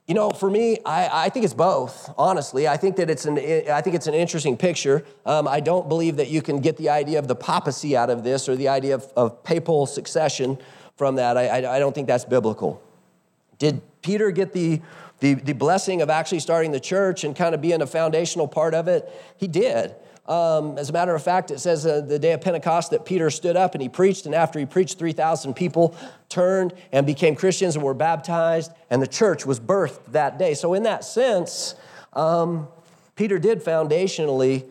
You 0.06 0.14
know, 0.16 0.32
for 0.32 0.50
me, 0.50 0.80
I, 0.86 1.26
I 1.26 1.30
think 1.30 1.46
it's 1.46 1.54
both. 1.54 2.14
Honestly, 2.18 2.68
I 2.68 2.76
think 2.76 2.98
that 2.98 3.10
it's 3.10 3.26
an 3.26 3.38
I 3.38 3.80
think 3.80 3.96
it's 3.96 4.08
an 4.08 4.14
interesting 4.14 4.58
picture. 4.58 5.06
Um, 5.26 5.48
I 5.48 5.62
don't 5.62 5.88
believe 5.88 6.18
that 6.18 6.28
you 6.28 6.42
can 6.42 6.60
get 6.60 6.76
the 6.76 6.90
idea 6.90 7.20
of 7.20 7.30
the 7.30 7.36
papacy 7.36 7.96
out 7.96 8.10
of 8.10 8.24
this 8.24 8.50
or 8.50 8.58
the 8.58 8.68
idea 8.68 8.96
of, 8.96 9.04
of 9.16 9.44
papal 9.46 9.86
succession 9.86 10.58
from 10.98 11.16
that. 11.16 11.38
I, 11.38 11.48
I, 11.48 11.76
I 11.78 11.80
don't 11.80 11.96
think 11.96 12.08
that's 12.08 12.26
biblical. 12.26 12.82
Did 13.60 13.82
Peter 14.02 14.30
get 14.32 14.52
the, 14.52 14.82
the 15.20 15.36
the 15.36 15.54
blessing 15.54 16.02
of 16.02 16.10
actually 16.10 16.42
starting 16.42 16.72
the 16.72 16.82
church 16.82 17.24
and 17.24 17.34
kind 17.34 17.56
of 17.56 17.62
being 17.62 17.82
a 17.82 17.88
foundational 17.88 18.50
part 18.50 18.74
of 18.74 18.90
it? 18.90 19.10
He 19.38 19.48
did. 19.48 19.96
Um, 20.26 20.78
as 20.78 20.90
a 20.90 20.94
matter 20.94 21.14
of 21.14 21.22
fact, 21.22 21.52
it 21.52 21.60
says 21.60 21.86
uh, 21.86 22.00
the 22.00 22.18
day 22.18 22.32
of 22.32 22.40
Pentecost 22.40 22.92
that 22.92 23.06
Peter 23.06 23.30
stood 23.30 23.58
up 23.58 23.76
and 23.76 23.82
he 23.82 23.90
preached, 23.90 24.26
and 24.26 24.34
after 24.34 24.58
he 24.58 24.66
preached, 24.66 24.98
3,000 24.98 25.54
people 25.54 25.96
turned 26.30 26.74
and 26.94 27.06
became 27.06 27.36
Christians 27.36 27.76
and 27.76 27.84
were 27.84 27.94
baptized, 27.94 28.72
and 28.90 29.02
the 29.02 29.08
church 29.08 29.46
was 29.46 29.60
birthed 29.60 30.00
that 30.12 30.38
day. 30.38 30.54
So, 30.54 30.74
in 30.74 30.84
that 30.84 31.04
sense, 31.04 31.76
um, 32.14 32.70
Peter 33.16 33.38
did 33.38 33.64
foundationally 33.64 34.66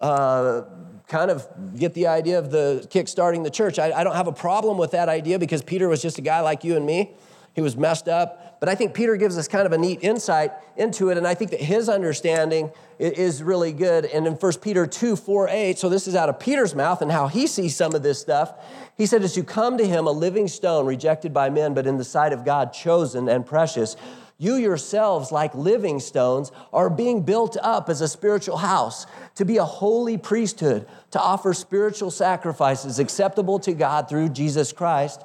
uh, 0.00 0.62
kind 1.06 1.30
of 1.30 1.46
get 1.78 1.94
the 1.94 2.08
idea 2.08 2.38
of 2.38 2.50
the 2.50 2.84
kick 2.90 3.06
starting 3.06 3.44
the 3.44 3.50
church. 3.50 3.78
I, 3.78 3.92
I 3.92 4.02
don't 4.02 4.16
have 4.16 4.26
a 4.26 4.32
problem 4.32 4.78
with 4.78 4.90
that 4.92 5.08
idea 5.08 5.38
because 5.38 5.62
Peter 5.62 5.88
was 5.88 6.02
just 6.02 6.18
a 6.18 6.22
guy 6.22 6.40
like 6.40 6.64
you 6.64 6.76
and 6.76 6.84
me. 6.84 7.12
He 7.54 7.60
was 7.60 7.76
messed 7.76 8.08
up. 8.08 8.51
But 8.62 8.68
I 8.68 8.76
think 8.76 8.94
Peter 8.94 9.16
gives 9.16 9.36
us 9.36 9.48
kind 9.48 9.66
of 9.66 9.72
a 9.72 9.78
neat 9.78 10.04
insight 10.04 10.52
into 10.76 11.08
it. 11.08 11.18
And 11.18 11.26
I 11.26 11.34
think 11.34 11.50
that 11.50 11.60
his 11.60 11.88
understanding 11.88 12.70
is 13.00 13.42
really 13.42 13.72
good. 13.72 14.04
And 14.04 14.24
in 14.24 14.34
1 14.34 14.52
Peter 14.62 14.86
2 14.86 15.16
4 15.16 15.48
8, 15.48 15.78
so 15.80 15.88
this 15.88 16.06
is 16.06 16.14
out 16.14 16.28
of 16.28 16.38
Peter's 16.38 16.72
mouth 16.72 17.02
and 17.02 17.10
how 17.10 17.26
he 17.26 17.48
sees 17.48 17.74
some 17.74 17.92
of 17.92 18.04
this 18.04 18.20
stuff. 18.20 18.54
He 18.96 19.04
said, 19.06 19.24
As 19.24 19.36
you 19.36 19.42
come 19.42 19.78
to 19.78 19.84
him, 19.84 20.06
a 20.06 20.12
living 20.12 20.46
stone, 20.46 20.86
rejected 20.86 21.34
by 21.34 21.50
men, 21.50 21.74
but 21.74 21.88
in 21.88 21.98
the 21.98 22.04
sight 22.04 22.32
of 22.32 22.44
God, 22.44 22.72
chosen 22.72 23.28
and 23.28 23.44
precious, 23.44 23.96
you 24.38 24.54
yourselves, 24.54 25.32
like 25.32 25.52
living 25.56 25.98
stones, 25.98 26.52
are 26.72 26.88
being 26.88 27.22
built 27.22 27.56
up 27.62 27.88
as 27.88 28.00
a 28.00 28.06
spiritual 28.06 28.58
house 28.58 29.06
to 29.34 29.44
be 29.44 29.56
a 29.56 29.64
holy 29.64 30.18
priesthood, 30.18 30.86
to 31.10 31.20
offer 31.20 31.52
spiritual 31.52 32.12
sacrifices 32.12 33.00
acceptable 33.00 33.58
to 33.58 33.72
God 33.72 34.08
through 34.08 34.28
Jesus 34.28 34.72
Christ. 34.72 35.24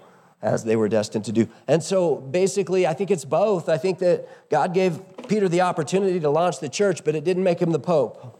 as 0.41 0.63
they 0.63 0.75
were 0.75 0.89
destined 0.89 1.25
to 1.25 1.31
do. 1.31 1.47
And 1.67 1.83
so 1.83 2.15
basically, 2.15 2.87
I 2.87 2.93
think 2.93 3.11
it's 3.11 3.25
both. 3.25 3.69
I 3.69 3.77
think 3.77 3.99
that 3.99 4.27
God 4.49 4.73
gave 4.73 4.99
Peter 5.27 5.47
the 5.47 5.61
opportunity 5.61 6.19
to 6.19 6.29
launch 6.29 6.59
the 6.59 6.69
church, 6.69 7.03
but 7.03 7.15
it 7.15 7.23
didn't 7.23 7.43
make 7.43 7.59
him 7.59 7.71
the 7.71 7.79
pope. 7.79 8.39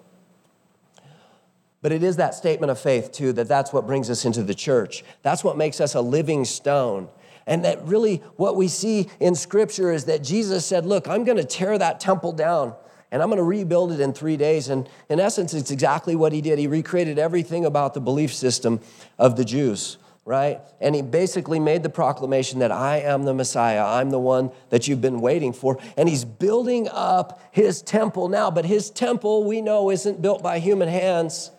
But 1.81 1.91
it 1.91 2.03
is 2.03 2.17
that 2.17 2.35
statement 2.35 2.71
of 2.71 2.79
faith, 2.79 3.11
too, 3.11 3.33
that 3.33 3.47
that's 3.47 3.73
what 3.73 3.87
brings 3.87 4.09
us 4.09 4.25
into 4.25 4.43
the 4.43 4.53
church. 4.53 5.03
That's 5.23 5.43
what 5.43 5.57
makes 5.57 5.81
us 5.81 5.95
a 5.95 6.01
living 6.01 6.45
stone. 6.45 7.09
And 7.47 7.65
that 7.65 7.83
really 7.85 8.17
what 8.35 8.55
we 8.55 8.67
see 8.67 9.09
in 9.19 9.33
Scripture 9.33 9.91
is 9.91 10.05
that 10.05 10.23
Jesus 10.23 10.65
said, 10.65 10.85
Look, 10.85 11.07
I'm 11.07 11.23
going 11.23 11.37
to 11.37 11.43
tear 11.43 11.77
that 11.77 11.99
temple 11.99 12.33
down 12.33 12.75
and 13.11 13.21
I'm 13.21 13.29
going 13.29 13.37
to 13.37 13.43
rebuild 13.43 13.91
it 13.91 13.99
in 13.99 14.13
three 14.13 14.37
days. 14.37 14.69
And 14.69 14.87
in 15.09 15.19
essence, 15.19 15.53
it's 15.53 15.71
exactly 15.71 16.15
what 16.15 16.31
he 16.33 16.39
did. 16.39 16.59
He 16.59 16.67
recreated 16.67 17.19
everything 17.19 17.65
about 17.65 17.93
the 17.93 17.99
belief 17.99 18.33
system 18.33 18.79
of 19.17 19.35
the 19.35 19.43
Jews 19.43 19.97
right? 20.25 20.59
And 20.79 20.93
he 20.93 21.01
basically 21.01 21.59
made 21.59 21.83
the 21.83 21.89
proclamation 21.89 22.59
that 22.59 22.71
I 22.71 22.97
am 22.97 23.23
the 23.23 23.33
Messiah. 23.33 23.83
I'm 23.83 24.11
the 24.11 24.19
one 24.19 24.51
that 24.69 24.87
you've 24.87 25.01
been 25.01 25.19
waiting 25.19 25.53
for. 25.53 25.79
And 25.97 26.07
he's 26.07 26.25
building 26.25 26.87
up 26.91 27.41
his 27.51 27.81
temple 27.81 28.29
now. 28.29 28.51
But 28.51 28.65
his 28.65 28.89
temple, 28.89 29.45
we 29.45 29.61
know, 29.61 29.89
isn't 29.89 30.21
built 30.21 30.43
by 30.43 30.59
human 30.59 30.87
hands. 30.87 31.51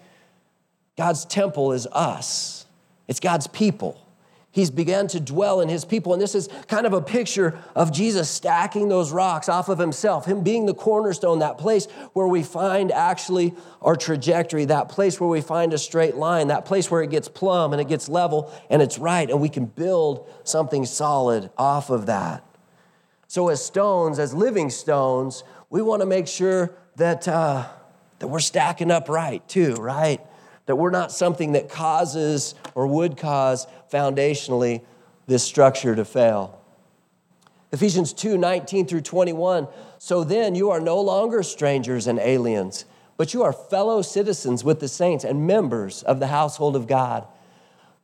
God's 0.96 1.24
temple 1.24 1.72
is 1.72 1.86
us, 1.88 2.66
it's 3.08 3.20
God's 3.20 3.46
people. 3.46 3.98
He's 4.52 4.70
began 4.70 5.08
to 5.08 5.18
dwell 5.18 5.62
in 5.62 5.70
his 5.70 5.86
people. 5.86 6.12
And 6.12 6.20
this 6.20 6.34
is 6.34 6.48
kind 6.68 6.86
of 6.86 6.92
a 6.92 7.00
picture 7.00 7.58
of 7.74 7.90
Jesus 7.90 8.28
stacking 8.28 8.88
those 8.88 9.10
rocks 9.10 9.48
off 9.48 9.70
of 9.70 9.78
himself, 9.78 10.26
him 10.26 10.42
being 10.42 10.66
the 10.66 10.74
cornerstone, 10.74 11.38
that 11.38 11.56
place 11.56 11.86
where 12.12 12.28
we 12.28 12.42
find 12.42 12.92
actually 12.92 13.54
our 13.80 13.96
trajectory, 13.96 14.66
that 14.66 14.90
place 14.90 15.18
where 15.18 15.30
we 15.30 15.40
find 15.40 15.72
a 15.72 15.78
straight 15.78 16.16
line, 16.16 16.48
that 16.48 16.66
place 16.66 16.90
where 16.90 17.02
it 17.02 17.08
gets 17.08 17.28
plumb 17.28 17.72
and 17.72 17.80
it 17.80 17.88
gets 17.88 18.10
level 18.10 18.52
and 18.68 18.82
it's 18.82 18.98
right, 18.98 19.30
and 19.30 19.40
we 19.40 19.48
can 19.48 19.64
build 19.64 20.28
something 20.44 20.84
solid 20.84 21.50
off 21.56 21.88
of 21.88 22.04
that. 22.06 22.44
So, 23.28 23.48
as 23.48 23.64
stones, 23.64 24.18
as 24.18 24.34
living 24.34 24.68
stones, 24.68 25.44
we 25.70 25.80
want 25.80 26.02
to 26.02 26.06
make 26.06 26.28
sure 26.28 26.74
that, 26.96 27.26
uh, 27.26 27.66
that 28.18 28.28
we're 28.28 28.40
stacking 28.40 28.90
up 28.90 29.08
right, 29.08 29.46
too, 29.48 29.72
right? 29.76 30.20
That 30.66 30.76
we're 30.76 30.90
not 30.90 31.12
something 31.12 31.52
that 31.52 31.68
causes 31.68 32.54
or 32.74 32.86
would 32.86 33.16
cause 33.16 33.66
foundationally 33.92 34.82
this 35.26 35.42
structure 35.42 35.94
to 35.94 36.04
fail. 36.04 36.58
Ephesians 37.72 38.12
2 38.12 38.36
19 38.36 38.86
through 38.86 39.00
21. 39.00 39.66
So 39.98 40.24
then 40.24 40.54
you 40.54 40.70
are 40.70 40.80
no 40.80 41.00
longer 41.00 41.42
strangers 41.42 42.06
and 42.06 42.18
aliens, 42.18 42.84
but 43.16 43.32
you 43.32 43.42
are 43.42 43.52
fellow 43.52 44.02
citizens 44.02 44.62
with 44.62 44.80
the 44.80 44.88
saints 44.88 45.24
and 45.24 45.46
members 45.46 46.02
of 46.02 46.20
the 46.20 46.26
household 46.26 46.76
of 46.76 46.86
God, 46.86 47.26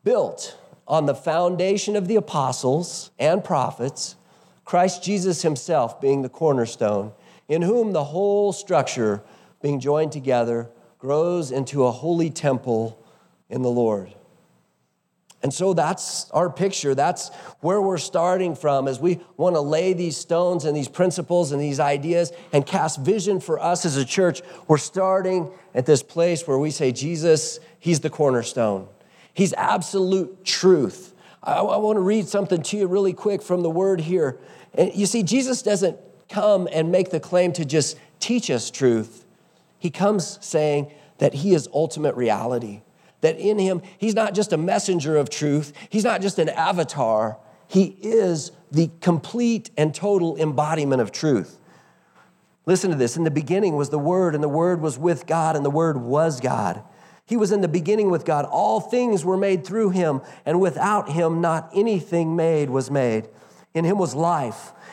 built 0.04 0.56
on 0.86 1.06
the 1.06 1.14
foundation 1.14 1.96
of 1.96 2.08
the 2.08 2.16
apostles 2.16 3.10
and 3.18 3.44
prophets, 3.44 4.16
Christ 4.64 5.02
Jesus 5.02 5.42
himself 5.42 6.00
being 6.00 6.22
the 6.22 6.28
cornerstone, 6.30 7.12
in 7.46 7.62
whom 7.62 7.92
the 7.92 8.04
whole 8.04 8.52
structure 8.52 9.22
being 9.60 9.80
joined 9.80 10.12
together 10.12 10.70
grows 10.98 11.50
into 11.50 11.84
a 11.84 11.90
holy 11.90 12.30
temple 12.30 13.04
in 13.48 13.62
the 13.62 13.70
Lord. 13.70 14.12
And 15.40 15.54
so 15.54 15.72
that's 15.72 16.28
our 16.32 16.50
picture. 16.50 16.96
That's 16.96 17.28
where 17.60 17.80
we're 17.80 17.98
starting 17.98 18.56
from 18.56 18.88
as 18.88 18.98
we 18.98 19.20
want 19.36 19.54
to 19.54 19.60
lay 19.60 19.92
these 19.92 20.16
stones 20.16 20.64
and 20.64 20.76
these 20.76 20.88
principles 20.88 21.52
and 21.52 21.62
these 21.62 21.78
ideas 21.78 22.32
and 22.52 22.66
cast 22.66 23.00
vision 23.00 23.38
for 23.38 23.60
us 23.60 23.84
as 23.84 23.96
a 23.96 24.04
church. 24.04 24.42
We're 24.66 24.78
starting 24.78 25.50
at 25.74 25.86
this 25.86 26.02
place 26.02 26.46
where 26.46 26.58
we 26.58 26.72
say, 26.72 26.90
Jesus, 26.90 27.60
He's 27.78 28.00
the 28.00 28.10
cornerstone, 28.10 28.88
He's 29.32 29.52
absolute 29.52 30.44
truth. 30.44 31.14
I, 31.40 31.60
I 31.60 31.76
want 31.76 31.96
to 31.96 32.00
read 32.00 32.26
something 32.26 32.60
to 32.62 32.76
you 32.76 32.88
really 32.88 33.12
quick 33.12 33.40
from 33.40 33.62
the 33.62 33.70
word 33.70 34.00
here. 34.00 34.38
And 34.74 34.92
you 34.92 35.06
see, 35.06 35.22
Jesus 35.22 35.62
doesn't 35.62 35.98
come 36.28 36.68
and 36.72 36.90
make 36.90 37.10
the 37.10 37.20
claim 37.20 37.52
to 37.52 37.64
just 37.64 37.96
teach 38.18 38.50
us 38.50 38.72
truth, 38.72 39.24
he 39.78 39.90
comes 39.90 40.38
saying 40.44 40.92
that 41.18 41.34
he 41.34 41.54
is 41.54 41.68
ultimate 41.72 42.14
reality, 42.14 42.82
that 43.20 43.38
in 43.38 43.58
him, 43.58 43.82
he's 43.98 44.14
not 44.14 44.34
just 44.34 44.52
a 44.52 44.56
messenger 44.56 45.16
of 45.16 45.30
truth, 45.30 45.72
he's 45.88 46.04
not 46.04 46.20
just 46.20 46.38
an 46.38 46.48
avatar, 46.48 47.38
he 47.66 47.96
is 48.00 48.52
the 48.70 48.90
complete 49.00 49.70
and 49.76 49.94
total 49.94 50.36
embodiment 50.36 51.02
of 51.02 51.12
truth. 51.12 51.58
Listen 52.66 52.90
to 52.90 52.96
this. 52.96 53.16
In 53.16 53.24
the 53.24 53.30
beginning 53.30 53.76
was 53.76 53.90
the 53.90 53.98
Word, 53.98 54.34
and 54.34 54.44
the 54.44 54.48
Word 54.48 54.80
was 54.80 54.98
with 54.98 55.26
God, 55.26 55.56
and 55.56 55.64
the 55.64 55.70
Word 55.70 55.96
was 55.96 56.40
God. 56.40 56.82
He 57.24 57.36
was 57.36 57.52
in 57.52 57.60
the 57.60 57.68
beginning 57.68 58.10
with 58.10 58.24
God. 58.24 58.44
All 58.44 58.80
things 58.80 59.24
were 59.24 59.36
made 59.36 59.66
through 59.66 59.90
him, 59.90 60.22
and 60.44 60.60
without 60.60 61.10
him, 61.10 61.40
not 61.40 61.70
anything 61.74 62.36
made 62.36 62.70
was 62.70 62.90
made. 62.90 63.28
In 63.74 63.84
him 63.84 63.98
was 63.98 64.14
life 64.14 64.72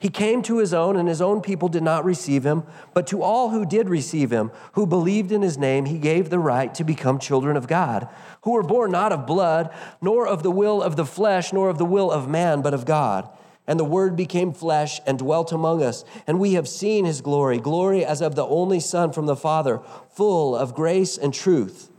He 0.00 0.08
came 0.08 0.40
to 0.44 0.56
his 0.56 0.72
own, 0.72 0.96
and 0.96 1.06
his 1.06 1.20
own 1.20 1.42
people 1.42 1.68
did 1.68 1.82
not 1.82 2.06
receive 2.06 2.42
him. 2.42 2.64
But 2.94 3.06
to 3.08 3.22
all 3.22 3.50
who 3.50 3.66
did 3.66 3.90
receive 3.90 4.30
him, 4.30 4.50
who 4.72 4.86
believed 4.86 5.30
in 5.30 5.42
his 5.42 5.58
name, 5.58 5.84
he 5.84 5.98
gave 5.98 6.30
the 6.30 6.38
right 6.38 6.74
to 6.76 6.84
become 6.84 7.18
children 7.18 7.54
of 7.54 7.68
God, 7.68 8.08
who 8.42 8.52
were 8.52 8.62
born 8.62 8.92
not 8.92 9.12
of 9.12 9.26
blood, 9.26 9.68
nor 10.00 10.26
of 10.26 10.42
the 10.42 10.50
will 10.50 10.82
of 10.82 10.96
the 10.96 11.04
flesh, 11.04 11.52
nor 11.52 11.68
of 11.68 11.76
the 11.76 11.84
will 11.84 12.10
of 12.10 12.30
man, 12.30 12.62
but 12.62 12.72
of 12.72 12.86
God. 12.86 13.28
And 13.66 13.78
the 13.78 13.84
Word 13.84 14.16
became 14.16 14.54
flesh 14.54 15.02
and 15.06 15.18
dwelt 15.18 15.52
among 15.52 15.82
us. 15.82 16.02
And 16.26 16.40
we 16.40 16.54
have 16.54 16.66
seen 16.66 17.04
his 17.04 17.20
glory, 17.20 17.58
glory 17.58 18.02
as 18.02 18.22
of 18.22 18.34
the 18.34 18.46
only 18.46 18.80
Son 18.80 19.12
from 19.12 19.26
the 19.26 19.36
Father, 19.36 19.82
full 20.14 20.56
of 20.56 20.74
grace 20.74 21.18
and 21.18 21.34
truth. 21.34 21.90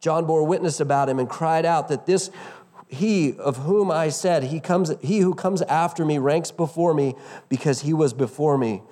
John 0.00 0.26
bore 0.26 0.44
witness 0.44 0.78
about 0.78 1.08
him 1.08 1.18
and 1.18 1.28
cried 1.28 1.66
out 1.66 1.88
that 1.88 2.06
this 2.06 2.30
he 2.88 3.34
of 3.34 3.58
whom 3.58 3.90
I 3.90 4.08
said, 4.08 4.44
he, 4.44 4.60
comes, 4.60 4.92
he 5.02 5.18
who 5.18 5.34
comes 5.34 5.62
after 5.62 6.04
me 6.04 6.18
ranks 6.18 6.50
before 6.50 6.94
me 6.94 7.14
because 7.48 7.82
he 7.82 7.92
was 7.92 8.12
before 8.12 8.56
me. 8.58 8.82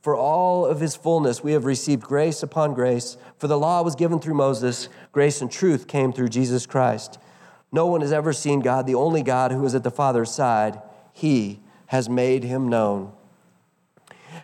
For 0.00 0.16
all 0.16 0.64
of 0.64 0.80
his 0.80 0.96
fullness 0.96 1.42
we 1.42 1.52
have 1.52 1.64
received 1.64 2.02
grace 2.02 2.42
upon 2.42 2.74
grace. 2.74 3.16
For 3.38 3.48
the 3.48 3.58
law 3.58 3.82
was 3.82 3.96
given 3.96 4.20
through 4.20 4.34
Moses, 4.34 4.88
grace 5.12 5.40
and 5.40 5.50
truth 5.50 5.88
came 5.88 6.12
through 6.12 6.28
Jesus 6.28 6.64
Christ. 6.64 7.18
No 7.72 7.86
one 7.86 8.00
has 8.00 8.12
ever 8.12 8.32
seen 8.32 8.60
God, 8.60 8.86
the 8.86 8.94
only 8.94 9.22
God 9.22 9.52
who 9.52 9.64
is 9.64 9.74
at 9.74 9.84
the 9.84 9.90
Father's 9.90 10.30
side. 10.30 10.80
He 11.12 11.60
has 11.86 12.08
made 12.08 12.44
him 12.44 12.68
known. 12.68 13.12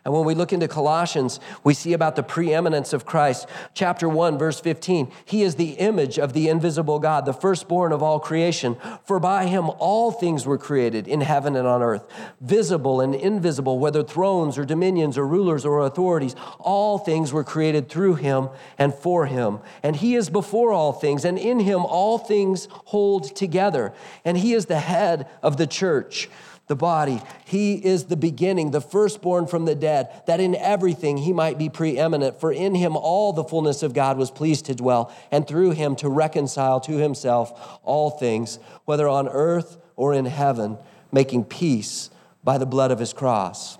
And 0.07 0.15
when 0.15 0.25
we 0.25 0.37
look 0.37 0.53
into 0.53 0.69
Colossians, 0.69 1.41
we 1.65 1.75
see 1.75 1.93
about 1.93 2.15
the 2.15 2.23
preeminence 2.23 2.93
of 2.93 3.05
Christ. 3.05 3.49
Chapter 3.75 4.09
1, 4.09 4.39
verse 4.39 4.61
15 4.61 5.11
He 5.25 5.43
is 5.43 5.57
the 5.57 5.73
image 5.73 6.17
of 6.17 6.33
the 6.33 6.49
invisible 6.49 7.01
God, 7.01 7.27
the 7.27 7.33
firstborn 7.33 7.91
of 7.91 8.05
all 8.05 8.21
creation. 8.21 8.77
For 9.05 9.19
by 9.19 9.47
him 9.47 9.69
all 9.81 10.13
things 10.13 10.47
were 10.47 10.59
created 10.59 11.09
in 11.09 11.23
heaven 11.23 11.57
and 11.57 11.67
on 11.67 11.83
earth, 11.83 12.07
visible 12.41 13.01
and 13.01 13.17
invisible, 13.17 13.81
whether 13.81 14.05
thrones 14.05 14.57
or 14.57 14.65
dominions 14.65 15.19
or 15.19 15.27
rulers 15.27 15.67
or 15.67 15.81
authorities. 15.81 16.37
All 16.61 16.99
things 16.99 17.33
were 17.33 17.43
created 17.43 17.89
through 17.89 18.15
him 18.15 18.51
and 18.79 18.95
for 18.95 19.27
him. 19.27 19.59
And 19.83 19.97
he 19.97 20.15
is 20.15 20.31
before 20.31 20.71
all 20.71 20.93
things, 20.93 21.25
and 21.25 21.37
in 21.37 21.59
him 21.59 21.85
all 21.85 22.19
things 22.19 22.69
hold 22.71 23.35
together. 23.35 23.93
And 24.25 24.39
he 24.39 24.53
is 24.53 24.67
the 24.67 24.79
head 24.79 25.27
of 25.43 25.57
the 25.57 25.67
church 25.67 26.29
the 26.67 26.77
body. 26.77 27.21
He 27.45 27.75
is 27.75 28.05
the 28.05 28.17
beginning, 28.17 28.71
the 28.71 28.81
firstborn 28.81 29.47
from 29.47 29.64
the 29.64 29.75
dead, 29.75 30.09
that 30.27 30.41
in 30.41 30.55
everything 30.57 31.19
he 31.19 31.33
might 31.33 31.59
be 31.59 31.69
preeminent. 31.69 32.41
For 32.41 32.53
in 32.53 32.75
him 32.75 32.97
all 32.97 33.33
the 33.33 33.45
fullness 33.45 33.83
of 33.83 33.95
God 33.95 34.19
was 34.19 34.31
pleased 34.31 34.67
to 34.67 34.75
dwell, 34.75 35.12
and 35.31 35.47
through 35.47 35.73
him 35.73 35.95
to 35.97 36.09
reconcile 36.09 36.81
to 36.81 36.93
himself 36.93 37.79
all 37.85 38.11
things, 38.11 38.59
whether 38.85 39.09
on 39.09 39.29
earth 39.29 39.79
or 39.95 40.12
in 40.12 40.27
heaven, 40.27 40.79
making 41.12 41.45
peace 41.45 42.11
by 42.43 42.59
the 42.59 42.67
blood 42.67 42.91
of 42.91 42.99
his 42.99 43.12
cross. 43.12 43.79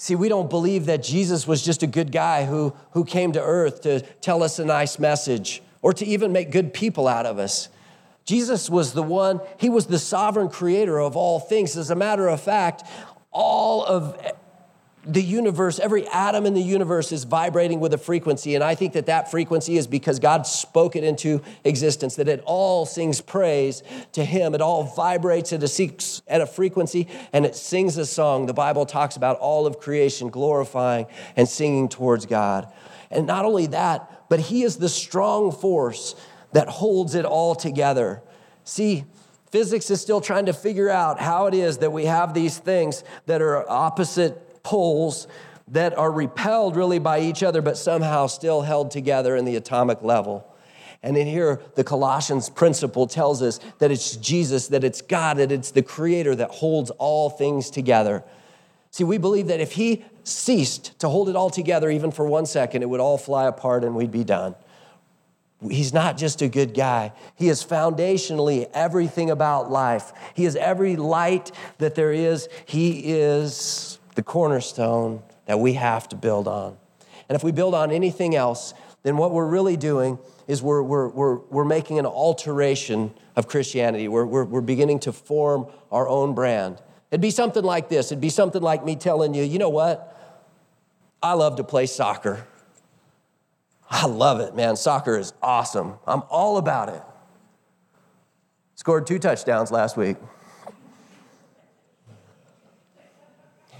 See, 0.00 0.14
we 0.14 0.28
don't 0.28 0.48
believe 0.48 0.86
that 0.86 1.02
Jesus 1.02 1.44
was 1.46 1.60
just 1.60 1.82
a 1.82 1.86
good 1.88 2.12
guy 2.12 2.44
who, 2.44 2.72
who 2.92 3.04
came 3.04 3.32
to 3.32 3.42
earth 3.42 3.80
to 3.82 4.00
tell 4.20 4.44
us 4.44 4.60
a 4.60 4.64
nice 4.64 4.96
message 4.96 5.60
or 5.82 5.92
to 5.92 6.06
even 6.06 6.32
make 6.32 6.52
good 6.52 6.72
people 6.72 7.08
out 7.08 7.26
of 7.26 7.38
us. 7.38 7.68
Jesus 8.28 8.68
was 8.68 8.92
the 8.92 9.02
one, 9.02 9.40
he 9.56 9.70
was 9.70 9.86
the 9.86 9.98
sovereign 9.98 10.50
creator 10.50 11.00
of 11.00 11.16
all 11.16 11.40
things. 11.40 11.78
As 11.78 11.88
a 11.88 11.94
matter 11.94 12.28
of 12.28 12.42
fact, 12.42 12.82
all 13.30 13.82
of 13.86 14.20
the 15.06 15.22
universe, 15.22 15.78
every 15.78 16.06
atom 16.08 16.44
in 16.44 16.52
the 16.52 16.60
universe 16.60 17.10
is 17.10 17.24
vibrating 17.24 17.80
with 17.80 17.94
a 17.94 17.96
frequency. 17.96 18.54
And 18.54 18.62
I 18.62 18.74
think 18.74 18.92
that 18.92 19.06
that 19.06 19.30
frequency 19.30 19.78
is 19.78 19.86
because 19.86 20.18
God 20.18 20.46
spoke 20.46 20.94
it 20.94 21.04
into 21.04 21.40
existence, 21.64 22.16
that 22.16 22.28
it 22.28 22.42
all 22.44 22.84
sings 22.84 23.22
praise 23.22 23.82
to 24.12 24.22
Him. 24.22 24.54
It 24.54 24.60
all 24.60 24.84
vibrates 24.84 25.54
at 25.54 25.62
a, 25.62 25.92
at 26.28 26.42
a 26.42 26.46
frequency 26.46 27.08
and 27.32 27.46
it 27.46 27.56
sings 27.56 27.96
a 27.96 28.04
song. 28.04 28.44
The 28.44 28.52
Bible 28.52 28.84
talks 28.84 29.16
about 29.16 29.38
all 29.38 29.66
of 29.66 29.80
creation 29.80 30.28
glorifying 30.28 31.06
and 31.34 31.48
singing 31.48 31.88
towards 31.88 32.26
God. 32.26 32.70
And 33.10 33.26
not 33.26 33.46
only 33.46 33.68
that, 33.68 34.28
but 34.28 34.38
He 34.38 34.64
is 34.64 34.76
the 34.76 34.90
strong 34.90 35.50
force 35.50 36.14
that 36.58 36.66
holds 36.66 37.14
it 37.14 37.24
all 37.24 37.54
together. 37.54 38.20
See, 38.64 39.04
physics 39.52 39.92
is 39.92 40.00
still 40.00 40.20
trying 40.20 40.46
to 40.46 40.52
figure 40.52 40.90
out 40.90 41.20
how 41.20 41.46
it 41.46 41.54
is 41.54 41.78
that 41.78 41.92
we 41.92 42.06
have 42.06 42.34
these 42.34 42.58
things 42.58 43.04
that 43.26 43.40
are 43.40 43.64
opposite 43.70 44.64
poles 44.64 45.28
that 45.68 45.96
are 45.96 46.10
repelled 46.10 46.74
really 46.74 46.98
by 46.98 47.20
each 47.20 47.44
other, 47.44 47.62
but 47.62 47.78
somehow 47.78 48.26
still 48.26 48.62
held 48.62 48.90
together 48.90 49.36
in 49.36 49.44
the 49.44 49.54
atomic 49.54 50.02
level. 50.02 50.52
And 51.00 51.16
in 51.16 51.28
here, 51.28 51.60
the 51.76 51.84
Colossians 51.84 52.50
principle 52.50 53.06
tells 53.06 53.40
us 53.40 53.60
that 53.78 53.92
it's 53.92 54.16
Jesus, 54.16 54.66
that 54.66 54.82
it's 54.82 55.00
God, 55.00 55.36
that 55.36 55.52
it's 55.52 55.70
the 55.70 55.82
Creator 55.82 56.34
that 56.34 56.50
holds 56.50 56.90
all 56.90 57.30
things 57.30 57.70
together. 57.70 58.24
See, 58.90 59.04
we 59.04 59.18
believe 59.18 59.46
that 59.46 59.60
if 59.60 59.70
He 59.70 60.04
ceased 60.24 60.98
to 60.98 61.08
hold 61.08 61.28
it 61.28 61.36
all 61.36 61.50
together, 61.50 61.88
even 61.88 62.10
for 62.10 62.26
one 62.26 62.46
second, 62.46 62.82
it 62.82 62.86
would 62.86 62.98
all 62.98 63.16
fly 63.16 63.46
apart 63.46 63.84
and 63.84 63.94
we'd 63.94 64.10
be 64.10 64.24
done. 64.24 64.56
He's 65.60 65.92
not 65.92 66.16
just 66.16 66.40
a 66.40 66.48
good 66.48 66.72
guy. 66.72 67.12
He 67.34 67.48
is 67.48 67.64
foundationally 67.64 68.68
everything 68.72 69.30
about 69.30 69.70
life. 69.70 70.12
He 70.34 70.44
is 70.44 70.54
every 70.54 70.94
light 70.94 71.50
that 71.78 71.96
there 71.96 72.12
is. 72.12 72.48
He 72.64 73.00
is 73.12 73.98
the 74.14 74.22
cornerstone 74.22 75.22
that 75.46 75.58
we 75.58 75.72
have 75.74 76.08
to 76.10 76.16
build 76.16 76.46
on. 76.46 76.76
And 77.28 77.36
if 77.36 77.42
we 77.42 77.52
build 77.52 77.74
on 77.74 77.90
anything 77.90 78.36
else, 78.36 78.72
then 79.02 79.16
what 79.16 79.32
we're 79.32 79.48
really 79.48 79.76
doing 79.76 80.18
is 80.46 80.62
we're, 80.62 80.82
we're, 80.82 81.08
we're, 81.08 81.36
we're 81.36 81.64
making 81.64 81.98
an 81.98 82.06
alteration 82.06 83.12
of 83.36 83.48
Christianity. 83.48 84.08
We're, 84.08 84.26
we're, 84.26 84.44
we're 84.44 84.60
beginning 84.60 85.00
to 85.00 85.12
form 85.12 85.66
our 85.92 86.08
own 86.08 86.34
brand. 86.34 86.80
It'd 87.10 87.20
be 87.20 87.30
something 87.30 87.64
like 87.64 87.88
this. 87.88 88.12
It'd 88.12 88.20
be 88.20 88.30
something 88.30 88.62
like 88.62 88.84
me 88.84 88.96
telling 88.96 89.34
you, 89.34 89.42
you 89.42 89.58
know 89.58 89.68
what? 89.68 90.14
I 91.22 91.34
love 91.34 91.56
to 91.56 91.64
play 91.64 91.86
soccer. 91.86 92.46
I 93.90 94.06
love 94.06 94.40
it, 94.40 94.54
man. 94.54 94.76
Soccer 94.76 95.16
is 95.16 95.32
awesome. 95.42 95.94
I'm 96.06 96.22
all 96.28 96.58
about 96.58 96.88
it. 96.90 97.02
Scored 98.74 99.06
two 99.06 99.18
touchdowns 99.18 99.70
last 99.70 99.96
week. 99.96 100.16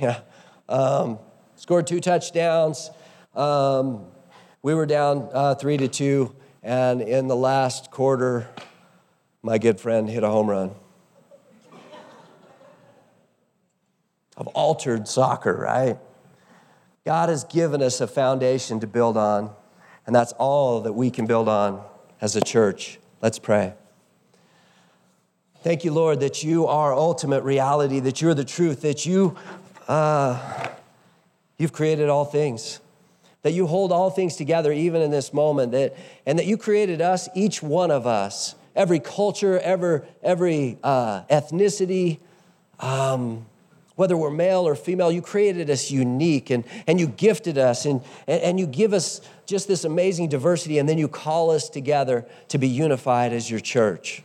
Yeah. 0.01 0.21
Um, 0.69 1.19
scored 1.57 1.89
two 1.89 1.99
touchdowns. 1.99 2.93
Um, 3.35 4.07
we 4.63 4.73
were 4.73 4.87
down 4.87 5.29
uh, 5.33 5.57
three 5.57 5.77
to 5.77 5.89
two, 5.89 6.37
and 6.63 7.03
in 7.03 7.27
the 7.27 7.35
last 7.35 7.91
quarter, 7.91 8.49
my 9.43 9.59
good 9.59 9.81
friend 9.81 10.09
hit 10.09 10.23
a 10.23 10.29
home 10.29 10.49
run. 10.49 10.71
I've 14.37 14.47
altered 14.49 15.09
soccer, 15.09 15.57
right? 15.57 15.99
God 17.05 17.29
has 17.29 17.43
given 17.43 17.83
us 17.83 18.01
a 18.01 18.07
foundation 18.07 18.79
to 18.79 18.87
build 18.87 19.17
on. 19.17 19.51
And 20.09 20.15
that's 20.15 20.33
all 20.39 20.81
that 20.81 20.95
we 20.95 21.11
can 21.11 21.27
build 21.27 21.51
on 21.51 21.85
as 22.23 22.35
a 22.35 22.41
church. 22.41 22.99
Let's 23.21 23.39
pray. 23.39 23.75
Thank 25.63 25.85
you, 25.85 25.93
Lord, 25.93 26.21
that 26.21 26.43
you 26.43 26.67
are 26.67 26.95
ultimate 26.95 27.45
reality, 27.45 28.01
that 28.01 28.23
you're 28.23 28.33
the 28.33 28.43
truth, 28.43 28.81
that 28.81 29.05
you, 29.05 29.37
uh, 29.87 30.67
you've 31.59 31.75
created 31.75 32.09
all 32.09 32.25
things, 32.25 32.81
that 33.43 33.53
you 33.53 33.67
hold 33.67 33.93
all 33.93 34.09
things 34.09 34.35
together 34.35 34.73
even 34.73 35.03
in 35.03 35.11
this 35.11 35.35
moment, 35.35 35.73
that, 35.73 35.95
and 36.25 36.39
that 36.39 36.47
you 36.47 36.57
created 36.57 37.03
us, 37.03 37.29
each 37.35 37.63
one 37.63 37.91
of 37.91 38.07
us, 38.07 38.55
every 38.75 39.01
culture, 39.01 39.61
every, 39.61 40.01
every 40.23 40.79
uh, 40.83 41.25
ethnicity, 41.25 42.19
um, 42.81 43.45
whether 43.99 44.17
we're 44.17 44.31
male 44.31 44.61
or 44.61 44.77
female, 44.77 45.11
you 45.11 45.21
created 45.21 45.69
us 45.69 45.91
unique 45.91 46.51
and, 46.51 46.63
and 46.87 47.01
you 47.01 47.09
gifted 47.09 47.59
us 47.59 47.85
and, 47.85 48.01
and 48.29 48.61
you 48.61 48.65
give 48.65 48.93
us 48.93 49.21
just 49.45 49.67
this 49.67 49.83
amazing 49.83 50.29
diversity, 50.29 50.79
and 50.79 50.89
then 50.89 50.99
you 50.99 51.09
call 51.09 51.51
us 51.51 51.69
together 51.69 52.25
to 52.47 52.59
be 52.59 52.69
unified 52.69 53.33
as 53.33 53.51
your 53.51 53.59
church. 53.59 54.23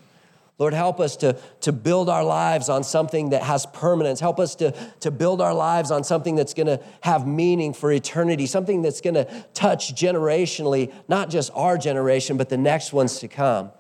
Lord, 0.60 0.76
help 0.76 1.00
us 1.00 1.18
to, 1.18 1.36
to 1.62 1.72
build 1.72 2.08
our 2.08 2.24
lives 2.24 2.70
on 2.70 2.84
something 2.84 3.32
that 3.32 3.42
has 3.42 3.66
permanence. 3.66 4.20
Help 4.20 4.40
us 4.40 4.54
to, 4.58 4.76
to 5.00 5.10
build 5.10 5.42
our 5.42 5.56
lives 5.56 5.90
on 5.90 6.04
something 6.04 6.36
that's 6.36 6.54
going 6.54 6.68
to 6.68 6.80
have 7.02 7.26
meaning 7.26 7.74
for 7.74 7.92
eternity, 7.92 8.46
something 8.46 8.84
that's 8.84 9.02
going 9.02 9.16
to 9.16 9.26
touch 9.56 9.96
generationally, 9.96 10.94
not 11.08 11.32
just 11.32 11.50
our 11.56 11.80
generation, 11.80 12.38
but 12.38 12.50
the 12.50 12.58
next 12.58 12.94
ones 12.94 13.18
to 13.22 13.28
come. 13.28 13.72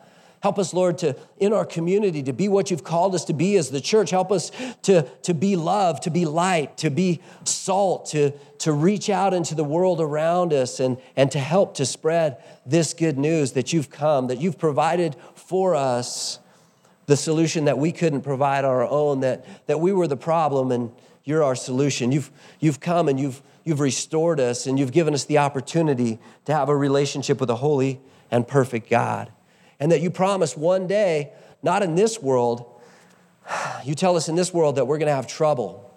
Help 0.44 0.60
us, 0.60 0.74
Lord, 0.74 0.98
to 0.98 1.16
in 1.38 1.54
our 1.54 1.64
community 1.64 2.22
to 2.24 2.34
be 2.34 2.50
what 2.50 2.70
you've 2.70 2.84
called 2.84 3.16
us 3.16 3.24
to 3.26 3.34
be 3.34 3.56
as 3.56 3.70
the 3.70 3.80
church. 3.80 4.10
Help 4.10 4.30
us 4.30 4.52
to, 4.82 5.04
to 5.22 5.34
be 5.34 5.56
love, 5.56 6.02
to 6.02 6.12
be 6.12 6.26
light, 6.26 6.76
to 6.80 6.90
be 6.90 7.22
salt, 7.46 8.08
to, 8.08 8.32
to 8.58 8.74
reach 8.74 9.10
out 9.10 9.34
into 9.34 9.56
the 9.56 9.64
world 9.64 10.02
around 10.02 10.52
us 10.52 10.82
and, 10.82 10.98
and 11.16 11.32
to 11.32 11.40
help 11.40 11.76
to 11.76 11.86
spread 11.86 12.44
this 12.66 12.94
good 12.94 13.18
news 13.18 13.54
that 13.54 13.72
you've 13.72 13.90
come, 13.90 14.28
that 14.28 14.42
you've 14.42 14.60
provided 14.60 15.16
for 15.34 15.76
us 15.76 16.40
the 17.06 17.16
solution 17.16 17.64
that 17.64 17.78
we 17.78 17.94
couldn't 17.94 18.24
provide 18.24 18.66
our 18.66 18.86
own, 18.86 19.22
that, 19.22 19.46
that 19.68 19.80
we 19.80 19.94
were 19.94 20.08
the 20.08 20.18
problem 20.18 20.74
and 20.74 20.92
you're 21.24 21.42
our 21.42 21.56
solution. 21.56 22.12
You've, 22.12 22.32
you've 22.60 22.82
come 22.82 23.08
and 23.08 23.18
you've, 23.18 23.42
you've 23.64 23.80
restored 23.80 24.42
us 24.42 24.68
and 24.68 24.78
you've 24.78 24.92
given 24.92 25.14
us 25.14 25.24
the 25.24 25.38
opportunity 25.38 26.20
to 26.44 26.54
have 26.54 26.68
a 26.68 26.76
relationship 26.76 27.40
with 27.40 27.50
a 27.50 27.56
holy 27.56 28.02
and 28.30 28.46
perfect 28.46 28.90
God 28.90 29.32
and 29.84 29.92
that 29.92 30.00
you 30.00 30.10
promise 30.10 30.56
one 30.56 30.88
day, 30.88 31.34
not 31.62 31.84
in 31.84 31.96
this 31.96 32.22
world, 32.22 32.82
you 33.84 33.94
tell 33.96 34.16
us 34.16 34.30
in 34.30 34.36
this 34.36 34.54
world 34.54 34.78
that 34.78 34.86
we're 34.86 34.98
going 34.98 35.10
to 35.10 35.14
have 35.14 35.28
trouble, 35.28 35.94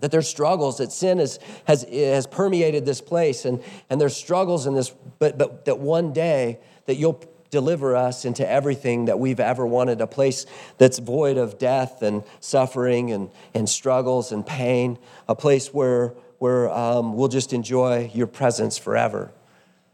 that 0.00 0.10
there's 0.10 0.26
struggles, 0.26 0.78
that 0.78 0.90
sin 0.90 1.18
has, 1.18 1.38
has, 1.66 1.82
has 1.82 2.26
permeated 2.26 2.86
this 2.86 3.02
place, 3.02 3.44
and, 3.44 3.62
and 3.90 4.00
there's 4.00 4.16
struggles 4.16 4.66
in 4.66 4.72
this, 4.72 4.94
but, 5.18 5.36
but 5.36 5.66
that 5.66 5.78
one 5.78 6.14
day 6.14 6.60
that 6.86 6.94
you'll 6.94 7.22
deliver 7.50 7.94
us 7.94 8.24
into 8.24 8.48
everything 8.48 9.04
that 9.04 9.18
we've 9.18 9.40
ever 9.40 9.66
wanted, 9.66 10.00
a 10.00 10.06
place 10.06 10.46
that's 10.78 10.98
void 10.98 11.36
of 11.36 11.58
death 11.58 12.00
and 12.00 12.22
suffering 12.40 13.12
and, 13.12 13.28
and 13.52 13.68
struggles 13.68 14.32
and 14.32 14.46
pain, 14.46 14.98
a 15.28 15.34
place 15.34 15.74
where, 15.74 16.14
where 16.38 16.70
um, 16.70 17.14
we'll 17.14 17.28
just 17.28 17.52
enjoy 17.52 18.10
your 18.14 18.26
presence 18.26 18.78
forever. 18.78 19.30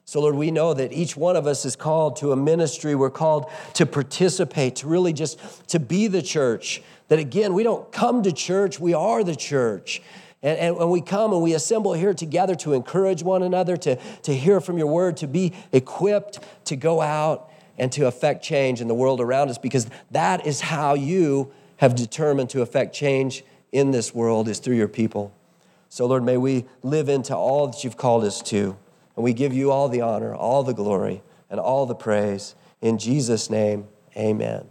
So, 0.08 0.20
Lord, 0.20 0.36
we 0.36 0.52
know 0.52 0.72
that 0.72 0.92
each 0.92 1.16
one 1.16 1.34
of 1.34 1.48
us 1.48 1.64
is 1.64 1.74
called 1.74 2.14
to 2.18 2.30
a 2.30 2.36
ministry. 2.36 2.94
We're 2.94 3.10
called 3.10 3.50
to 3.74 3.84
participate, 3.84 4.76
to 4.76 4.86
really 4.86 5.12
just 5.12 5.68
to 5.70 5.80
be 5.80 6.06
the 6.06 6.22
church. 6.22 6.80
That 7.08 7.18
again, 7.18 7.54
we 7.54 7.64
don't 7.64 7.90
come 7.90 8.22
to 8.22 8.30
church, 8.30 8.78
we 8.78 8.94
are 8.94 9.24
the 9.24 9.34
church. 9.34 10.00
And, 10.44 10.58
and 10.60 10.76
when 10.76 10.90
we 10.90 11.00
come 11.00 11.32
and 11.32 11.42
we 11.42 11.54
assemble 11.54 11.92
here 11.92 12.14
together 12.14 12.54
to 12.56 12.74
encourage 12.74 13.24
one 13.24 13.42
another, 13.42 13.76
to, 13.78 13.96
to 13.96 14.32
hear 14.32 14.60
from 14.60 14.78
your 14.78 14.86
word, 14.86 15.16
to 15.18 15.26
be 15.26 15.52
equipped 15.72 16.38
to 16.66 16.76
go 16.76 17.00
out 17.00 17.50
and 17.76 17.90
to 17.90 18.06
affect 18.06 18.44
change 18.44 18.80
in 18.80 18.86
the 18.86 18.94
world 18.94 19.20
around 19.20 19.48
us, 19.48 19.58
because 19.58 19.88
that 20.12 20.46
is 20.46 20.60
how 20.60 20.94
you 20.94 21.52
have 21.78 21.96
determined 21.96 22.48
to 22.50 22.62
affect 22.62 22.94
change 22.94 23.44
in 23.72 23.90
this 23.90 24.14
world 24.14 24.46
is 24.46 24.60
through 24.60 24.76
your 24.76 24.88
people. 24.88 25.34
So, 25.88 26.06
Lord, 26.06 26.22
may 26.22 26.36
we 26.36 26.64
live 26.84 27.08
into 27.08 27.34
all 27.34 27.66
that 27.66 27.82
you've 27.82 27.96
called 27.96 28.22
us 28.22 28.40
to. 28.42 28.76
And 29.16 29.24
we 29.24 29.32
give 29.32 29.52
you 29.52 29.72
all 29.72 29.88
the 29.88 30.02
honor, 30.02 30.34
all 30.34 30.62
the 30.62 30.74
glory, 30.74 31.22
and 31.50 31.58
all 31.58 31.86
the 31.86 31.94
praise. 31.94 32.54
In 32.80 32.98
Jesus' 32.98 33.50
name, 33.50 33.88
amen. 34.16 34.68